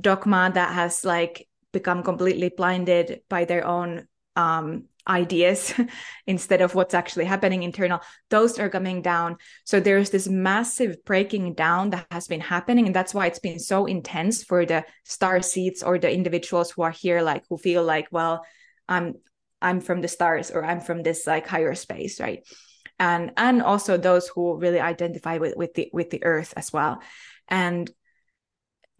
dogma 0.00 0.50
that 0.54 0.74
has 0.74 1.04
like 1.04 1.48
become 1.72 2.02
completely 2.02 2.50
blinded 2.56 3.22
by 3.28 3.44
their 3.44 3.66
own 3.66 4.06
um 4.36 4.84
ideas 5.08 5.74
instead 6.26 6.60
of 6.60 6.74
what's 6.74 6.94
actually 6.94 7.24
happening 7.24 7.62
internal. 7.62 8.00
Those 8.30 8.58
are 8.58 8.68
coming 8.68 9.02
down. 9.02 9.36
So 9.64 9.80
there's 9.80 10.10
this 10.10 10.28
massive 10.28 11.04
breaking 11.04 11.54
down 11.54 11.90
that 11.90 12.06
has 12.10 12.28
been 12.28 12.40
happening 12.40 12.86
and 12.86 12.94
that's 12.94 13.12
why 13.14 13.26
it's 13.26 13.40
been 13.40 13.58
so 13.58 13.86
intense 13.86 14.44
for 14.44 14.64
the 14.64 14.84
star 15.04 15.42
seeds 15.42 15.82
or 15.82 15.98
the 15.98 16.12
individuals 16.12 16.70
who 16.70 16.82
are 16.82 16.92
here 16.92 17.20
like 17.22 17.44
who 17.48 17.58
feel 17.58 17.82
like 17.82 18.06
well 18.10 18.44
i'm 18.88 19.14
i'm 19.62 19.80
from 19.80 20.00
the 20.00 20.08
stars 20.08 20.50
or 20.50 20.64
i'm 20.64 20.80
from 20.80 21.02
this 21.02 21.26
like 21.26 21.46
higher 21.46 21.74
space 21.74 22.20
right 22.20 22.46
and 22.98 23.32
and 23.36 23.62
also 23.62 23.96
those 23.96 24.28
who 24.28 24.58
really 24.58 24.80
identify 24.80 25.38
with 25.38 25.56
with 25.56 25.74
the 25.74 25.88
with 25.92 26.10
the 26.10 26.24
earth 26.24 26.52
as 26.56 26.72
well 26.72 27.00
and 27.48 27.90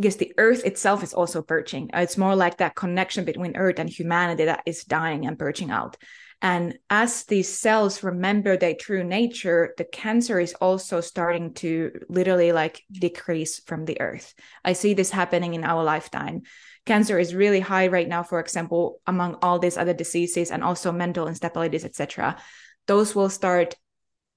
because 0.03 0.17
the 0.17 0.33
earth 0.37 0.65
itself 0.65 1.03
is 1.03 1.15
also 1.15 1.43
purging. 1.43 1.91
It's 1.95 2.19
more 2.19 2.35
like 2.35 2.59
that 2.59 2.75
connection 2.75 3.25
between 3.25 3.57
earth 3.57 3.79
and 3.79 3.89
humanity 3.89 4.47
that 4.47 4.63
is 4.67 4.85
dying 4.85 5.27
and 5.27 5.39
purging 5.39 5.71
out. 5.71 5.97
And 6.41 6.77
as 6.91 7.25
these 7.25 7.49
cells 7.49 8.03
remember 8.03 8.57
their 8.57 8.75
true 8.75 9.05
nature, 9.05 9.75
the 9.79 9.85
cancer 9.85 10.41
is 10.41 10.55
also 10.55 11.01
starting 11.01 11.55
to 11.55 11.93
literally 12.09 12.51
like 12.51 12.83
decrease 12.91 13.61
from 13.61 13.85
the 13.85 14.01
earth. 14.01 14.35
I 14.65 14.73
see 14.73 14.95
this 14.95 15.11
happening 15.11 15.55
in 15.55 15.63
our 15.63 15.85
lifetime. 15.85 16.43
Cancer 16.85 17.19
is 17.19 17.35
really 17.35 17.61
high 17.61 17.87
right 17.87 18.09
now, 18.09 18.23
for 18.23 18.41
example, 18.41 19.01
among 19.07 19.37
all 19.43 19.59
these 19.59 19.77
other 19.77 19.95
diseases 19.95 20.51
and 20.51 20.65
also 20.65 20.91
mental 20.91 21.27
instabilities, 21.27 21.85
etc. 21.85 22.37
Those 22.87 23.15
will 23.15 23.31
start 23.31 23.77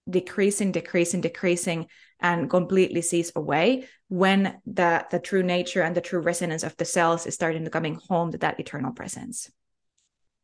decreasing, 0.08 0.72
decreasing, 0.72 1.22
decreasing, 1.22 1.88
and 2.20 2.50
completely 2.50 3.02
cease 3.02 3.32
away 3.36 3.88
when 4.08 4.60
the 4.66 5.06
the 5.10 5.20
true 5.20 5.43
nature 5.43 5.82
and 5.82 5.96
the 5.96 6.02
true 6.02 6.20
resonance 6.20 6.64
of 6.64 6.78
the 6.78 6.86
cells 6.86 7.26
is 7.26 7.34
starting 7.34 7.64
to 7.64 7.70
coming 7.70 8.00
home 8.08 8.32
to 8.32 8.38
that 8.38 8.60
eternal 8.60 8.91
presence. 8.91 9.50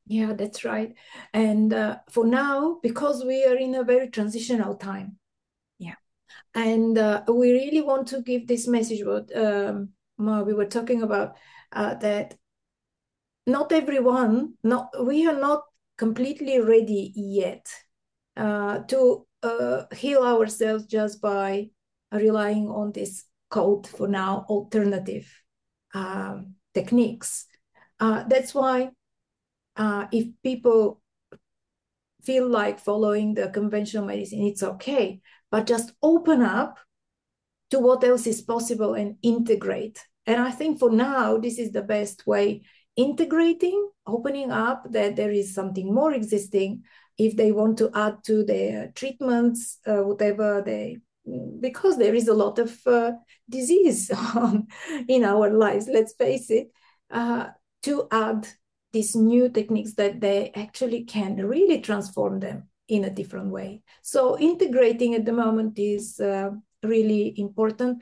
Yeah, 0.08 0.34
that's 0.34 0.66
right. 0.66 0.94
And 1.34 1.74
uh, 1.74 1.98
for 2.10 2.26
now, 2.26 2.80
because 2.82 3.24
we 3.24 3.46
are 3.46 3.56
in 3.56 3.76
a 3.76 3.84
very 3.84 4.10
transitional 4.10 4.76
time, 4.76 5.18
yeah, 5.78 5.96
and 6.56 6.98
uh, 6.98 7.24
we 7.28 7.52
really 7.52 7.82
want 7.82 8.08
to 8.08 8.22
give 8.22 8.48
this 8.48 8.68
message. 8.68 9.06
What 9.06 9.36
um, 9.38 9.90
we 10.18 10.54
were 10.54 10.66
talking 10.66 11.04
about 11.04 11.36
uh, 11.72 11.96
that 11.96 12.36
not 13.48 13.72
everyone, 13.72 14.54
not 14.64 14.90
we 15.06 15.28
are 15.28 15.40
not 15.40 15.64
completely 15.98 16.60
ready 16.60 17.12
yet 17.16 17.68
uh, 18.38 18.80
to 18.80 19.26
uh, 19.44 19.84
heal 19.94 20.24
ourselves 20.24 20.86
just 20.86 21.22
by 21.22 21.70
relying 22.12 22.70
on 22.70 22.92
this 22.92 23.26
code 23.50 23.88
for 23.88 24.08
now 24.08 24.46
alternative 24.50 25.28
um, 25.94 26.56
techniques. 26.74 27.46
Uh, 28.00 28.24
that's 28.28 28.54
why 28.54 28.90
uh, 29.78 30.08
if 30.12 30.28
people 30.44 31.02
feel 32.24 32.48
like 32.48 32.80
following 32.80 33.34
the 33.34 33.50
conventional 33.50 34.06
medicine, 34.06 34.44
it's 34.44 34.64
okay, 34.64 35.22
but 35.50 35.68
just 35.68 35.94
open 36.02 36.42
up 36.42 36.78
to 37.72 37.80
what 37.80 38.04
else 38.04 38.28
is 38.28 38.42
possible 38.42 38.94
and 38.94 39.16
integrate. 39.22 40.06
And 40.26 40.42
I 40.42 40.52
think 40.52 40.80
for 40.80 40.92
now, 40.92 41.38
this 41.38 41.58
is 41.58 41.72
the 41.72 41.82
best 41.82 42.28
way 42.28 42.62
integrating, 42.96 43.90
opening 44.06 44.52
up 44.52 44.84
that 44.92 45.16
there 45.16 45.32
is 45.32 45.54
something 45.54 45.94
more 45.94 46.14
existing, 46.14 46.84
if 47.18 47.36
they 47.36 47.52
want 47.52 47.78
to 47.78 47.90
add 47.94 48.24
to 48.26 48.44
their 48.44 48.92
treatments, 48.96 49.80
uh, 49.86 49.98
whatever 49.98 50.62
they, 50.66 50.98
because 51.60 51.98
there 51.98 52.16
is 52.16 52.28
a 52.28 52.34
lot 52.34 52.60
of 52.60 52.80
uh, 52.88 53.12
disease 53.50 54.12
in 55.08 55.24
our 55.24 55.50
lives, 55.52 55.88
let's 55.88 56.14
face 56.14 56.50
it, 56.50 56.72
uh, 57.12 57.48
to 57.84 58.08
add 58.12 58.48
these 58.92 59.16
new 59.16 59.50
techniques 59.50 59.94
that 59.94 60.20
they 60.20 60.52
actually 60.56 61.04
can 61.04 61.36
really 61.38 61.80
transform 61.80 62.40
them 62.40 62.68
in 62.88 63.06
a 63.06 63.10
different 63.10 63.52
way. 63.52 63.82
So 64.02 64.38
integrating 64.38 65.16
at 65.16 65.26
the 65.26 65.32
moment 65.32 65.80
is 65.80 66.20
uh, 66.20 66.52
really 66.84 67.34
important 67.38 68.02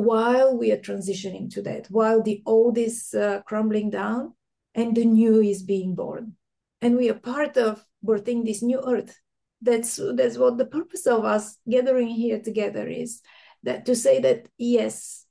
while 0.00 0.56
we 0.56 0.72
are 0.72 0.78
transitioning 0.78 1.52
to 1.52 1.60
that, 1.62 1.86
while 1.90 2.22
the 2.22 2.42
old 2.46 2.78
is 2.78 3.12
uh, 3.12 3.42
crumbling 3.46 3.90
down 3.90 4.32
and 4.74 4.96
the 4.96 5.04
new 5.04 5.40
is 5.40 5.62
being 5.62 5.94
born. 5.94 6.34
And 6.80 6.96
we 6.96 7.10
are 7.10 7.14
part 7.14 7.58
of 7.58 7.84
birthing 8.04 8.46
this 8.46 8.62
new 8.62 8.80
earth. 8.80 9.20
That's 9.60 10.00
that's 10.14 10.38
what 10.38 10.56
the 10.56 10.64
purpose 10.64 11.06
of 11.06 11.26
us 11.26 11.58
gathering 11.68 12.08
here 12.08 12.40
together 12.40 12.88
is. 12.88 13.20
That 13.62 13.84
to 13.86 13.94
say 13.94 14.20
that 14.20 14.48
yes, 14.56 15.26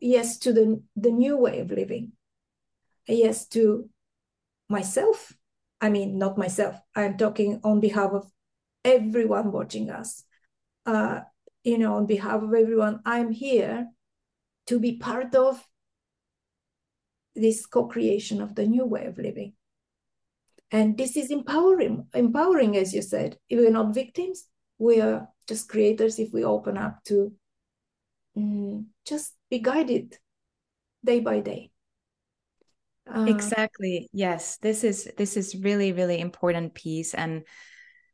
yes 0.00 0.38
to 0.38 0.52
the, 0.52 0.80
the 0.94 1.10
new 1.10 1.36
way 1.36 1.58
of 1.58 1.72
living. 1.72 2.12
Yes 3.08 3.48
to 3.48 3.90
myself. 4.68 5.32
I 5.80 5.90
mean, 5.90 6.16
not 6.16 6.38
myself. 6.38 6.76
I'm 6.94 7.16
talking 7.16 7.60
on 7.64 7.80
behalf 7.80 8.12
of 8.12 8.30
everyone 8.84 9.50
watching 9.50 9.90
us. 9.90 10.22
Uh, 10.86 11.22
you 11.64 11.76
know, 11.76 11.96
on 11.96 12.06
behalf 12.06 12.40
of 12.42 12.54
everyone, 12.54 13.00
I'm 13.04 13.32
here 13.32 13.88
to 14.66 14.78
be 14.78 14.96
part 14.96 15.34
of 15.34 15.66
this 17.34 17.66
co-creation 17.66 18.40
of 18.40 18.54
the 18.54 18.66
new 18.66 18.84
way 18.84 19.06
of 19.06 19.18
living. 19.18 19.54
And 20.70 20.96
this 20.96 21.16
is 21.16 21.30
empowering, 21.30 22.06
empowering, 22.14 22.76
as 22.76 22.94
you 22.94 23.02
said. 23.02 23.38
If 23.48 23.58
we're 23.58 23.70
not 23.70 23.94
victims, 23.94 24.44
we 24.78 25.00
are 25.00 25.28
just 25.46 25.68
creators 25.68 26.18
if 26.18 26.32
we 26.32 26.44
open 26.44 26.78
up 26.78 27.04
to 27.04 27.32
mm, 28.36 28.86
just 29.04 29.34
be 29.50 29.58
guided 29.58 30.18
day 31.04 31.20
by 31.20 31.40
day. 31.40 31.70
Uh, 33.12 33.24
exactly. 33.26 34.08
Yes. 34.12 34.56
This 34.58 34.84
is 34.84 35.10
this 35.18 35.36
is 35.36 35.56
really, 35.56 35.92
really 35.92 36.18
important 36.20 36.74
piece. 36.74 37.14
And 37.14 37.44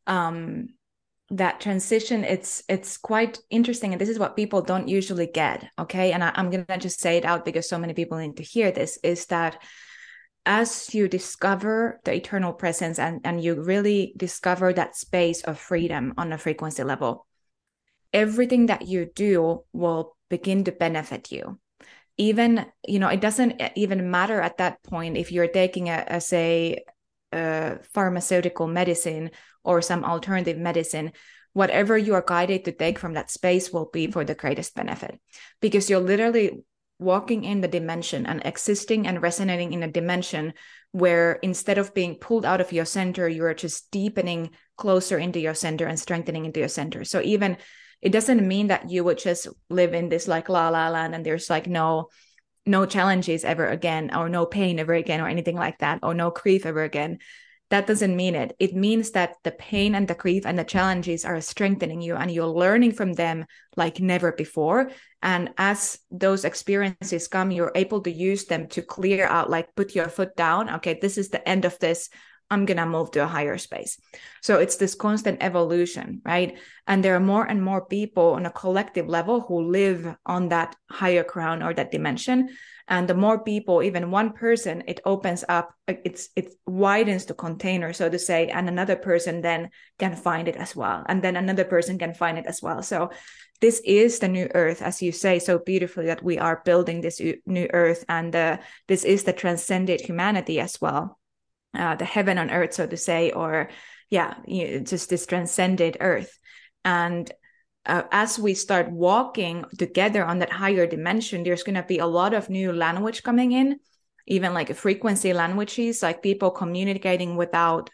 um 0.07 0.69
that 1.31 1.61
transition 1.61 2.25
it's 2.25 2.63
it's 2.69 2.97
quite 2.97 3.39
interesting 3.51 3.93
and 3.93 4.01
this 4.01 4.09
is 4.09 4.19
what 4.19 4.35
people 4.35 4.63
don't 4.63 4.89
usually 4.89 5.27
get 5.27 5.69
okay 5.79 6.13
and 6.13 6.25
I, 6.25 6.33
i'm 6.35 6.49
gonna 6.49 6.79
just 6.79 7.01
say 7.01 7.19
it 7.19 7.27
out 7.27 7.45
because 7.45 7.69
so 7.69 7.79
many 7.79 7.93
people 7.93 8.17
need 8.17 8.39
to 8.39 8.43
hear 8.43 8.71
this 8.71 8.99
is 9.03 9.27
that 9.27 9.61
as 10.49 10.95
you 10.95 11.09
discover 11.09 12.01
the 12.05 12.15
eternal 12.15 12.55
presence 12.55 12.99
and, 12.99 13.21
and 13.23 13.45
you 13.45 13.55
really 13.55 14.15
discover 14.17 14.73
that 14.73 14.97
space 14.97 15.43
of 15.43 15.59
freedom 15.59 16.15
on 16.17 16.33
a 16.33 16.39
frequency 16.39 16.83
level, 16.83 17.27
everything 18.15 18.67
that 18.67 18.89
you 18.89 19.11
do 19.15 19.63
will 19.75 20.17
begin 20.31 20.65
to 20.65 20.73
benefit 20.73 21.31
you. 21.31 21.61
Even, 22.17 22.65
you 22.87 22.99
know, 22.99 23.09
it 23.09 23.21
doesn't 23.21 23.61
even 23.77 24.11
matter 24.11 24.41
at 24.41 24.57
that 24.57 24.83
point 24.83 25.19
if 25.19 25.31
you're 25.31 25.49
taking 25.49 25.91
a, 25.91 26.05
a 26.09 26.21
say, 26.21 26.79
a 27.31 27.79
pharmaceutical 27.93 28.67
medicine 28.67 29.31
or 29.65 29.83
some 29.83 30.05
alternative 30.05 30.59
medicine 30.59 31.13
whatever 31.55 31.99
you 31.99 32.15
are 32.15 32.25
guided 32.25 32.65
to 32.65 32.73
take 32.73 32.99
from 32.99 33.15
that 33.15 33.31
space 33.31 33.73
will 33.73 33.91
be 33.93 34.07
for 34.07 34.25
the 34.25 34.35
greatest 34.35 34.75
benefit 34.75 35.19
because 35.61 35.91
you're 35.91 35.99
literally 35.99 36.63
walking 36.99 37.45
in 37.45 37.61
the 37.61 37.69
dimension 37.69 38.27
and 38.27 38.43
existing 38.45 39.07
and 39.07 39.23
resonating 39.23 39.73
in 39.73 39.83
a 39.83 39.91
dimension 39.91 40.53
where 40.93 41.35
instead 41.43 41.79
of 41.79 41.95
being 41.95 42.17
pulled 42.17 42.45
out 42.45 42.61
of 42.61 42.73
your 42.73 42.85
center, 42.85 43.29
you 43.29 43.45
are 43.45 43.55
just 43.55 43.91
deepening 43.91 44.51
closer 44.77 45.19
into 45.19 45.39
your 45.39 45.55
center 45.55 45.87
and 45.87 45.99
strengthening 45.99 46.45
into 46.45 46.61
your 46.61 46.69
center. 46.69 47.05
So 47.05 47.21
even 47.23 47.57
it 48.01 48.11
doesn't 48.11 48.47
mean 48.47 48.69
that 48.69 48.91
you 48.91 49.05
would 49.05 49.19
just 49.19 49.49
live 49.71 49.95
in 49.95 50.09
this 50.09 50.29
like 50.29 50.49
la 50.49 50.69
la 50.69 50.89
land 50.89 51.15
and 51.15 51.25
there's 51.25 51.51
like 51.51 51.67
no 51.67 52.09
no 52.67 52.85
challenges 52.85 53.45
ever 53.45 53.67
again 53.67 54.15
or 54.15 54.29
no 54.29 54.45
pain 54.47 54.79
ever 54.79 54.95
again 54.95 55.21
or 55.21 55.29
anything 55.29 55.57
like 55.57 55.79
that 55.79 56.01
or 56.03 56.15
no 56.15 56.31
grief 56.31 56.67
ever 56.67 56.83
again 56.83 57.19
that 57.71 57.87
doesn't 57.87 58.17
mean 58.17 58.35
it. 58.35 58.57
It 58.59 58.75
means 58.75 59.11
that 59.11 59.37
the 59.45 59.51
pain 59.51 59.95
and 59.95 60.09
the 60.09 60.15
grief 60.15 60.47
and 60.47 60.59
the 60.59 60.65
challenges 60.65 61.25
are 61.25 61.41
strengthening 61.41 62.01
you 62.01 62.17
and 62.17 62.31
you're 62.31 62.47
learning 62.47 62.93
from 62.93 63.13
them 63.13 63.45
like 63.77 64.01
never 64.01 64.33
before. 64.33 64.91
And 65.23 65.51
as 65.59 65.99
those 66.11 66.45
experiences 66.45 67.29
come, 67.29 67.51
you're 67.51 67.73
able 67.75 68.01
to 68.03 68.11
use 68.11 68.47
them 68.47 68.69
to 68.69 68.83
clear 68.83 69.27
out, 69.27 69.51
like 69.51 69.75
put 69.75 69.95
your 69.95 70.09
foot 70.09 70.35
down. 70.35 70.71
Okay, 70.77 70.99
this 71.01 71.19
is 71.19 71.29
the 71.29 71.47
end 71.47 71.67
of 71.67 71.79
this. 71.79 72.09
I'm 72.51 72.65
going 72.65 72.79
to 72.79 72.87
move 72.87 73.11
to 73.11 73.25
a 73.25 73.27
higher 73.27 73.59
space. 73.59 74.01
So 74.41 74.59
it's 74.59 74.77
this 74.77 74.95
constant 74.95 75.43
evolution, 75.43 76.23
right? 76.25 76.57
And 76.87 77.05
there 77.05 77.15
are 77.15 77.21
more 77.21 77.45
and 77.45 77.63
more 77.63 77.85
people 77.85 78.31
on 78.33 78.47
a 78.47 78.51
collective 78.51 79.07
level 79.07 79.43
who 79.43 79.71
live 79.71 80.15
on 80.25 80.49
that 80.49 80.75
higher 80.91 81.25
crown 81.25 81.63
or 81.63 81.75
that 81.75 81.93
dimension 81.93 82.49
and 82.89 83.09
the 83.09 83.15
more 83.15 83.39
people 83.39 83.83
even 83.83 84.11
one 84.11 84.33
person 84.33 84.83
it 84.87 85.01
opens 85.05 85.45
up 85.49 85.75
it's 85.87 86.31
it 86.37 86.55
widens 86.67 87.27
the 87.27 87.35
container 87.35 87.93
so 87.93 88.09
to 88.09 88.19
say 88.19 88.49
and 88.49 88.69
another 88.69 88.97
person 88.97 89.41
then 89.43 89.69
can 89.99 90.17
find 90.17 90.49
it 90.49 90.57
as 90.57 90.75
well 90.75 91.05
and 91.07 91.23
then 91.23 91.37
another 91.37 91.65
person 91.65 91.99
can 91.99 92.15
find 92.15 92.39
it 92.39 92.47
as 92.47 92.63
well. 92.63 92.83
So 92.83 93.11
this 93.61 93.81
is 93.85 94.19
the 94.19 94.29
new 94.29 94.49
earth 94.55 94.83
as 94.83 95.03
you 95.03 95.13
say 95.13 95.39
so 95.39 95.59
beautifully 95.59 96.07
that 96.07 96.23
we 96.23 96.39
are 96.39 96.63
building 96.65 97.01
this 97.01 97.21
new 97.47 97.69
earth 97.73 98.05
and 98.09 98.35
uh, 98.35 98.59
this 98.87 99.05
is 99.05 99.25
the 99.25 99.33
transcended 99.33 100.01
humanity 100.01 100.61
as 100.61 100.81
well. 100.81 101.19
Uh, 101.75 101.95
the 101.97 102.05
heaven 102.05 102.39
on 102.39 102.51
earth 102.51 102.75
so 102.75 102.87
to 102.87 102.97
say 102.97 103.31
or 103.31 103.69
yeah 104.11 104.35
you 104.47 104.81
just 104.81 105.11
this 105.11 105.27
transcended 105.27 105.97
earth. 106.01 106.39
And 106.85 107.31
uh, 107.89 108.03
as 108.13 108.39
we 108.39 108.55
start 108.55 108.91
walking 108.91 109.65
together 109.79 110.25
on 110.25 110.39
that 110.39 110.53
higher 110.53 110.87
dimension, 110.87 111.43
there's 111.43 111.63
going 111.63 111.75
to 111.75 111.83
be 111.83 111.99
a 111.99 112.07
lot 112.07 112.35
of 112.35 112.51
new 112.51 112.73
language 112.73 113.23
coming 113.23 113.53
in, 113.53 113.81
even 114.27 114.53
like 114.53 114.75
frequency 114.77 115.33
languages, 115.33 116.03
like 116.03 116.23
people 116.23 116.51
communicating 116.51 117.37
without 117.37 117.91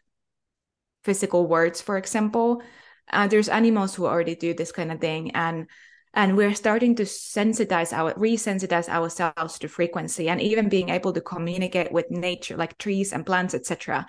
physical 1.05 1.47
words, 1.47 1.81
for 1.81 1.97
example. 1.97 2.61
Uh, 3.13 3.29
there's 3.29 3.49
animals 3.49 3.95
who 3.95 4.07
already 4.07 4.35
do 4.35 4.53
this 4.53 4.73
kind 4.73 4.91
of 4.91 5.01
thing, 5.01 5.31
and 5.33 5.67
and 6.13 6.37
we're 6.37 6.55
starting 6.55 6.95
to 6.97 7.05
sensitize 7.05 7.93
our 7.93 8.15
resensitize 8.15 8.89
ourselves 8.89 9.59
to 9.59 9.69
frequency, 9.69 10.29
and 10.29 10.41
even 10.41 10.69
being 10.69 10.89
able 10.89 11.13
to 11.13 11.21
communicate 11.21 11.93
with 11.93 12.11
nature, 12.11 12.57
like 12.57 12.79
trees 12.79 13.13
and 13.13 13.25
plants, 13.25 13.55
etc 13.55 14.07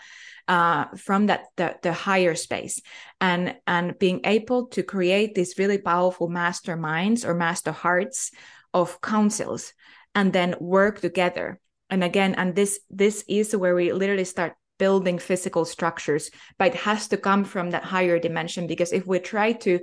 uh, 0.48 0.86
from 0.96 1.28
that 1.28 1.46
the, 1.58 1.76
the 1.82 1.94
higher 1.94 2.36
space. 2.36 2.82
And 3.22 3.56
and 3.66 3.98
being 3.98 4.22
able 4.26 4.68
to 4.68 4.84
create 4.84 5.36
these 5.36 5.58
really 5.58 5.78
powerful 5.78 6.30
masterminds 6.30 7.26
or 7.26 7.34
master 7.34 7.72
hearts 7.72 8.32
of 8.74 9.02
councils 9.02 9.74
and 10.14 10.32
then 10.34 10.56
work 10.60 11.02
together. 11.02 11.60
And 11.90 12.04
again 12.04 12.36
and 12.36 12.56
this 12.56 12.80
this 12.90 13.24
is 13.28 13.56
where 13.56 13.76
we 13.76 13.94
literally 13.94 14.26
start 14.26 14.54
building 14.78 15.18
physical 15.20 15.64
structures 15.64 16.30
but 16.58 16.68
it 16.68 16.76
has 16.76 17.08
to 17.08 17.16
come 17.16 17.46
from 17.46 17.70
that 17.70 17.84
higher 17.84 18.20
dimension 18.20 18.68
because 18.68 18.92
if 18.92 19.08
we 19.08 19.20
try 19.20 19.54
to 19.54 19.80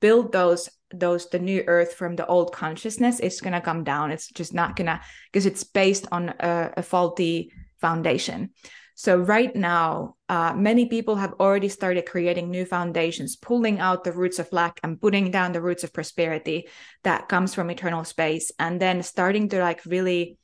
build 0.00 0.32
those 0.32 0.68
those 0.92 1.30
the 1.30 1.38
new 1.38 1.64
earth 1.66 1.94
from 1.94 2.16
the 2.16 2.26
old 2.26 2.52
consciousness 2.52 3.20
it's 3.20 3.40
going 3.40 3.52
to 3.54 3.60
come 3.60 3.84
down. 3.84 4.10
It's 4.10 4.28
just 4.28 4.52
not 4.52 4.76
going 4.76 4.86
to 4.86 5.00
because 5.30 5.46
it's 5.46 5.64
based 5.64 6.06
on 6.12 6.34
a, 6.40 6.72
a 6.78 6.82
faulty 6.82 7.52
foundation 7.80 8.50
so 8.94 9.16
right 9.16 9.54
now, 9.54 10.16
uh, 10.28 10.52
many 10.54 10.86
people 10.86 11.16
have 11.16 11.34
already 11.40 11.68
started 11.68 12.06
creating 12.06 12.50
new 12.50 12.64
foundations, 12.64 13.36
pulling 13.36 13.80
out 13.80 14.04
the 14.04 14.12
roots 14.12 14.38
of 14.38 14.52
lack 14.52 14.78
and 14.82 15.00
putting 15.00 15.30
down 15.30 15.52
the 15.52 15.60
roots 15.60 15.84
of 15.84 15.92
prosperity 15.92 16.68
that 17.02 17.28
comes 17.28 17.54
from 17.54 17.70
eternal 17.70 18.04
space, 18.04 18.52
and 18.58 18.80
then 18.80 19.02
starting 19.02 19.48
to 19.48 19.60
like 19.60 19.84
really 19.86 20.36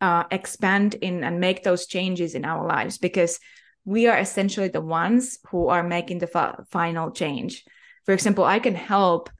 uh, 0.00 0.24
expand 0.30 0.94
in 0.94 1.24
and 1.24 1.40
make 1.40 1.62
those 1.62 1.86
changes 1.86 2.34
in 2.34 2.44
our 2.44 2.66
lives 2.66 2.98
because 2.98 3.38
we 3.84 4.06
are 4.06 4.18
essentially 4.18 4.68
the 4.68 4.80
ones 4.80 5.38
who 5.48 5.68
are 5.68 5.82
making 5.82 6.18
the 6.18 6.26
fa- 6.26 6.64
final 6.70 7.10
change. 7.10 7.64
For 8.04 8.12
example, 8.12 8.44
I 8.44 8.58
can 8.58 8.74
help 8.74 9.30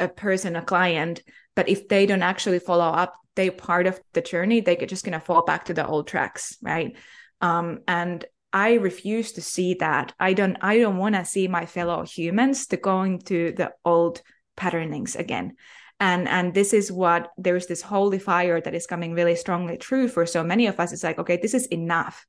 a 0.00 0.08
person, 0.08 0.56
a 0.56 0.62
client, 0.62 1.22
but 1.54 1.68
if 1.68 1.88
they 1.88 2.06
don't 2.06 2.22
actually 2.22 2.58
follow 2.58 2.84
up, 2.84 3.14
they 3.34 3.50
part 3.50 3.86
of 3.86 4.00
the 4.12 4.20
journey, 4.20 4.60
they're 4.60 4.76
just 4.86 5.04
gonna 5.04 5.20
fall 5.20 5.44
back 5.44 5.66
to 5.66 5.74
the 5.74 5.86
old 5.86 6.06
tracks, 6.06 6.56
right? 6.62 6.96
Um, 7.42 7.80
and 7.86 8.24
I 8.52 8.74
refuse 8.74 9.32
to 9.32 9.42
see 9.42 9.74
that. 9.74 10.14
I 10.20 10.32
don't. 10.32 10.56
I 10.60 10.78
don't 10.78 10.98
want 10.98 11.16
to 11.16 11.24
see 11.24 11.48
my 11.48 11.66
fellow 11.66 12.04
humans 12.04 12.66
to 12.68 12.76
going 12.76 13.18
to 13.22 13.52
the 13.52 13.72
old 13.84 14.22
patternings 14.56 15.16
again. 15.16 15.56
And 15.98 16.28
and 16.28 16.54
this 16.54 16.72
is 16.72 16.92
what 16.92 17.30
there 17.36 17.56
is 17.56 17.66
this 17.66 17.82
holy 17.82 18.18
fire 18.18 18.60
that 18.60 18.74
is 18.74 18.86
coming 18.86 19.14
really 19.14 19.36
strongly 19.36 19.76
true 19.78 20.08
for 20.08 20.26
so 20.26 20.44
many 20.44 20.66
of 20.66 20.78
us. 20.78 20.92
It's 20.92 21.02
like 21.02 21.18
okay, 21.18 21.38
this 21.40 21.54
is 21.54 21.66
enough, 21.66 22.26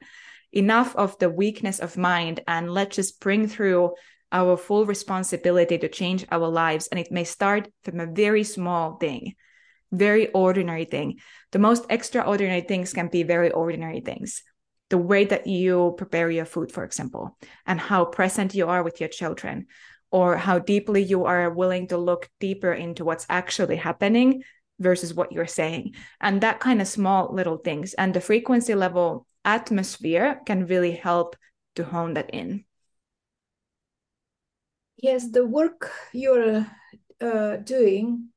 enough 0.51 0.95
of 0.95 1.17
the 1.19 1.29
weakness 1.29 1.79
of 1.79 1.97
mind, 1.97 2.39
and 2.47 2.71
let's 2.71 2.95
just 2.95 3.19
bring 3.19 3.47
through 3.47 3.93
our 4.31 4.57
full 4.57 4.85
responsibility 4.85 5.77
to 5.77 5.89
change 5.89 6.25
our 6.31 6.47
lives. 6.47 6.87
And 6.87 6.99
it 6.99 7.11
may 7.11 7.23
start 7.23 7.67
from 7.83 7.99
a 7.99 8.07
very 8.07 8.43
small 8.43 8.95
thing, 8.95 9.35
very 9.91 10.29
ordinary 10.31 10.85
thing. 10.85 11.19
The 11.51 11.59
most 11.59 11.85
extraordinary 11.89 12.61
things 12.61 12.93
can 12.93 13.09
be 13.09 13.23
very 13.23 13.51
ordinary 13.51 13.99
things 13.99 14.41
the 14.89 14.97
way 14.97 15.25
that 15.25 15.47
you 15.47 15.95
prepare 15.97 16.29
your 16.29 16.45
food, 16.45 16.71
for 16.71 16.83
example, 16.83 17.37
and 17.65 17.79
how 17.79 18.05
present 18.05 18.53
you 18.53 18.67
are 18.67 18.83
with 18.83 18.99
your 18.99 19.09
children, 19.09 19.67
or 20.11 20.37
how 20.37 20.59
deeply 20.59 21.01
you 21.01 21.25
are 21.25 21.49
willing 21.49 21.87
to 21.87 21.97
look 21.97 22.29
deeper 22.39 22.71
into 22.71 23.03
what's 23.03 23.25
actually 23.29 23.77
happening 23.77 24.43
versus 24.79 25.13
what 25.13 25.31
you're 25.31 25.47
saying. 25.47 25.95
And 26.21 26.41
that 26.41 26.59
kind 26.59 26.81
of 26.81 26.87
small 26.87 27.33
little 27.33 27.57
things. 27.57 27.93
And 27.95 28.13
the 28.13 28.21
frequency 28.21 28.75
level 28.75 29.25
atmosphere 29.45 30.41
can 30.45 30.67
really 30.67 30.91
help 30.91 31.35
to 31.75 31.83
hone 31.83 32.13
that 32.13 32.29
in. 32.29 32.65
Yes, 34.97 35.31
the 35.31 35.45
work 35.45 35.91
you're 36.13 36.65
uh, 37.19 37.57
doing 37.57 38.29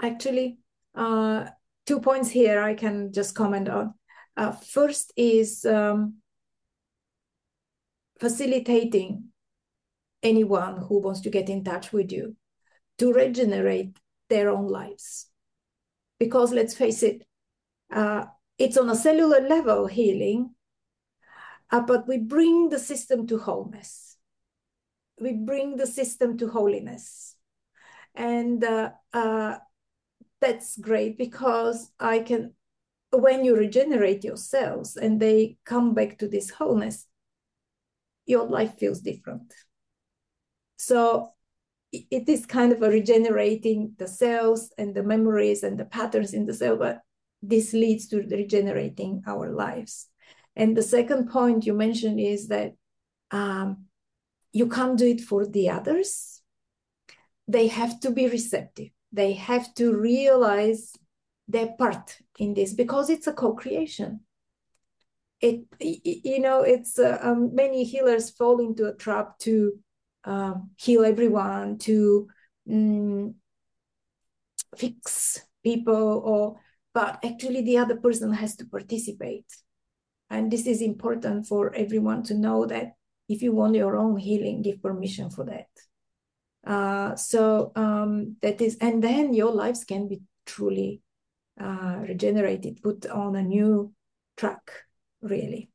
actually, 0.00 0.58
uh, 0.94 1.46
two 1.86 2.00
points 2.00 2.30
here 2.30 2.62
I 2.62 2.74
can 2.74 3.12
just 3.12 3.34
comment 3.34 3.68
on. 3.68 3.94
Uh, 4.36 4.52
first 4.52 5.12
is 5.16 5.64
um, 5.64 6.14
facilitating 8.18 9.28
anyone 10.22 10.76
who 10.76 11.00
wants 11.00 11.20
to 11.20 11.30
get 11.30 11.48
in 11.48 11.64
touch 11.64 11.92
with 11.92 12.12
you 12.12 12.36
to 12.98 13.12
regenerate 13.12 13.96
their 14.28 14.48
own 14.48 14.68
lives. 14.68 15.28
Because 16.18 16.52
let's 16.52 16.74
face 16.74 17.02
it, 17.02 17.26
uh, 17.92 18.24
it's 18.58 18.76
on 18.76 18.88
a 18.88 18.96
cellular 18.96 19.40
level 19.40 19.86
healing, 19.86 20.54
uh, 21.70 21.80
but 21.80 22.06
we 22.06 22.18
bring 22.18 22.68
the 22.68 22.78
system 22.78 23.26
to 23.26 23.38
wholeness. 23.38 24.16
We 25.20 25.32
bring 25.32 25.76
the 25.76 25.86
system 25.86 26.38
to 26.38 26.48
holiness. 26.48 27.36
And 28.14 28.62
uh, 28.62 28.90
uh, 29.12 29.56
that's 30.40 30.76
great 30.76 31.18
because 31.18 31.90
I 31.98 32.20
can 32.20 32.54
when 33.12 33.44
you 33.44 33.56
regenerate 33.56 34.24
your 34.24 34.36
cells 34.36 34.96
and 34.96 35.20
they 35.20 35.56
come 35.64 35.94
back 35.94 36.18
to 36.18 36.28
this 36.28 36.50
wholeness, 36.50 37.06
your 38.26 38.46
life 38.46 38.78
feels 38.78 39.00
different. 39.00 39.52
So 40.78 41.32
it 41.92 42.28
is 42.28 42.46
kind 42.46 42.72
of 42.72 42.82
a 42.82 42.88
regenerating 42.88 43.94
the 43.98 44.08
cells 44.08 44.72
and 44.78 44.94
the 44.94 45.02
memories 45.02 45.62
and 45.62 45.78
the 45.78 45.84
patterns 45.84 46.32
in 46.32 46.46
the 46.46 46.54
cell, 46.54 46.76
but 46.76 47.00
this 47.42 47.72
leads 47.74 48.08
to 48.08 48.22
regenerating 48.22 49.22
our 49.26 49.50
lives. 49.50 50.08
And 50.56 50.76
the 50.76 50.82
second 50.82 51.30
point 51.30 51.66
you 51.66 51.74
mentioned 51.74 52.18
is 52.18 52.48
that 52.48 52.72
um, 53.30 53.86
you 54.52 54.68
can't 54.68 54.98
do 54.98 55.06
it 55.06 55.20
for 55.20 55.46
the 55.46 55.70
others. 55.70 56.40
They 57.48 57.66
have 57.68 58.00
to 58.00 58.10
be 58.10 58.28
receptive. 58.28 58.88
They 59.12 59.34
have 59.34 59.74
to 59.74 59.94
realize 59.94 60.92
their 61.52 61.74
part 61.78 62.18
in 62.38 62.54
this 62.54 62.72
because 62.74 63.10
it's 63.10 63.26
a 63.26 63.32
co-creation. 63.32 64.20
It, 65.40 65.64
you 65.80 66.40
know, 66.40 66.62
it's 66.62 66.98
uh, 66.98 67.18
um, 67.20 67.54
many 67.54 67.84
healers 67.84 68.30
fall 68.30 68.60
into 68.60 68.86
a 68.86 68.94
trap 68.94 69.38
to 69.40 69.72
um, 70.24 70.70
heal 70.78 71.04
everyone, 71.04 71.78
to 71.78 72.28
um, 72.70 73.34
fix 74.76 75.40
people, 75.64 76.22
or 76.24 76.60
but 76.94 77.18
actually 77.24 77.62
the 77.62 77.78
other 77.78 77.96
person 77.96 78.32
has 78.32 78.54
to 78.56 78.66
participate. 78.66 79.46
And 80.30 80.50
this 80.50 80.66
is 80.66 80.80
important 80.80 81.46
for 81.46 81.74
everyone 81.74 82.22
to 82.24 82.34
know 82.34 82.64
that 82.66 82.92
if 83.28 83.42
you 83.42 83.52
want 83.52 83.74
your 83.74 83.96
own 83.96 84.16
healing, 84.16 84.62
give 84.62 84.80
permission 84.80 85.30
for 85.30 85.44
that. 85.46 85.68
Uh, 86.64 87.16
so 87.16 87.72
um, 87.74 88.36
that 88.42 88.60
is, 88.60 88.76
and 88.80 89.02
then 89.02 89.34
your 89.34 89.52
lives 89.52 89.84
can 89.84 90.08
be 90.08 90.22
truly 90.46 91.02
uh, 91.60 92.00
regenerated, 92.00 92.82
put 92.82 93.06
on 93.06 93.36
a 93.36 93.42
new 93.42 93.92
track, 94.36 94.70
really. 95.20 95.70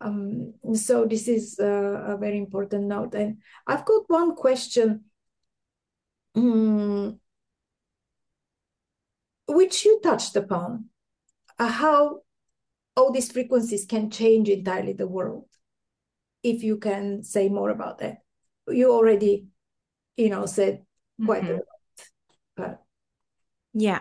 Um, 0.00 0.54
so 0.74 1.06
this 1.06 1.28
is 1.28 1.58
a, 1.58 1.66
a, 1.66 2.16
very 2.18 2.36
important 2.36 2.84
note. 2.84 3.14
And 3.14 3.38
I've 3.66 3.86
got 3.86 4.02
one 4.08 4.34
question, 4.34 5.04
um, 6.34 7.18
which 9.48 9.84
you 9.84 10.00
touched 10.02 10.36
upon, 10.36 10.86
uh, 11.58 11.68
how 11.68 12.20
all 12.96 13.12
these 13.12 13.32
frequencies 13.32 13.86
can 13.86 14.10
change 14.10 14.48
entirely 14.48 14.92
the 14.92 15.08
world. 15.08 15.46
If 16.42 16.62
you 16.62 16.76
can 16.76 17.22
say 17.22 17.48
more 17.48 17.70
about 17.70 17.98
that, 17.98 18.18
you 18.68 18.92
already, 18.92 19.46
you 20.16 20.28
know, 20.28 20.44
said 20.46 20.84
quite 21.24 21.42
mm-hmm. 21.42 21.52
a 21.52 21.54
lot. 21.54 21.64
But 22.56 22.82
yeah, 23.72 24.00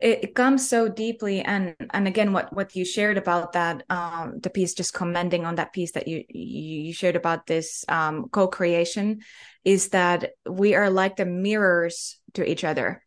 it, 0.00 0.34
comes 0.34 0.68
so 0.68 0.88
deeply 0.88 1.42
and 1.42 1.74
and 1.90 2.08
again 2.08 2.32
what 2.32 2.52
what 2.54 2.74
you 2.74 2.84
shared 2.84 3.18
about 3.18 3.52
that 3.52 3.84
um 3.90 4.40
the 4.40 4.50
piece 4.50 4.74
just 4.74 4.94
commenting 4.94 5.44
on 5.44 5.56
that 5.56 5.72
piece 5.72 5.92
that 5.92 6.08
you 6.08 6.24
you 6.28 6.92
shared 6.92 7.16
about 7.16 7.46
this 7.46 7.84
um 7.88 8.28
co-creation 8.30 9.20
is 9.64 9.90
that 9.90 10.30
we 10.48 10.74
are 10.74 10.90
like 10.90 11.16
the 11.16 11.26
mirrors 11.26 12.18
to 12.34 12.48
each 12.48 12.64
other. 12.64 13.04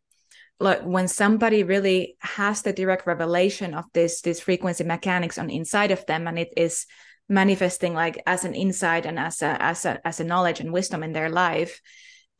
Like 0.59 0.83
when 0.83 1.07
somebody 1.07 1.63
really 1.63 2.15
has 2.19 2.61
the 2.61 2.73
direct 2.73 3.07
revelation 3.07 3.73
of 3.73 3.85
this 3.93 4.21
this 4.21 4.39
frequency 4.39 4.83
mechanics 4.83 5.37
on 5.37 5.49
inside 5.49 5.91
of 5.91 6.05
them 6.05 6.27
and 6.27 6.37
it 6.37 6.53
is 6.55 6.85
manifesting 7.27 7.93
like 7.93 8.21
as 8.27 8.45
an 8.45 8.53
insight 8.53 9.05
and 9.05 9.17
as 9.17 9.41
a 9.41 9.61
as 9.61 9.85
a 9.85 10.05
as 10.05 10.19
a 10.19 10.23
knowledge 10.23 10.59
and 10.59 10.71
wisdom 10.71 11.03
in 11.03 11.13
their 11.13 11.29
life 11.29 11.81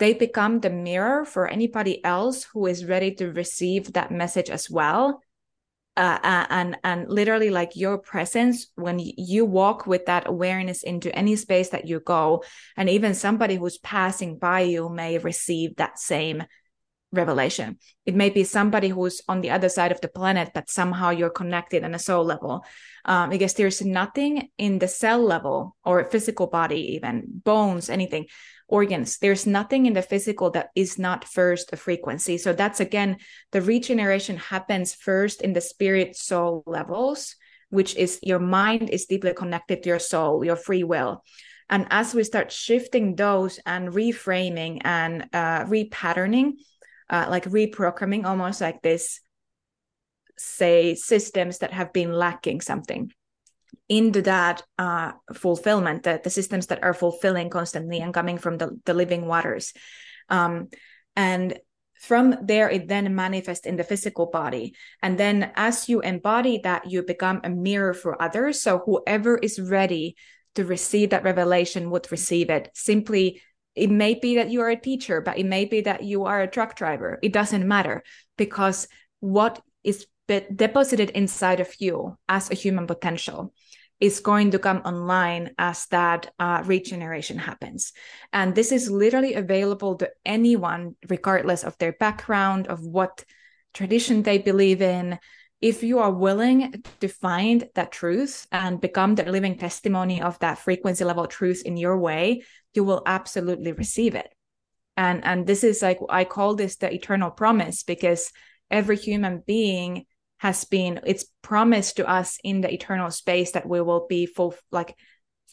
they 0.04 0.14
become 0.14 0.60
the 0.60 0.70
mirror 0.70 1.24
for 1.24 1.48
anybody 1.48 2.04
else 2.04 2.44
who 2.44 2.66
is 2.66 2.84
ready 2.84 3.16
to 3.16 3.32
receive 3.32 3.94
that 3.94 4.12
message 4.12 4.50
as 4.50 4.70
well. 4.70 5.22
Uh, 5.96 6.18
uh, 6.24 6.46
and 6.50 6.76
and 6.84 7.08
literally 7.08 7.52
like 7.52 7.76
your 7.76 8.00
presence 8.00 8.68
when 8.76 9.00
you 9.00 9.46
walk 9.46 9.86
with 9.86 10.08
that 10.08 10.28
awareness 10.28 10.84
into 10.84 11.16
any 11.16 11.36
space 11.36 11.70
that 11.70 11.88
you 11.88 12.00
go 12.00 12.44
and 12.76 12.90
even 12.90 13.14
somebody 13.14 13.56
who's 13.56 13.78
passing 13.78 14.38
by 14.40 14.62
you 14.62 14.90
may 14.90 15.20
receive 15.20 15.76
that 15.76 16.00
same 16.00 16.44
revelation. 17.14 17.78
It 18.08 18.16
may 18.16 18.32
be 18.32 18.44
somebody 18.44 18.90
who's 18.90 19.22
on 19.30 19.42
the 19.42 19.52
other 19.52 19.70
side 19.70 19.92
of 19.92 20.02
the 20.02 20.08
planet 20.08 20.50
but 20.54 20.70
somehow 20.70 21.12
you're 21.12 21.30
connected 21.30 21.84
on 21.84 21.94
a 21.94 22.00
soul 22.00 22.26
level. 22.26 22.66
Um, 23.06 23.30
because 23.30 23.54
there's 23.54 23.82
nothing 23.82 24.50
in 24.58 24.80
the 24.80 24.88
cell 24.88 25.24
level 25.24 25.78
or 25.86 26.10
physical 26.10 26.48
body 26.48 26.96
even 26.96 27.24
bones 27.28 27.90
anything 27.90 28.26
organs. 28.68 29.18
There's 29.18 29.46
nothing 29.46 29.86
in 29.86 29.94
the 29.94 30.02
physical 30.02 30.52
that 30.52 30.70
is 30.76 30.98
not 30.98 31.26
first 31.26 31.74
a 31.74 31.78
frequency. 31.78 32.38
So 32.38 32.54
that's 32.54 32.80
again, 32.80 33.18
the 33.52 33.62
regeneration 33.62 34.38
happens 34.38 34.94
first 34.94 35.42
in 35.42 35.54
the 35.54 35.62
spirit 35.62 36.16
soul 36.16 36.64
levels, 36.66 37.36
which 37.70 37.96
is 37.96 38.20
your 38.24 38.40
mind 38.40 38.90
is 38.90 39.06
deeply 39.06 39.34
connected 39.34 39.84
to 39.84 39.90
your 39.90 40.00
soul, 40.00 40.44
your 40.44 40.56
free 40.56 40.84
will. 40.84 41.24
And 41.70 41.88
as 41.90 42.14
we 42.14 42.24
start 42.24 42.52
shifting 42.52 43.16
those 43.16 43.60
and 43.66 43.90
reframing 43.90 44.82
and 44.84 45.24
uh, 45.34 45.66
repatterning, 45.66 46.54
uh, 47.10 47.28
like 47.30 47.46
reprogramming, 47.46 48.26
almost 48.26 48.62
like 48.62 48.82
this, 48.82 49.20
say, 50.38 50.96
systems 50.96 51.60
that 51.60 51.72
have 51.72 51.94
been 51.94 52.12
lacking 52.12 52.62
something 52.62 53.12
into 53.90 54.22
that 54.24 54.64
uh, 54.78 55.14
fulfillment, 55.34 56.04
the, 56.04 56.22
the 56.24 56.30
systems 56.30 56.68
that 56.68 56.84
are 56.84 56.94
fulfilling 56.94 57.50
constantly 57.50 58.00
and 58.00 58.14
coming 58.14 58.38
from 58.38 58.58
the, 58.58 58.80
the 58.86 58.94
living 58.94 59.26
waters. 59.26 59.74
Um, 60.30 60.70
and 61.16 61.60
from 62.00 62.36
there, 62.42 62.70
it 62.70 62.88
then 62.88 63.16
manifests 63.16 63.66
in 63.66 63.78
the 63.78 63.84
physical 63.84 64.26
body. 64.26 64.76
And 65.02 65.18
then 65.18 65.52
as 65.56 65.88
you 65.88 66.02
embody 66.02 66.60
that, 66.64 66.92
you 66.92 67.04
become 67.04 67.40
a 67.44 67.50
mirror 67.50 67.94
for 67.94 68.22
others. 68.22 68.62
So 68.62 68.80
whoever 68.80 69.38
is 69.38 69.60
ready 69.60 70.16
to 70.56 70.66
receive 70.66 71.12
that 71.12 71.24
revelation 71.24 71.90
would 71.92 72.12
receive 72.12 72.50
it. 72.50 72.70
Simply, 72.74 73.42
it 73.76 73.90
may 73.90 74.16
be 74.16 74.36
that 74.36 74.52
you 74.52 74.62
are 74.62 74.70
a 74.70 74.80
teacher, 74.80 75.22
but 75.22 75.38
it 75.38 75.46
may 75.46 75.66
be 75.66 75.82
that 75.82 76.04
you 76.04 76.26
are 76.26 76.42
a 76.42 76.48
truck 76.48 76.76
driver. 76.76 77.20
It 77.24 77.34
doesn't 77.34 77.68
matter 77.68 78.04
because 78.38 78.88
what 79.20 79.62
is 79.84 80.08
deposited 80.28 81.10
inside 81.12 81.60
of 81.60 81.74
you 81.80 82.18
as 82.30 82.50
a 82.50 82.56
human 82.56 82.88
potential 82.88 83.54
is 84.00 84.20
going 84.20 84.52
to 84.52 84.60
come 84.60 84.80
online 84.80 85.52
as 85.58 85.86
that 85.88 86.34
uh, 86.38 86.62
regeneration 86.66 87.38
happens. 87.38 87.94
And 88.34 88.54
this 88.54 88.74
is 88.74 88.92
literally 88.92 89.36
available 89.36 89.96
to 89.96 90.10
anyone, 90.26 90.96
regardless 91.08 91.64
of 91.64 91.78
their 91.78 91.94
background, 91.94 92.68
of 92.68 92.82
what 92.82 93.24
tradition 93.74 94.24
they 94.24 94.40
believe 94.40 94.82
in. 94.82 95.20
If 95.62 95.84
you 95.84 96.00
are 96.00 96.12
willing 96.12 96.84
to 97.00 97.08
find 97.08 97.70
that 97.76 97.94
truth 97.94 98.46
and 98.52 98.82
become 98.82 99.16
the 99.16 99.24
living 99.24 99.58
testimony 99.58 100.22
of 100.22 100.38
that 100.40 100.60
frequency 100.60 101.06
level 101.06 101.26
truth 101.28 101.62
in 101.66 101.78
your 101.78 101.98
way, 101.98 102.44
you 102.74 102.84
will 102.84 103.04
absolutely 103.06 103.72
receive 103.72 104.16
it. 104.16 104.28
And, 104.98 105.24
and 105.24 105.48
this 105.48 105.64
is 105.64 105.82
like, 105.82 106.00
I 106.10 106.26
call 106.26 106.56
this 106.56 106.76
the 106.76 106.94
eternal 106.94 107.32
promise 107.32 107.84
because 107.84 108.32
every 108.74 108.98
human 108.98 109.42
being 109.46 110.06
has 110.40 110.66
been 110.66 111.00
it's 111.06 111.26
promised 111.42 111.96
to 111.98 112.10
us 112.10 112.38
in 112.44 112.60
the 112.60 112.74
eternal 112.74 113.10
space 113.10 113.52
that 113.52 113.68
we 113.68 113.80
will 113.80 114.06
be 114.10 114.26
full 114.26 114.54
like 114.72 114.96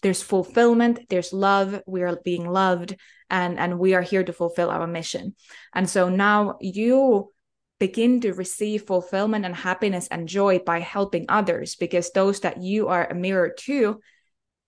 there's 0.03 0.23
fulfillment 0.23 0.99
there's 1.11 1.33
love 1.33 1.81
we 1.87 2.03
are 2.03 2.19
being 2.25 2.49
loved 2.49 2.97
and 3.31 3.59
and 3.59 3.79
we 3.79 3.95
are 3.95 4.03
here 4.03 4.25
to 4.25 4.33
fulfill 4.33 4.71
our 4.71 4.87
mission. 4.87 5.35
And 5.75 5.89
so 5.89 6.09
now 6.09 6.59
you 6.61 7.33
begin 7.79 8.21
to 8.21 8.33
receive 8.33 8.83
fulfillment 8.83 9.47
and 9.47 9.55
happiness 9.55 10.07
and 10.11 10.29
joy 10.29 10.59
by 10.59 10.81
helping 10.81 11.27
others 11.29 11.77
because 11.77 12.11
those 12.11 12.41
that 12.41 12.61
you 12.61 12.89
are 12.89 13.07
a 13.07 13.15
mirror 13.15 13.55
to 13.61 14.01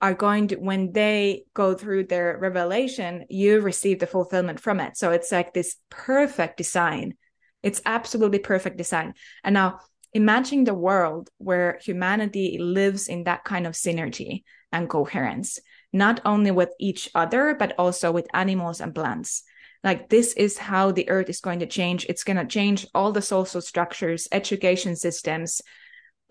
are 0.01 0.15
going 0.15 0.49
to 0.49 0.57
when 0.57 0.93
they 0.93 1.45
go 1.55 1.75
through 1.75 2.05
their 2.05 2.39
revelation 2.41 3.25
you 3.29 3.61
receive 3.61 3.99
the 3.99 4.07
fulfillment 4.07 4.61
from 4.61 4.81
it. 4.81 4.97
So 4.97 5.11
it's 5.11 5.31
like 5.31 5.53
this 5.53 5.77
perfect 5.91 6.57
design 6.57 7.15
it's 7.63 7.83
absolutely 7.87 8.39
perfect 8.39 8.77
design 8.77 9.15
and 9.45 9.55
now 9.55 9.81
imagine 10.13 10.65
the 10.65 10.75
world 10.75 11.31
where 11.39 11.79
humanity 11.83 12.59
lives 12.59 13.09
in 13.09 13.25
that 13.25 13.45
kind 13.45 13.67
of 13.67 13.73
synergy 13.73 14.43
and 14.71 14.89
coherence, 14.89 15.59
not 15.93 16.21
only 16.25 16.51
with 16.51 16.71
each 16.79 17.09
other, 17.15 17.57
but 17.59 17.75
also 17.79 18.13
with 18.13 18.29
animals 18.35 18.81
and 18.81 18.95
plants. 18.95 19.43
Like 19.83 20.09
this 20.09 20.33
is 20.35 20.59
how 20.59 20.93
the 20.93 21.09
earth 21.09 21.29
is 21.29 21.41
going 21.41 21.61
to 21.61 21.67
change. 21.67 22.07
It's 22.09 22.25
going 22.25 22.37
to 22.37 22.47
change 22.47 22.87
all 22.95 23.13
the 23.13 23.23
social 23.23 23.61
structures, 23.61 24.29
education 24.31 24.97
systems, 24.97 25.61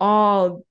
all 0.00 0.64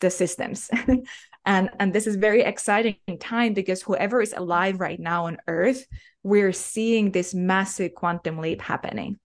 the 0.00 0.10
systems. 0.10 0.70
and 1.44 1.70
and 1.80 1.92
this 1.92 2.06
is 2.06 2.16
very 2.16 2.42
exciting 2.42 2.96
time 3.18 3.54
because 3.54 3.82
whoever 3.82 4.22
is 4.22 4.34
alive 4.36 4.78
right 4.78 5.00
now 5.00 5.26
on 5.26 5.38
earth, 5.48 5.84
we're 6.22 6.52
seeing 6.52 7.10
this 7.10 7.34
massive 7.34 7.94
quantum 7.94 8.38
leap 8.38 8.60
happening. 8.60 9.18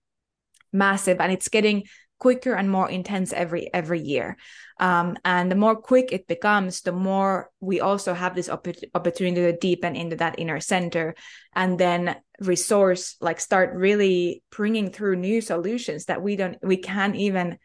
Massive 0.74 1.20
and 1.20 1.32
it's 1.32 1.50
getting 1.50 1.84
quicker 2.20 2.54
and 2.54 2.72
more 2.72 2.90
intense 2.90 3.34
every 3.34 3.72
every 3.74 4.00
year. 4.00 4.38
Um, 4.80 5.18
and 5.24 5.52
the 5.52 5.56
more 5.56 5.76
quick 5.76 6.12
it 6.12 6.28
becomes 6.28 6.82
the 6.82 6.92
more 6.92 7.52
we 7.60 7.80
also 7.80 8.14
have 8.14 8.34
this 8.34 8.50
opp- 8.50 8.84
opportunity 8.96 9.42
to 9.42 9.58
deepen 9.58 9.96
into 9.96 10.16
that 10.16 10.40
inner 10.40 10.60
center 10.60 11.16
and 11.54 11.78
then 11.78 12.16
resource 12.40 13.16
like 13.22 13.40
start 13.40 13.76
really 13.76 14.42
bringing 14.52 14.90
through 14.90 15.18
new 15.18 15.42
solutions 15.42 16.06
that 16.06 16.22
we 16.22 16.36
don't 16.36 16.58
we 16.64 16.78
can't 16.78 17.16
even 17.16 17.58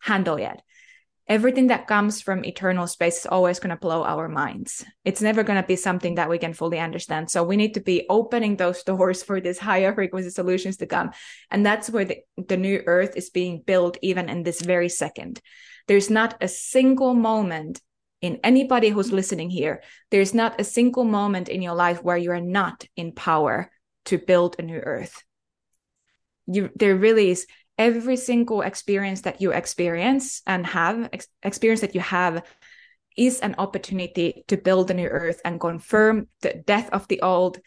handle 0.00 0.38
yet 0.40 0.62
everything 1.28 1.66
that 1.66 1.86
comes 1.86 2.22
from 2.22 2.44
eternal 2.44 2.86
space 2.86 3.18
is 3.18 3.26
always 3.26 3.60
going 3.60 3.70
to 3.70 3.76
blow 3.76 4.02
our 4.02 4.28
minds. 4.28 4.84
It's 5.04 5.20
never 5.20 5.42
going 5.42 5.60
to 5.60 5.66
be 5.66 5.76
something 5.76 6.14
that 6.14 6.30
we 6.30 6.38
can 6.38 6.54
fully 6.54 6.78
understand. 6.78 7.30
So 7.30 7.44
we 7.44 7.56
need 7.56 7.74
to 7.74 7.80
be 7.80 8.06
opening 8.08 8.56
those 8.56 8.82
doors 8.90 9.22
for 9.22 9.40
these 9.40 9.58
higher 9.58 9.94
frequency 9.94 10.30
solutions 10.30 10.78
to 10.78 10.86
come. 10.86 11.10
And 11.50 11.64
that's 11.64 11.90
where 11.90 12.06
the, 12.06 12.18
the 12.36 12.56
new 12.56 12.82
earth 12.86 13.16
is 13.16 13.30
being 13.30 13.62
built, 13.64 13.98
even 14.00 14.28
in 14.28 14.42
this 14.42 14.62
very 14.62 14.88
second. 14.88 15.40
There's 15.86 16.10
not 16.10 16.36
a 16.40 16.48
single 16.48 17.14
moment 17.14 17.80
in 18.20 18.40
anybody 18.42 18.88
who's 18.88 19.12
listening 19.12 19.48
here, 19.48 19.80
there's 20.10 20.34
not 20.34 20.60
a 20.60 20.64
single 20.64 21.04
moment 21.04 21.48
in 21.48 21.62
your 21.62 21.74
life 21.74 22.02
where 22.02 22.16
you 22.16 22.32
are 22.32 22.40
not 22.40 22.84
in 22.96 23.12
power 23.12 23.70
to 24.06 24.18
build 24.18 24.56
a 24.58 24.62
new 24.62 24.78
earth. 24.78 25.22
You, 26.46 26.70
there 26.74 26.96
really 26.96 27.30
is 27.30 27.46
every 27.78 28.16
single 28.16 28.60
experience 28.62 29.22
that 29.22 29.40
you 29.40 29.52
experience 29.52 30.42
and 30.46 30.66
have 30.66 31.08
ex- 31.12 31.28
experience 31.42 31.80
that 31.80 31.94
you 31.94 32.00
have 32.00 32.42
is 33.16 33.40
an 33.40 33.54
opportunity 33.58 34.44
to 34.48 34.56
build 34.56 34.90
a 34.90 34.94
new 34.94 35.06
earth 35.06 35.40
and 35.44 35.60
confirm 35.60 36.28
the 36.42 36.62
death 36.66 36.90
of 36.92 37.06
the 37.08 37.22
old 37.22 37.58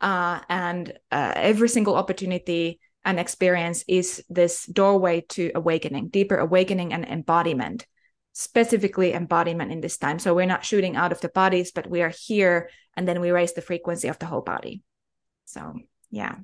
uh, 0.00 0.40
and 0.48 0.92
uh, 1.12 1.32
every 1.36 1.68
single 1.68 1.94
opportunity 1.94 2.80
and 3.04 3.18
experience 3.18 3.84
is 3.88 4.22
this 4.28 4.66
doorway 4.66 5.22
to 5.28 5.50
awakening 5.54 6.08
deeper 6.08 6.36
awakening 6.36 6.92
and 6.92 7.04
embodiment 7.04 7.86
specifically 8.32 9.12
embodiment 9.12 9.72
in 9.72 9.80
this 9.80 9.98
time. 9.98 10.20
So 10.20 10.34
we're 10.34 10.46
not 10.46 10.64
shooting 10.64 10.96
out 10.96 11.12
of 11.12 11.20
the 11.20 11.28
bodies 11.28 11.72
but 11.72 11.88
we 11.88 12.02
are 12.02 12.12
here 12.26 12.70
and 12.96 13.06
then 13.06 13.20
we 13.20 13.30
raise 13.30 13.54
the 13.54 13.62
frequency 13.62 14.08
of 14.08 14.18
the 14.18 14.26
whole 14.26 14.42
body. 14.42 14.82
So 15.44 15.74
yeah 16.10 16.36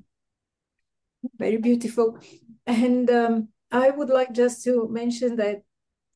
very 1.37 1.57
beautiful 1.57 2.19
and 2.67 3.09
um, 3.09 3.47
I 3.71 3.89
would 3.89 4.09
like 4.09 4.33
just 4.33 4.63
to 4.65 4.87
mention 4.89 5.37
that 5.37 5.63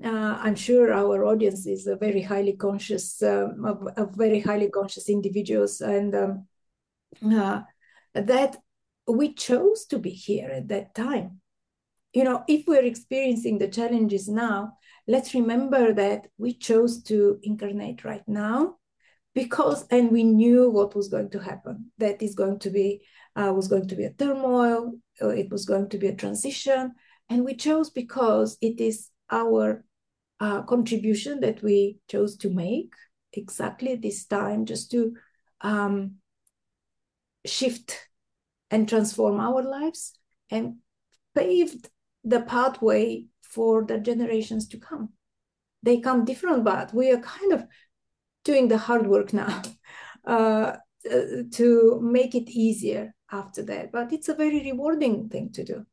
uh, 0.03 0.37
I'm 0.41 0.55
sure 0.55 0.93
our 0.93 1.25
audience 1.25 1.65
is 1.67 1.85
a 1.87 1.95
very 1.95 2.21
highly 2.21 2.53
conscious, 2.53 3.21
um, 3.21 3.65
of, 3.65 3.87
of, 3.97 4.15
very 4.15 4.39
highly 4.39 4.69
conscious 4.69 5.09
individuals, 5.09 5.79
and 5.79 6.15
um, 6.15 6.47
uh, 7.31 7.61
that 8.15 8.57
we 9.07 9.33
chose 9.33 9.85
to 9.87 9.99
be 9.99 10.09
here 10.09 10.49
at 10.49 10.67
that 10.69 10.95
time. 10.95 11.41
You 12.13 12.23
know, 12.23 12.43
if 12.47 12.65
we're 12.67 12.83
experiencing 12.83 13.59
the 13.59 13.67
challenges 13.67 14.27
now, 14.27 14.77
let's 15.07 15.33
remember 15.33 15.93
that 15.93 16.27
we 16.37 16.53
chose 16.53 17.03
to 17.03 17.39
incarnate 17.43 18.03
right 18.03 18.27
now 18.27 18.77
because, 19.35 19.85
and 19.91 20.11
we 20.11 20.23
knew 20.23 20.69
what 20.69 20.95
was 20.95 21.09
going 21.09 21.29
to 21.29 21.39
happen. 21.39 21.91
That 21.99 22.21
is 22.21 22.35
going 22.35 22.59
to 22.59 22.69
be 22.69 23.01
uh, 23.35 23.51
was 23.53 23.67
going 23.67 23.87
to 23.87 23.95
be 23.95 24.05
a 24.05 24.13
turmoil, 24.13 24.93
uh, 25.21 25.29
it 25.29 25.49
was 25.49 25.65
going 25.65 25.89
to 25.89 25.97
be 25.97 26.07
a 26.07 26.15
transition. 26.15 26.93
And 27.29 27.45
we 27.45 27.55
chose 27.55 27.89
because 27.89 28.57
it 28.61 28.79
is 28.79 29.09
our 29.29 29.85
uh, 30.39 30.63
contribution 30.63 31.39
that 31.41 31.61
we 31.61 31.97
chose 32.09 32.35
to 32.37 32.49
make 32.49 32.91
exactly 33.33 33.95
this 33.95 34.25
time, 34.25 34.65
just 34.65 34.91
to 34.91 35.15
um, 35.61 36.15
shift 37.45 38.07
and 38.69 38.87
transform 38.87 39.39
our 39.39 39.61
lives 39.61 40.13
and 40.49 40.77
paved 41.35 41.89
the 42.23 42.41
pathway 42.41 43.25
for 43.41 43.85
the 43.85 43.97
generations 43.97 44.67
to 44.69 44.77
come. 44.77 45.09
They 45.83 45.99
come 45.99 46.25
different, 46.25 46.63
but 46.63 46.93
we 46.93 47.11
are 47.11 47.19
kind 47.19 47.53
of 47.53 47.65
doing 48.43 48.67
the 48.67 48.77
hard 48.77 49.07
work 49.07 49.33
now 49.33 49.61
uh, 50.25 50.73
to 51.03 51.99
make 52.01 52.35
it 52.35 52.49
easier 52.49 53.13
after 53.31 53.63
that. 53.63 53.91
But 53.91 54.11
it's 54.13 54.29
a 54.29 54.33
very 54.33 54.61
rewarding 54.61 55.29
thing 55.29 55.51
to 55.53 55.63
do. 55.63 55.85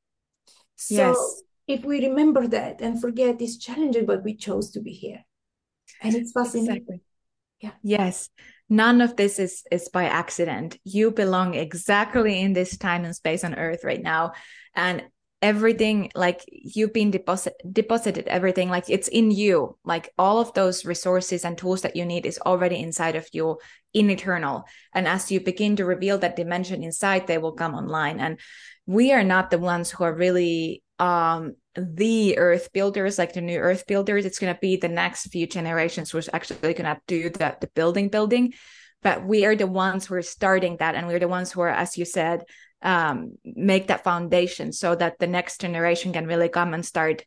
So 0.76 0.94
yes. 0.94 1.42
if 1.66 1.84
we 1.84 2.06
remember 2.06 2.46
that 2.48 2.80
and 2.80 3.00
forget 3.00 3.40
it's 3.40 3.56
challenging, 3.56 4.06
but 4.06 4.24
we 4.24 4.34
chose 4.34 4.70
to 4.72 4.80
be 4.80 4.92
here. 4.92 5.24
And 6.02 6.14
it's 6.14 6.32
fascinating. 6.32 6.76
Exactly. 6.76 7.00
Yeah. 7.60 7.72
Yes. 7.82 8.30
None 8.68 9.00
of 9.00 9.16
this 9.16 9.38
is 9.38 9.64
is 9.72 9.88
by 9.88 10.04
accident. 10.04 10.78
You 10.84 11.10
belong 11.10 11.54
exactly 11.54 12.40
in 12.40 12.52
this 12.52 12.76
time 12.76 13.04
and 13.04 13.16
space 13.16 13.42
on 13.42 13.54
earth 13.54 13.82
right 13.82 14.02
now. 14.02 14.32
And 14.74 15.04
everything 15.40 16.10
like 16.14 16.44
you've 16.50 16.92
been 16.92 17.10
deposit 17.10 17.54
deposited 17.72 18.26
everything 18.26 18.68
like 18.68 18.84
it's 18.88 19.08
in 19.08 19.30
you. 19.30 19.76
Like 19.84 20.12
all 20.18 20.40
of 20.40 20.52
those 20.54 20.84
resources 20.84 21.44
and 21.44 21.56
tools 21.56 21.82
that 21.82 21.94
you 21.94 22.04
need 22.04 22.26
is 22.26 22.40
already 22.44 22.76
inside 22.76 23.14
of 23.14 23.28
you 23.32 23.58
in 23.94 24.10
eternal 24.10 24.64
and 24.94 25.08
as 25.08 25.30
you 25.30 25.40
begin 25.40 25.76
to 25.76 25.84
reveal 25.84 26.18
that 26.18 26.36
dimension 26.36 26.82
inside 26.82 27.26
they 27.26 27.38
will 27.38 27.52
come 27.52 27.74
online. 27.74 28.18
And 28.18 28.40
we 28.86 29.12
are 29.12 29.24
not 29.24 29.50
the 29.50 29.58
ones 29.58 29.90
who 29.90 30.04
are 30.04 30.14
really 30.14 30.82
um 30.98 31.54
the 31.76 32.36
earth 32.36 32.72
builders 32.72 33.18
like 33.18 33.32
the 33.32 33.40
new 33.40 33.58
earth 33.58 33.86
builders. 33.86 34.24
It's 34.24 34.40
going 34.40 34.52
to 34.52 34.60
be 34.60 34.76
the 34.76 34.88
next 34.88 35.28
few 35.28 35.46
generations 35.46 36.10
who's 36.10 36.28
actually 36.32 36.74
going 36.74 36.92
to 36.92 37.00
do 37.06 37.30
the, 37.30 37.56
the 37.60 37.68
building 37.68 38.08
building. 38.08 38.54
But 39.02 39.24
we 39.24 39.44
are 39.44 39.54
the 39.54 39.68
ones 39.68 40.06
who 40.06 40.14
are 40.14 40.22
starting 40.22 40.78
that 40.78 40.96
and 40.96 41.06
we're 41.06 41.20
the 41.20 41.28
ones 41.28 41.52
who 41.52 41.60
are 41.60 41.68
as 41.68 41.96
you 41.96 42.04
said 42.04 42.42
um, 42.82 43.38
make 43.44 43.88
that 43.88 44.04
foundation 44.04 44.72
so 44.72 44.94
that 44.94 45.18
the 45.18 45.26
next 45.26 45.60
generation 45.60 46.12
can 46.12 46.26
really 46.26 46.48
come 46.48 46.74
and 46.74 46.84
start 46.84 47.24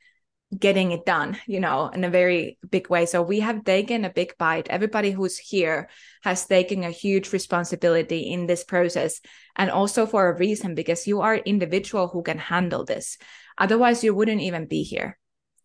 getting 0.57 0.91
it 0.91 1.05
done, 1.05 1.37
you 1.47 1.59
know, 1.59 1.87
in 1.87 2.03
a 2.03 2.09
very 2.09 2.57
big 2.69 2.89
way. 2.89 3.05
So 3.05 3.21
we 3.21 3.39
have 3.39 3.63
taken 3.63 4.03
a 4.03 4.09
big 4.09 4.37
bite. 4.37 4.67
Everybody 4.69 5.11
who's 5.11 5.37
here 5.37 5.87
has 6.23 6.45
taken 6.45 6.83
a 6.83 6.91
huge 6.91 7.31
responsibility 7.31 8.31
in 8.31 8.47
this 8.47 8.63
process 8.63 9.21
and 9.55 9.71
also 9.71 10.05
for 10.05 10.27
a 10.27 10.37
reason 10.37 10.75
because 10.75 11.07
you 11.07 11.21
are 11.21 11.35
individual 11.35 12.09
who 12.09 12.21
can 12.21 12.37
handle 12.37 12.83
this. 12.83 13.17
Otherwise 13.57 14.03
you 14.03 14.13
wouldn't 14.13 14.41
even 14.41 14.65
be 14.65 14.83
here. 14.83 15.17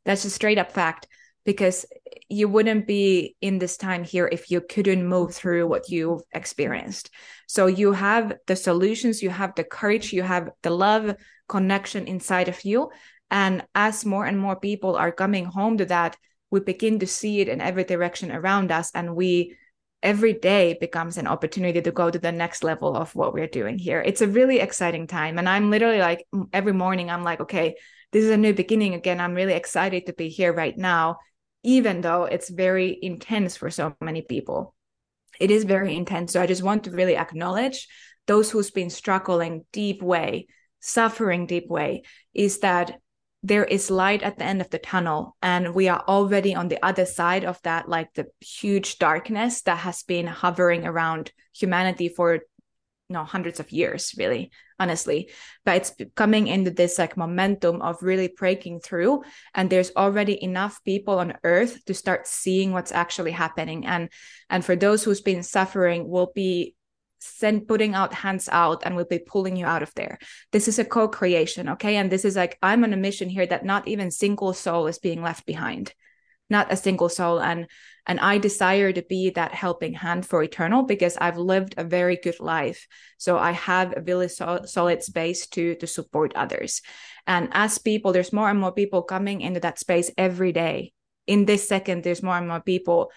That's 0.05 0.25
a 0.25 0.31
straight 0.31 0.59
up 0.59 0.71
fact 0.71 1.09
because 1.47 1.87
you 2.29 2.49
wouldn't 2.49 2.87
be 2.87 3.37
in 3.41 3.59
this 3.59 3.77
time 3.77 4.05
here 4.05 4.29
if 4.31 4.51
you 4.51 4.61
couldn't 4.61 5.07
move 5.07 5.35
through 5.35 5.67
what 5.69 5.89
you've 5.89 6.23
experienced. 6.33 7.11
So 7.47 7.67
you 7.67 7.93
have 7.93 8.35
the 8.47 8.57
solutions, 8.57 9.23
you 9.23 9.31
have 9.31 9.55
the 9.55 9.65
courage, 9.65 10.13
you 10.13 10.23
have 10.23 10.51
the 10.63 10.71
love 10.71 11.15
connection 11.49 12.09
inside 12.09 12.49
of 12.49 12.65
you. 12.65 12.91
And 13.31 13.65
as 13.75 14.05
more 14.05 14.27
and 14.27 14.39
more 14.39 14.57
people 14.57 14.97
are 14.97 15.13
coming 15.13 15.45
home 15.45 15.79
to 15.79 15.87
that, 15.87 16.17
we 16.51 16.61
begin 16.61 16.99
to 16.99 17.07
see 17.07 17.41
it 17.41 17.49
in 17.49 17.61
every 17.61 17.85
direction 17.85 18.33
around 18.33 18.73
us. 18.73 18.91
And 18.93 19.15
we 19.15 19.57
every 20.03 20.33
day 20.33 20.77
becomes 20.81 21.17
an 21.17 21.27
opportunity 21.27 21.81
to 21.81 21.91
go 21.91 22.11
to 22.11 22.19
the 22.19 22.33
next 22.33 22.65
level 22.65 22.97
of 22.97 23.15
what 23.15 23.33
we're 23.33 23.47
doing 23.47 23.79
here. 23.79 24.01
It's 24.01 24.21
a 24.21 24.29
really 24.29 24.59
exciting 24.59 25.07
time. 25.07 25.39
And 25.39 25.49
I'm 25.49 25.71
literally 25.71 26.01
like 26.01 26.27
every 26.53 26.73
morning, 26.73 27.09
I'm 27.09 27.25
like, 27.25 27.41
okay, 27.41 27.77
this 28.13 28.25
is 28.25 28.31
a 28.31 28.37
new 28.37 28.53
beginning 28.53 28.95
again. 28.95 29.21
I'm 29.21 29.35
really 29.35 29.55
excited 29.55 30.07
to 30.07 30.13
be 30.13 30.29
here 30.29 30.53
right 30.53 30.77
now 30.77 31.19
even 31.67 32.01
though 32.01 32.25
it's 32.25 32.49
very 32.49 32.97
intense 33.03 33.57
for 33.57 33.71
so 33.71 33.95
many 34.01 34.23
people. 34.23 34.75
It 35.41 35.51
is 35.51 35.65
very 35.65 35.97
intense. 35.97 36.33
So 36.33 36.41
I 36.41 36.47
just 36.47 36.63
want 36.63 36.85
to 36.85 36.93
really 36.93 37.17
acknowledge 37.17 37.89
those 38.29 38.51
who's 38.51 38.71
been 38.71 38.89
struggling 38.89 39.65
deep 39.73 40.01
way, 40.01 40.47
suffering 40.81 41.47
deep 41.47 41.69
way, 41.69 42.05
is 42.33 42.61
that 42.61 43.01
there 43.43 43.65
is 43.65 43.91
light 43.91 44.23
at 44.23 44.39
the 44.39 44.45
end 44.45 44.61
of 44.61 44.71
the 44.71 44.79
tunnel 44.79 45.37
and 45.43 45.75
we 45.75 45.89
are 45.89 46.03
already 46.09 46.55
on 46.55 46.69
the 46.69 46.85
other 46.85 47.05
side 47.05 47.45
of 47.45 47.61
that 47.63 47.89
like 47.89 48.13
the 48.15 48.27
huge 48.41 48.99
darkness 48.99 49.63
that 49.63 49.79
has 49.79 50.03
been 50.05 50.27
hovering 50.27 50.87
around 50.87 51.31
humanity 51.55 52.09
for 52.09 52.35
you 52.35 52.41
know 53.11 53.23
hundreds 53.23 53.61
of 53.61 53.71
years 53.71 54.15
really 54.19 54.51
honestly 54.79 55.31
but 55.65 55.77
it's 55.77 55.95
coming 56.15 56.47
into 56.47 56.71
this 56.71 56.99
like 56.99 57.17
momentum 57.17 57.81
of 57.81 58.03
really 58.03 58.29
breaking 58.29 58.79
through 58.81 59.23
and 59.55 59.71
there's 59.71 59.93
already 59.97 60.43
enough 60.43 60.83
people 60.85 61.19
on 61.19 61.35
earth 61.45 61.85
to 61.87 61.95
start 61.95 62.27
seeing 62.27 62.73
what's 62.73 62.93
actually 62.93 63.33
happening 63.33 63.87
and 63.87 64.11
and 64.51 64.65
for 64.65 64.77
those 64.77 65.03
who's 65.03 65.21
been 65.21 65.43
suffering 65.43 66.09
will 66.09 66.31
be 66.35 66.77
send 67.19 67.67
putting 67.67 67.95
out 67.95 68.15
hands 68.15 68.49
out 68.51 68.83
and 68.85 68.95
we'll 68.95 69.05
be 69.05 69.19
pulling 69.19 69.57
you 69.57 69.67
out 69.67 69.83
of 69.83 69.93
there. 69.95 70.19
This 70.53 70.69
is 70.69 70.79
a 70.79 70.85
co-creation 70.85 71.69
okay? 71.71 71.97
And 71.97 72.11
this 72.11 72.25
is 72.25 72.37
like 72.37 72.59
i'm 72.63 72.85
on 72.85 72.93
a 72.93 72.97
mission 72.97 73.29
here 73.29 73.47
that 73.47 73.65
not 73.65 73.89
even 73.89 74.11
single 74.11 74.53
soul 74.53 74.87
is 74.87 74.99
being 74.99 75.23
left 75.23 75.47
behind. 75.47 75.93
Not 76.49 76.73
a 76.73 76.77
single 76.77 77.09
soul 77.09 77.41
and 77.41 77.67
and 78.07 78.21
i 78.21 78.39
desire 78.39 78.93
to 78.93 79.03
be 79.03 79.31
that 79.31 79.53
helping 79.53 79.95
hand 79.95 80.25
for 80.25 80.43
eternal 80.43 80.83
because 80.83 81.17
i've 81.21 81.39
lived 81.39 81.75
a 81.77 81.85
very 81.85 82.17
good 82.17 82.39
life. 82.41 82.87
So 83.19 83.39
i 83.39 83.53
have 83.53 83.95
a 83.97 84.01
really 84.01 84.29
so- 84.29 84.65
solid 84.65 85.03
space 85.03 85.47
to 85.49 85.75
to 85.77 85.87
support 85.87 86.33
others. 86.35 86.83
And 87.27 87.49
as 87.53 87.79
people 87.79 88.13
there's 88.13 88.33
more 88.33 88.49
and 88.49 88.61
more 88.61 88.73
people 88.73 89.03
coming 89.03 89.41
into 89.41 89.61
that 89.61 89.79
space 89.79 90.11
every 90.17 90.53
day. 90.53 90.93
In 91.27 91.45
this 91.45 91.69
second 91.69 92.03
there's 92.03 92.23
more 92.23 92.37
and 92.39 92.49
more 92.49 92.61
people 92.61 93.11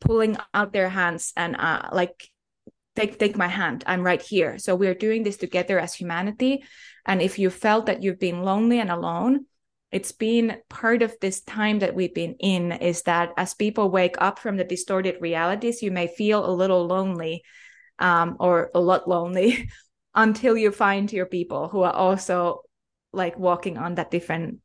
pulling 0.00 0.36
out 0.54 0.72
their 0.72 0.88
hands 0.88 1.32
and 1.36 1.56
uh, 1.56 1.88
like 1.92 2.28
take 2.96 3.18
take 3.18 3.36
my 3.36 3.48
hand. 3.48 3.84
I'm 3.86 4.02
right 4.02 4.20
here. 4.20 4.58
So 4.58 4.74
we're 4.74 4.94
doing 4.94 5.22
this 5.22 5.36
together 5.36 5.78
as 5.78 5.94
humanity. 5.94 6.64
And 7.06 7.22
if 7.22 7.38
you 7.38 7.50
felt 7.50 7.86
that 7.86 8.02
you've 8.02 8.18
been 8.18 8.42
lonely 8.42 8.80
and 8.80 8.90
alone 8.90 9.46
it's 9.90 10.12
been 10.12 10.58
part 10.68 11.02
of 11.02 11.16
this 11.20 11.40
time 11.40 11.78
that 11.78 11.94
we've 11.94 12.14
been 12.14 12.34
in 12.40 12.72
is 12.72 13.02
that 13.02 13.32
as 13.36 13.54
people 13.54 13.90
wake 13.90 14.16
up 14.18 14.38
from 14.38 14.56
the 14.56 14.64
distorted 14.64 15.16
realities 15.20 15.82
you 15.82 15.90
may 15.90 16.06
feel 16.06 16.44
a 16.44 16.52
little 16.52 16.86
lonely 16.86 17.42
um, 17.98 18.36
or 18.38 18.70
a 18.74 18.80
lot 18.80 19.08
lonely 19.08 19.70
until 20.14 20.56
you 20.56 20.70
find 20.70 21.12
your 21.12 21.26
people 21.26 21.68
who 21.68 21.82
are 21.82 21.92
also 21.92 22.62
like 23.12 23.38
walking 23.38 23.78
on 23.78 23.94
that 23.94 24.10
different 24.10 24.58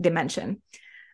dimension. 0.00 0.62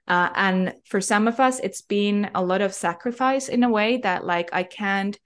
Uh, 0.08 0.30
and 0.34 0.74
for 0.86 1.00
some 1.00 1.28
of 1.28 1.38
us, 1.38 1.60
it's 1.60 1.82
been 1.82 2.30
a 2.34 2.42
lot 2.42 2.60
of 2.60 2.74
sacrifice 2.74 3.48
in 3.48 3.62
a 3.62 3.68
way 3.68 3.98
that, 3.98 4.24
like, 4.24 4.50
I 4.52 4.64
can't, 4.64 5.16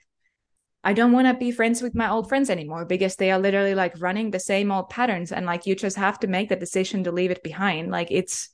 I 0.85 0.93
don't 0.93 1.13
want 1.13 1.27
to 1.27 1.35
be 1.35 1.51
friends 1.51 1.83
with 1.83 1.95
my 1.95 2.11
old 2.11 2.29
friends 2.29 2.51
anymore 2.51 2.85
because 2.85 3.17
they 3.17 3.31
are 3.31 3.39
literally 3.39 3.75
like 3.75 4.01
running 4.01 4.31
the 4.31 4.39
same 4.39 4.71
old 4.71 4.91
patterns. 4.91 5.33
And 5.33 5.47
like, 5.47 5.67
you 5.67 5.75
just 5.75 5.97
have 5.97 6.21
to 6.21 6.27
make 6.27 6.49
the 6.49 6.57
decision 6.57 7.05
to 7.05 7.13
leave 7.13 7.31
it 7.31 7.43
behind. 7.43 7.91
Like, 7.91 8.09
it's, 8.11 8.51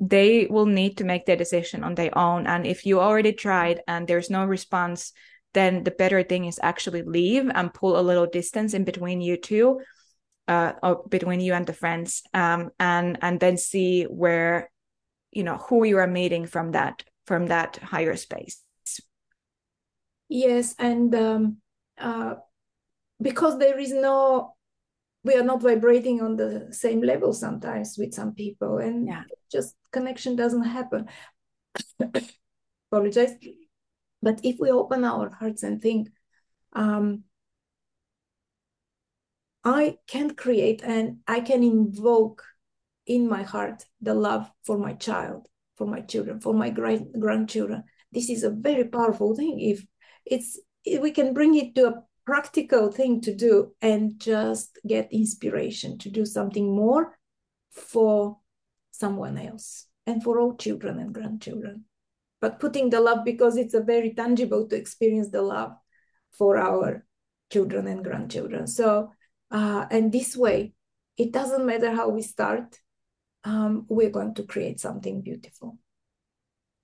they 0.00 0.46
will 0.48 0.66
need 0.66 0.98
to 0.98 1.04
make 1.04 1.26
their 1.26 1.36
decision 1.36 1.84
on 1.84 1.94
their 1.94 2.16
own. 2.16 2.46
And 2.46 2.66
if 2.66 2.86
you 2.86 3.00
already 3.00 3.32
tried 3.32 3.82
and 3.86 4.08
there's 4.08 4.30
no 4.30 4.44
response, 4.44 5.12
then 5.54 5.84
the 5.84 5.90
better 5.90 6.22
thing 6.22 6.46
is 6.46 6.58
actually 6.62 7.02
leave 7.02 7.50
and 7.54 7.72
pull 7.72 7.98
a 7.98 8.02
little 8.02 8.26
distance 8.26 8.74
in 8.74 8.84
between 8.84 9.20
you 9.20 9.36
two, 9.36 9.80
uh, 10.48 10.72
or 10.82 11.04
between 11.08 11.40
you 11.40 11.54
and 11.54 11.66
the 11.66 11.72
friends, 11.72 12.22
um, 12.34 12.70
and 12.78 13.18
and 13.22 13.40
then 13.40 13.56
see 13.56 14.04
where 14.04 14.70
you 15.36 15.44
know 15.44 15.56
who 15.56 15.84
you 15.84 15.98
are 15.98 16.06
meeting 16.06 16.46
from 16.46 16.72
that 16.72 17.04
from 17.26 17.46
that 17.46 17.76
higher 17.76 18.16
space 18.16 18.62
yes 20.28 20.74
and 20.78 21.14
um, 21.14 21.58
uh, 21.98 22.34
because 23.20 23.58
there 23.58 23.78
is 23.78 23.92
no 23.92 24.54
we 25.24 25.34
are 25.34 25.42
not 25.42 25.60
vibrating 25.60 26.22
on 26.22 26.36
the 26.36 26.68
same 26.70 27.00
level 27.00 27.32
sometimes 27.32 27.96
with 27.98 28.14
some 28.14 28.32
people 28.32 28.78
and 28.78 29.08
yeah. 29.08 29.24
just 29.50 29.74
connection 29.92 30.36
doesn't 30.36 30.62
happen 30.62 31.08
apologize 32.92 33.32
but 34.22 34.40
if 34.44 34.56
we 34.60 34.70
open 34.70 35.04
our 35.04 35.30
hearts 35.30 35.62
and 35.62 35.82
think 35.82 36.08
um, 36.74 37.24
i 39.64 39.96
can 40.06 40.34
create 40.34 40.82
and 40.84 41.18
i 41.26 41.40
can 41.40 41.62
invoke 41.62 42.44
in 43.06 43.28
my 43.28 43.42
heart 43.42 43.84
the 44.00 44.14
love 44.14 44.50
for 44.64 44.78
my 44.78 44.92
child, 44.92 45.48
for 45.76 45.86
my 45.86 46.00
children, 46.00 46.40
for 46.40 46.52
my 46.52 46.70
great 46.70 47.18
grandchildren. 47.18 47.84
This 48.12 48.28
is 48.28 48.42
a 48.42 48.50
very 48.50 48.84
powerful 48.84 49.34
thing. 49.34 49.60
If 49.60 49.84
it's 50.24 50.58
we 51.00 51.10
can 51.10 51.34
bring 51.34 51.54
it 51.54 51.74
to 51.74 51.88
a 51.88 52.02
practical 52.24 52.90
thing 52.90 53.20
to 53.22 53.34
do 53.34 53.72
and 53.80 54.18
just 54.18 54.78
get 54.86 55.12
inspiration 55.12 55.98
to 55.98 56.10
do 56.10 56.26
something 56.26 56.74
more 56.74 57.18
for 57.70 58.38
someone 58.90 59.38
else 59.38 59.86
and 60.06 60.22
for 60.22 60.40
all 60.40 60.56
children 60.56 60.98
and 60.98 61.14
grandchildren. 61.14 61.84
But 62.40 62.60
putting 62.60 62.90
the 62.90 63.00
love 63.00 63.24
because 63.24 63.56
it's 63.56 63.74
a 63.74 63.80
very 63.80 64.12
tangible 64.12 64.68
to 64.68 64.76
experience 64.76 65.30
the 65.30 65.42
love 65.42 65.72
for 66.32 66.56
our 66.56 67.06
children 67.50 67.86
and 67.86 68.04
grandchildren. 68.04 68.66
So, 68.66 69.12
uh, 69.50 69.86
and 69.90 70.12
this 70.12 70.36
way, 70.36 70.74
it 71.16 71.32
doesn't 71.32 71.64
matter 71.64 71.92
how 71.92 72.10
we 72.10 72.22
start, 72.22 72.78
um, 73.44 73.86
we're 73.88 74.10
going 74.10 74.34
to 74.34 74.42
create 74.42 74.80
something 74.80 75.22
beautiful. 75.22 75.78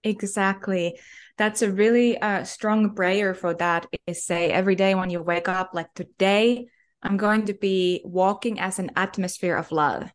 Exactly. 0.05 0.99
That's 1.39 1.63
a 1.63 1.71
really 1.71 2.19
uh, 2.19 2.45
strong 2.45 2.95
prayer 2.95 3.35
for 3.35 3.55
that 3.55 3.87
is 4.07 4.25
say 4.25 4.51
every 4.51 4.75
day 4.75 4.95
when 4.95 5.11
you 5.11 5.23
wake 5.23 5.49
up, 5.49 5.71
like 5.73 5.93
today, 5.95 6.67
I'm 7.03 7.17
going 7.17 7.47
to 7.47 7.55
be 7.55 8.03
walking 8.05 8.61
as 8.61 8.79
an 8.79 8.91
atmosphere 8.97 9.57
of 9.57 9.73
love. 9.73 10.13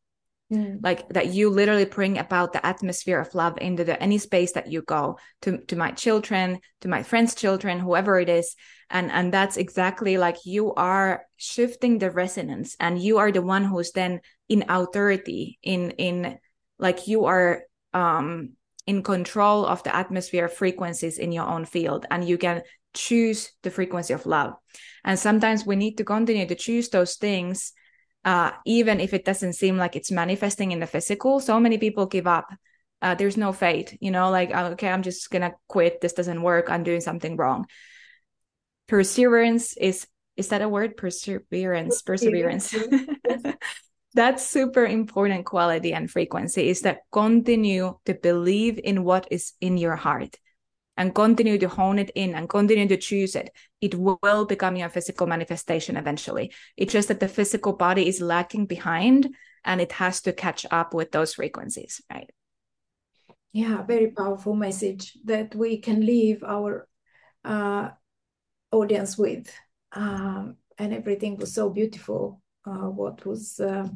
Mm. 0.52 0.80
Like 0.82 1.10
that 1.10 1.28
you 1.28 1.50
literally 1.50 1.86
bring 1.86 2.18
about 2.18 2.54
the 2.54 2.66
atmosphere 2.66 3.20
of 3.20 3.36
love 3.36 3.58
into 3.60 3.84
the 3.84 4.02
any 4.02 4.18
space 4.18 4.54
that 4.54 4.72
you 4.72 4.82
go 4.82 5.20
to 5.42 5.58
to 5.66 5.76
my 5.76 5.92
children, 5.92 6.60
to 6.82 6.88
my 6.88 7.04
friends' 7.04 7.36
children, 7.36 7.80
whoever 7.80 8.18
it 8.18 8.30
is. 8.30 8.56
And 8.90 9.12
and 9.12 9.34
that's 9.34 9.58
exactly 9.58 10.18
like 10.18 10.38
you 10.46 10.74
are 10.76 11.26
shifting 11.36 11.98
the 11.98 12.12
resonance 12.12 12.78
and 12.80 13.02
you 13.02 13.18
are 13.18 13.32
the 13.32 13.42
one 13.42 13.66
who's 13.66 13.92
then 13.92 14.22
in 14.48 14.64
authority 14.70 15.60
in 15.64 15.92
in 15.92 16.40
like 16.80 17.10
you 17.10 17.26
are 17.26 17.64
um 17.94 18.57
in 18.88 19.04
control 19.04 19.66
of 19.66 19.84
the 19.84 19.96
atmosphere 19.96 20.48
frequencies 20.48 21.20
in 21.20 21.32
your 21.32 21.46
own 21.46 21.66
field 21.66 22.06
and 22.10 22.28
you 22.28 22.38
can 22.38 22.64
choose 22.94 23.52
the 23.62 23.70
frequency 23.70 24.14
of 24.14 24.26
love. 24.26 24.54
And 25.04 25.20
sometimes 25.20 25.66
we 25.66 25.76
need 25.76 25.98
to 25.98 26.04
continue 26.04 26.48
to 26.48 26.56
choose 26.56 26.90
those 26.90 27.16
things 27.16 27.74
uh, 28.26 28.52
even 28.66 29.00
if 29.00 29.14
it 29.14 29.24
doesn't 29.24 29.54
seem 29.54 29.78
like 29.78 29.96
it's 29.96 30.12
manifesting 30.12 30.74
in 30.74 30.82
the 30.82 30.88
physical. 30.88 31.40
So 31.40 31.60
many 31.62 31.78
people 31.78 32.08
give 32.08 32.28
up. 32.28 32.48
Uh, 33.02 33.14
there's 33.14 33.38
no 33.38 33.54
fate 33.54 33.96
you 34.02 34.10
know 34.10 34.32
like 34.32 34.50
uh, 34.52 34.70
okay 34.72 34.90
i'm 34.90 35.04
just 35.04 35.30
gonna 35.30 35.54
quit. 35.68 36.02
This 36.02 36.14
doesn't 36.14 36.42
work. 36.42 36.70
I'm 36.70 36.84
doing 36.84 37.00
something 37.00 37.38
wrong. 37.38 37.68
Perseverance 38.88 39.78
is 39.78 40.08
is 40.36 40.48
that 40.50 40.64
a 40.64 40.70
word? 40.70 40.98
Perseverance. 40.98 42.02
perseverance 42.02 42.74
that's 44.14 44.46
super 44.46 44.86
important 44.86 45.46
quality 45.46 45.94
and 45.94 46.10
frequency 46.10 46.70
is 46.70 46.82
that 46.82 47.02
continue 47.12 47.98
to 48.06 48.14
believe 48.14 48.80
in 48.84 49.04
what 49.04 49.28
is 49.30 49.54
in 49.62 49.78
your 49.78 49.96
heart 49.96 50.38
and 50.98 51.14
continue 51.14 51.58
to 51.60 51.70
hone 51.70 52.00
it 52.00 52.10
in 52.16 52.34
and 52.34 52.50
continue 52.50 52.88
to 52.88 52.98
choose 52.98 53.36
it. 53.36 53.52
It 53.82 53.94
will 53.96 54.46
become 54.46 54.76
your 54.76 54.90
physical 54.90 55.28
manifestation 55.28 55.96
eventually. 55.96 56.52
It's 56.76 56.92
just 56.92 57.10
that 57.10 57.20
the 57.20 57.28
physical 57.28 57.74
body 57.74 58.08
is 58.08 58.20
lacking 58.20 58.66
behind 58.66 59.36
and 59.64 59.80
it 59.80 59.92
has 59.94 60.22
to 60.22 60.34
catch 60.34 60.66
up 60.72 60.94
with 60.94 61.12
those 61.12 61.36
frequencies 61.36 62.02
right? 62.12 62.30
Yeah 63.54 63.84
very 63.84 64.12
powerful 64.12 64.56
message 64.56 65.18
that 65.26 65.54
we 65.54 65.78
can 65.80 66.06
leave 66.06 66.44
our 66.44 66.88
uh, 67.46 67.90
audience 68.72 69.18
with. 69.18 69.54
Um, 69.92 70.58
and 70.78 70.94
everything 70.94 71.38
was 71.38 71.54
so 71.54 71.70
beautiful 71.70 72.42
uh, 72.68 72.90
what 72.90 73.26
was 73.26 73.60
uh, 73.60 73.88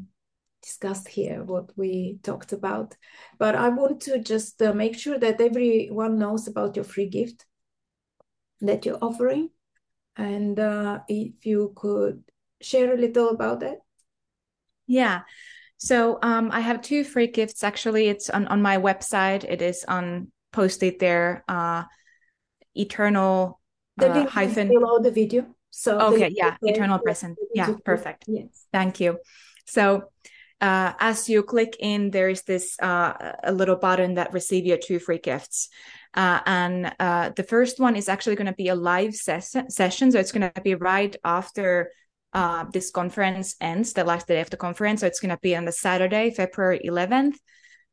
discussed 0.61 1.07
here, 1.07 1.43
what 1.43 1.71
we 1.75 2.19
talked 2.23 2.53
about. 2.53 2.95
But 3.37 3.55
I 3.55 3.69
want 3.69 4.01
to 4.01 4.19
just 4.19 4.61
uh, 4.61 4.73
make 4.73 4.97
sure 4.97 5.19
that 5.19 5.41
everyone 5.41 6.17
knows 6.17 6.47
about 6.47 6.75
your 6.75 6.85
free 6.85 7.07
gift 7.07 7.45
that 8.61 8.85
you're 8.85 9.03
offering. 9.03 9.49
And 10.15 10.59
uh, 10.59 10.99
if 11.07 11.45
you 11.45 11.73
could 11.75 12.23
share 12.61 12.93
a 12.93 12.97
little 12.97 13.29
about 13.29 13.59
that. 13.61 13.79
Yeah. 14.87 15.21
So 15.77 16.19
um, 16.21 16.51
I 16.51 16.59
have 16.59 16.81
two 16.81 17.03
free 17.03 17.27
gifts. 17.27 17.63
Actually, 17.63 18.07
it's 18.07 18.29
on, 18.29 18.47
on 18.47 18.61
my 18.61 18.77
website. 18.77 19.43
It 19.43 19.61
is 19.61 19.83
on 19.87 20.31
posted 20.51 20.99
there. 20.99 21.43
Uh, 21.47 21.83
eternal 22.75 23.59
uh, 23.99 24.25
hyphen 24.27 24.67
below 24.67 24.99
the 24.99 25.11
video. 25.11 25.45
So 25.71 25.99
okay, 26.13 26.31
yeah, 26.35 26.57
eternal 26.61 26.99
present. 26.99 27.37
Yeah, 27.53 27.73
perfect. 27.83 28.25
Yes. 28.27 28.65
Thank 28.71 28.99
you. 28.99 29.17
So 29.65 30.03
uh, 30.59 30.93
as 30.99 31.27
you 31.27 31.41
click 31.41 31.75
in, 31.79 32.11
there 32.11 32.29
is 32.29 32.43
this 32.43 32.77
uh, 32.79 33.33
a 33.43 33.51
little 33.51 33.77
button 33.77 34.15
that 34.15 34.31
receive 34.31 34.65
your 34.65 34.77
two 34.77 34.99
free 34.99 35.17
gifts. 35.17 35.69
Uh, 36.13 36.39
and 36.45 36.93
uh, 36.99 37.29
the 37.35 37.43
first 37.43 37.79
one 37.79 37.95
is 37.95 38.09
actually 38.09 38.35
going 38.35 38.47
to 38.47 38.53
be 38.53 38.67
a 38.67 38.75
live 38.75 39.15
ses- 39.15 39.55
session. 39.69 40.11
So 40.11 40.19
it's 40.19 40.31
going 40.31 40.51
to 40.53 40.61
be 40.61 40.75
right 40.75 41.15
after 41.23 41.91
uh, 42.33 42.65
this 42.71 42.91
conference 42.91 43.55
ends, 43.59 43.93
the 43.93 44.03
last 44.03 44.27
day 44.27 44.41
of 44.41 44.49
the 44.49 44.57
conference. 44.57 45.01
So 45.01 45.07
it's 45.07 45.19
going 45.19 45.35
to 45.35 45.39
be 45.41 45.55
on 45.55 45.65
the 45.65 45.71
Saturday, 45.71 46.31
February 46.31 46.81
11th. 46.85 47.35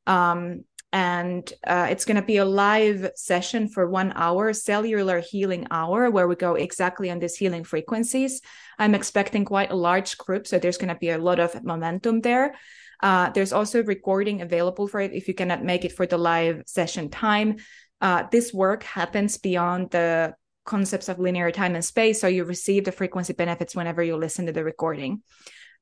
Um, 0.07 0.65
and 0.93 1.53
uh, 1.67 1.89
it's 1.91 2.05
going 2.05 2.17
to 2.17 2.23
be 2.23 2.39
a 2.39 2.45
live 2.45 3.11
session 3.15 3.69
for 3.69 3.89
one 3.89 4.13
hour, 4.17 4.53
cellular 4.53 5.21
healing 5.21 5.67
hour, 5.71 6.11
where 6.11 6.27
we 6.27 6.35
go 6.35 6.55
exactly 6.55 7.11
on 7.11 7.19
these 7.19 7.37
healing 7.37 7.65
frequencies. 7.65 8.41
I'm 8.79 8.95
expecting 8.95 9.45
quite 9.45 9.71
a 9.71 9.77
large 9.77 10.17
group, 10.17 10.47
so 10.47 10.59
there's 10.59 10.79
going 10.79 10.89
to 10.89 10.95
be 10.95 11.11
a 11.11 11.19
lot 11.19 11.41
of 11.41 11.63
momentum 11.63 12.23
there. 12.23 12.55
Uh, 13.03 13.31
there's 13.31 13.53
also 13.53 13.83
recording 13.85 14.41
available 14.41 14.89
for 14.89 15.01
it 15.01 15.13
if 15.13 15.29
you 15.29 15.35
cannot 15.35 15.63
make 15.63 15.85
it 15.85 15.93
for 15.93 16.07
the 16.07 16.19
live 16.19 16.63
session 16.67 17.11
time. 17.11 17.57
Uh, 18.01 18.25
this 18.33 18.53
work 18.55 18.83
happens 18.83 19.37
beyond 19.39 19.91
the 19.91 20.35
concepts 20.65 21.09
of 21.09 21.19
linear 21.19 21.51
time 21.51 21.75
and 21.75 21.85
space, 21.85 22.21
so 22.21 22.29
you 22.29 22.45
receive 22.45 22.85
the 22.85 22.93
frequency 22.93 23.33
benefits 23.35 23.77
whenever 23.77 24.03
you 24.03 24.17
listen 24.17 24.47
to 24.47 24.53
the 24.53 24.65
recording. 24.65 25.23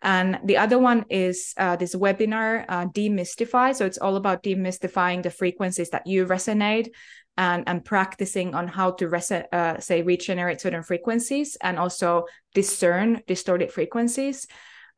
And 0.02 0.38
the 0.44 0.58
other 0.58 0.78
one 0.78 1.04
is 1.08 1.54
uh, 1.56 1.76
this 1.76 1.94
webinar, 1.94 2.64
uh, 2.68 2.86
Demystify. 2.86 3.74
So 3.74 3.86
it's 3.86 3.98
all 3.98 4.16
about 4.16 4.42
demystifying 4.42 5.22
the 5.22 5.30
frequencies 5.30 5.90
that 5.90 6.06
you 6.06 6.26
resonate 6.26 6.90
and, 7.36 7.64
and 7.66 7.84
practicing 7.84 8.54
on 8.54 8.68
how 8.68 8.92
to, 8.92 9.08
res- 9.08 9.32
uh, 9.32 9.80
say, 9.80 10.02
regenerate 10.02 10.60
certain 10.60 10.82
frequencies 10.82 11.56
and 11.62 11.78
also 11.78 12.26
discern 12.54 13.22
distorted 13.26 13.72
frequencies. 13.72 14.46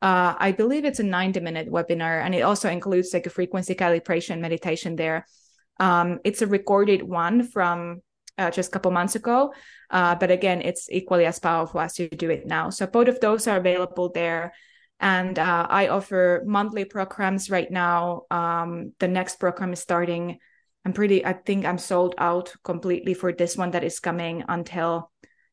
Uh, 0.01 0.35
I 0.37 0.51
believe 0.53 0.85
it's 0.85 0.99
a 0.99 1.03
90 1.03 1.39
minute 1.41 1.69
webinar 1.69 2.23
and 2.23 2.33
it 2.33 2.41
also 2.41 2.69
includes 2.69 3.13
like 3.13 3.25
a 3.25 3.29
frequency 3.29 3.75
calibration 3.75 4.39
meditation 4.39 4.95
there. 4.95 5.25
Um, 5.79 6.19
it's 6.23 6.41
a 6.41 6.47
recorded 6.47 7.03
one 7.03 7.43
from 7.43 8.01
uh, 8.37 8.51
just 8.51 8.69
a 8.69 8.71
couple 8.71 8.91
months 8.91 9.15
ago. 9.15 9.53
Uh, 9.89 10.15
but 10.15 10.31
again, 10.31 10.61
it's 10.61 10.89
equally 10.89 11.25
as 11.25 11.39
powerful 11.39 11.81
as 11.81 11.99
you 11.99 12.07
do 12.07 12.29
it 12.29 12.45
now. 12.45 12.69
So 12.69 12.87
both 12.87 13.07
of 13.07 13.19
those 13.19 13.47
are 13.47 13.57
available 13.57 14.09
there 14.09 14.53
and 14.99 15.39
uh, 15.39 15.67
I 15.69 15.87
offer 15.87 16.43
monthly 16.45 16.85
programs 16.85 17.49
right 17.49 17.69
now. 17.71 18.23
Um, 18.29 18.93
the 18.99 19.07
next 19.07 19.39
program 19.39 19.73
is 19.73 19.79
starting. 19.79 20.39
I'm 20.85 20.93
pretty. 20.93 21.25
I 21.25 21.33
think 21.33 21.65
I'm 21.65 21.77
sold 21.77 22.15
out 22.17 22.53
completely 22.63 23.13
for 23.13 23.31
this 23.31 23.55
one 23.55 23.71
that 23.71 23.83
is 23.83 23.99
coming 23.99 24.43
until 24.47 25.11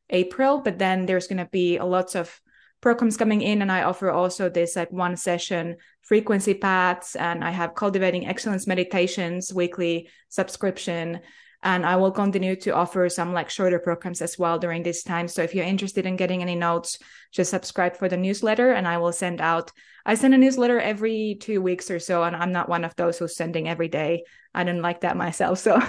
April. 0.09 0.59
But 0.59 0.79
then 0.79 1.05
there's 1.05 1.27
going 1.27 1.43
to 1.43 1.49
be 1.51 1.77
a 1.77 1.85
lots 1.85 2.15
of 2.15 2.41
programs 2.81 3.17
coming 3.17 3.41
in 3.41 3.61
and 3.61 3.71
i 3.71 3.81
offer 3.83 4.11
also 4.11 4.49
this 4.49 4.75
like 4.75 4.91
one 4.91 5.17
session 5.17 5.75
frequency 6.01 6.53
paths 6.53 7.15
and 7.15 7.43
i 7.43 7.49
have 7.49 7.73
cultivating 7.73 8.27
excellence 8.27 8.67
meditations 8.67 9.53
weekly 9.53 10.07
subscription 10.29 11.19
and 11.67 11.85
i 11.85 11.95
will 11.97 12.11
continue 12.11 12.55
to 12.55 12.73
offer 12.73 13.09
some 13.09 13.33
like 13.33 13.49
shorter 13.49 13.77
programs 13.77 14.21
as 14.21 14.39
well 14.39 14.57
during 14.57 14.81
this 14.83 15.03
time 15.03 15.27
so 15.27 15.43
if 15.43 15.53
you're 15.53 15.65
interested 15.65 16.05
in 16.05 16.15
getting 16.15 16.41
any 16.41 16.55
notes 16.55 16.97
just 17.31 17.51
subscribe 17.51 17.95
for 17.97 18.07
the 18.07 18.17
newsletter 18.17 18.71
and 18.71 18.87
i 18.87 18.97
will 18.97 19.11
send 19.11 19.41
out 19.41 19.69
i 20.05 20.15
send 20.15 20.33
a 20.33 20.37
newsletter 20.37 20.79
every 20.79 21.37
two 21.41 21.61
weeks 21.61 21.91
or 21.91 21.99
so 21.99 22.23
and 22.23 22.35
i'm 22.35 22.53
not 22.53 22.69
one 22.69 22.85
of 22.85 22.95
those 22.95 23.19
who's 23.19 23.35
sending 23.35 23.67
every 23.67 23.89
day 23.89 24.23
i 24.55 24.63
don't 24.63 24.81
like 24.81 25.01
that 25.01 25.17
myself 25.17 25.59
so 25.59 25.79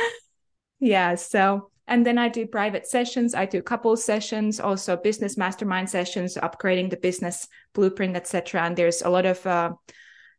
yeah 0.80 1.16
so 1.16 1.70
and 1.88 2.06
then 2.06 2.18
I 2.18 2.28
do 2.28 2.46
private 2.46 2.86
sessions. 2.86 3.34
I 3.34 3.46
do 3.46 3.60
couple 3.62 3.96
sessions, 3.96 4.60
also 4.60 4.96
business 4.96 5.36
mastermind 5.36 5.90
sessions, 5.90 6.36
upgrading 6.36 6.90
the 6.90 6.96
business 6.96 7.48
blueprint, 7.74 8.14
etc. 8.14 8.62
And 8.62 8.76
there's 8.76 9.02
a 9.02 9.10
lot 9.10 9.26
of 9.26 9.44
uh, 9.44 9.72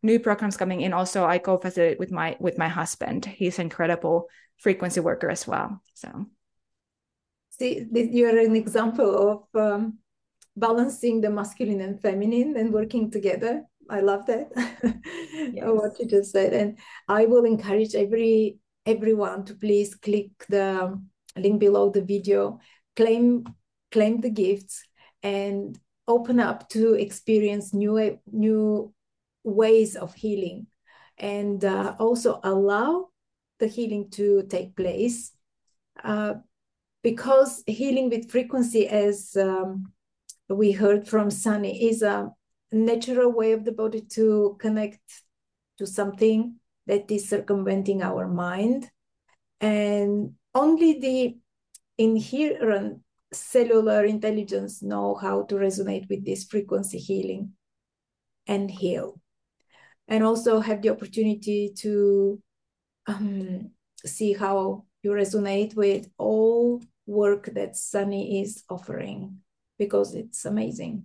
new 0.01 0.17
programs 0.17 0.55
coming 0.55 0.79
in. 0.79 0.93
Also, 0.93 1.25
I 1.25 1.39
co-facilitate 1.39 1.99
with 1.99 2.09
my 2.09 2.37
with 2.39 2.57
my 2.57 2.69
husband. 2.69 3.25
He's 3.25 3.59
incredible 3.59 4.29
frequency 4.61 4.99
worker 4.99 5.29
as 5.29 5.47
well. 5.47 5.81
So, 5.95 6.27
see, 7.49 7.85
you're 7.91 8.37
an 8.37 8.55
example 8.55 9.47
of 9.53 9.61
um, 9.61 9.97
balancing 10.55 11.19
the 11.19 11.29
masculine 11.29 11.81
and 11.81 12.01
feminine 12.01 12.55
and 12.55 12.71
working 12.71 13.11
together. 13.11 13.63
I 13.89 13.99
love 13.99 14.25
that. 14.27 14.47
Yes. 15.33 15.65
what 15.65 15.99
you 15.99 16.05
just 16.05 16.31
said, 16.31 16.53
and 16.53 16.77
I 17.07 17.25
will 17.25 17.45
encourage 17.45 17.95
every 17.95 18.59
everyone 18.85 19.43
to 19.45 19.55
please 19.55 19.95
click 19.95 20.29
the 20.49 21.01
link 21.35 21.59
below 21.59 21.89
the 21.89 22.03
video, 22.03 22.59
claim 22.95 23.43
claim 23.91 24.21
the 24.21 24.29
gifts 24.29 24.83
and 25.23 25.77
open 26.07 26.39
up 26.39 26.69
to 26.69 26.93
experience 26.93 27.73
new 27.73 28.19
new 28.31 28.93
ways 29.43 29.95
of 29.95 30.13
healing 30.13 30.67
and 31.17 31.65
uh, 31.65 31.95
also 31.99 32.39
allow 32.43 33.10
the 33.61 33.67
healing 33.67 34.09
to 34.09 34.43
take 34.49 34.75
place 34.75 35.31
uh, 36.03 36.33
because 37.03 37.63
healing 37.65 38.09
with 38.09 38.29
frequency 38.29 38.87
as 38.87 39.37
um, 39.37 39.93
we 40.49 40.71
heard 40.71 41.07
from 41.07 41.31
Sanni 41.31 41.89
is 41.89 42.01
a 42.01 42.29
natural 42.71 43.31
way 43.31 43.53
of 43.53 43.63
the 43.63 43.71
body 43.71 44.01
to 44.11 44.57
connect 44.59 44.99
to 45.77 45.87
something 45.87 46.55
that 46.87 47.09
is 47.09 47.29
circumventing 47.29 48.01
our 48.01 48.27
mind. 48.27 48.89
And 49.59 50.33
only 50.53 50.99
the 50.99 51.37
inherent 51.97 53.01
cellular 53.33 54.05
intelligence 54.05 54.81
know 54.81 55.15
how 55.15 55.43
to 55.43 55.55
resonate 55.55 56.09
with 56.09 56.25
this 56.25 56.43
frequency 56.43 56.97
healing 56.97 57.53
and 58.47 58.69
heal. 58.69 59.21
And 60.07 60.23
also 60.23 60.59
have 60.59 60.81
the 60.81 60.89
opportunity 60.89 61.71
to 61.77 62.41
um, 63.07 63.71
see 64.05 64.33
how 64.33 64.85
you 65.03 65.11
resonate 65.11 65.75
with 65.75 66.09
all 66.17 66.81
work 67.05 67.49
that 67.53 67.75
Sanni 67.75 68.41
is 68.41 68.63
offering 68.69 69.39
because 69.77 70.13
it's 70.15 70.45
amazing 70.45 71.03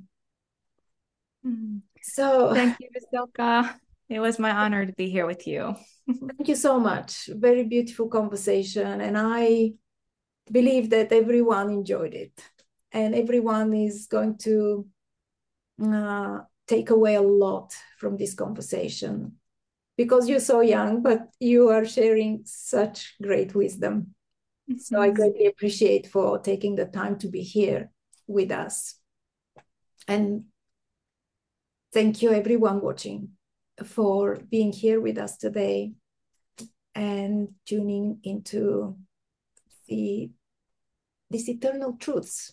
mm. 1.47 1.81
so 2.03 2.53
thank 2.55 2.77
you 2.81 2.89
Veselka. 2.95 3.75
it 4.09 4.21
was 4.21 4.39
my 4.39 4.51
honor 4.51 4.87
to 4.87 4.93
be 4.93 5.09
here 5.09 5.27
with 5.27 5.47
you 5.47 5.75
Thank 6.07 6.49
you 6.49 6.55
so 6.55 6.79
much. 6.79 7.29
Very 7.33 7.65
beautiful 7.65 8.09
conversation. 8.09 9.01
And 9.01 9.19
I 9.19 9.73
believe 10.51 10.91
that 10.91 11.13
everyone 11.13 11.71
enjoyed 11.71 12.15
it 12.15 12.33
and 12.93 13.15
everyone 13.15 13.75
is 13.75 14.07
going 14.07 14.39
to 14.39 14.87
uh, 15.83 16.39
take 16.69 16.91
away 16.91 17.17
a 17.17 17.23
lot 17.23 17.75
from 17.99 18.17
this 18.17 18.35
conversation 18.35 19.33
because 19.97 20.29
you're 20.29 20.41
so 20.41 20.61
young, 20.61 21.03
but 21.03 21.29
you 21.41 21.69
are 21.69 21.87
sharing 21.87 22.43
such 22.45 23.15
great 23.23 23.55
wisdom. 23.55 24.15
Mm-hmm. 24.71 24.79
So 24.79 25.01
I 25.01 25.11
greatly 25.11 25.47
appreciate 25.47 26.07
for 26.07 26.39
taking 26.39 26.77
the 26.77 26.87
time 26.87 27.19
to 27.19 27.29
be 27.29 27.43
here 27.43 27.91
with 28.27 28.51
us. 28.51 28.99
And 30.09 30.45
thank 31.93 32.23
you, 32.23 32.33
everyone 32.33 32.81
watching 32.81 33.31
for 33.85 34.39
being 34.51 34.73
here 34.73 35.01
with 35.01 35.19
us 35.19 35.37
today 35.37 35.93
and 36.95 37.49
tuning 37.67 38.21
into 38.23 38.97
the 39.89 40.31
these 41.29 41.49
eternal 41.49 41.97
truths, 41.99 42.53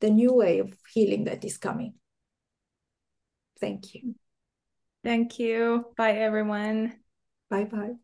the 0.00 0.10
new 0.10 0.32
way 0.34 0.58
of 0.58 0.76
healing 0.92 1.24
that 1.24 1.44
is 1.44 1.58
coming. 1.58 1.94
Thank 3.60 3.94
you. 3.94 4.14
Thank 5.02 5.38
you. 5.40 5.92
Bye, 5.96 6.12
everyone. 6.18 7.02
Bye 7.50 7.64
bye. 7.64 7.98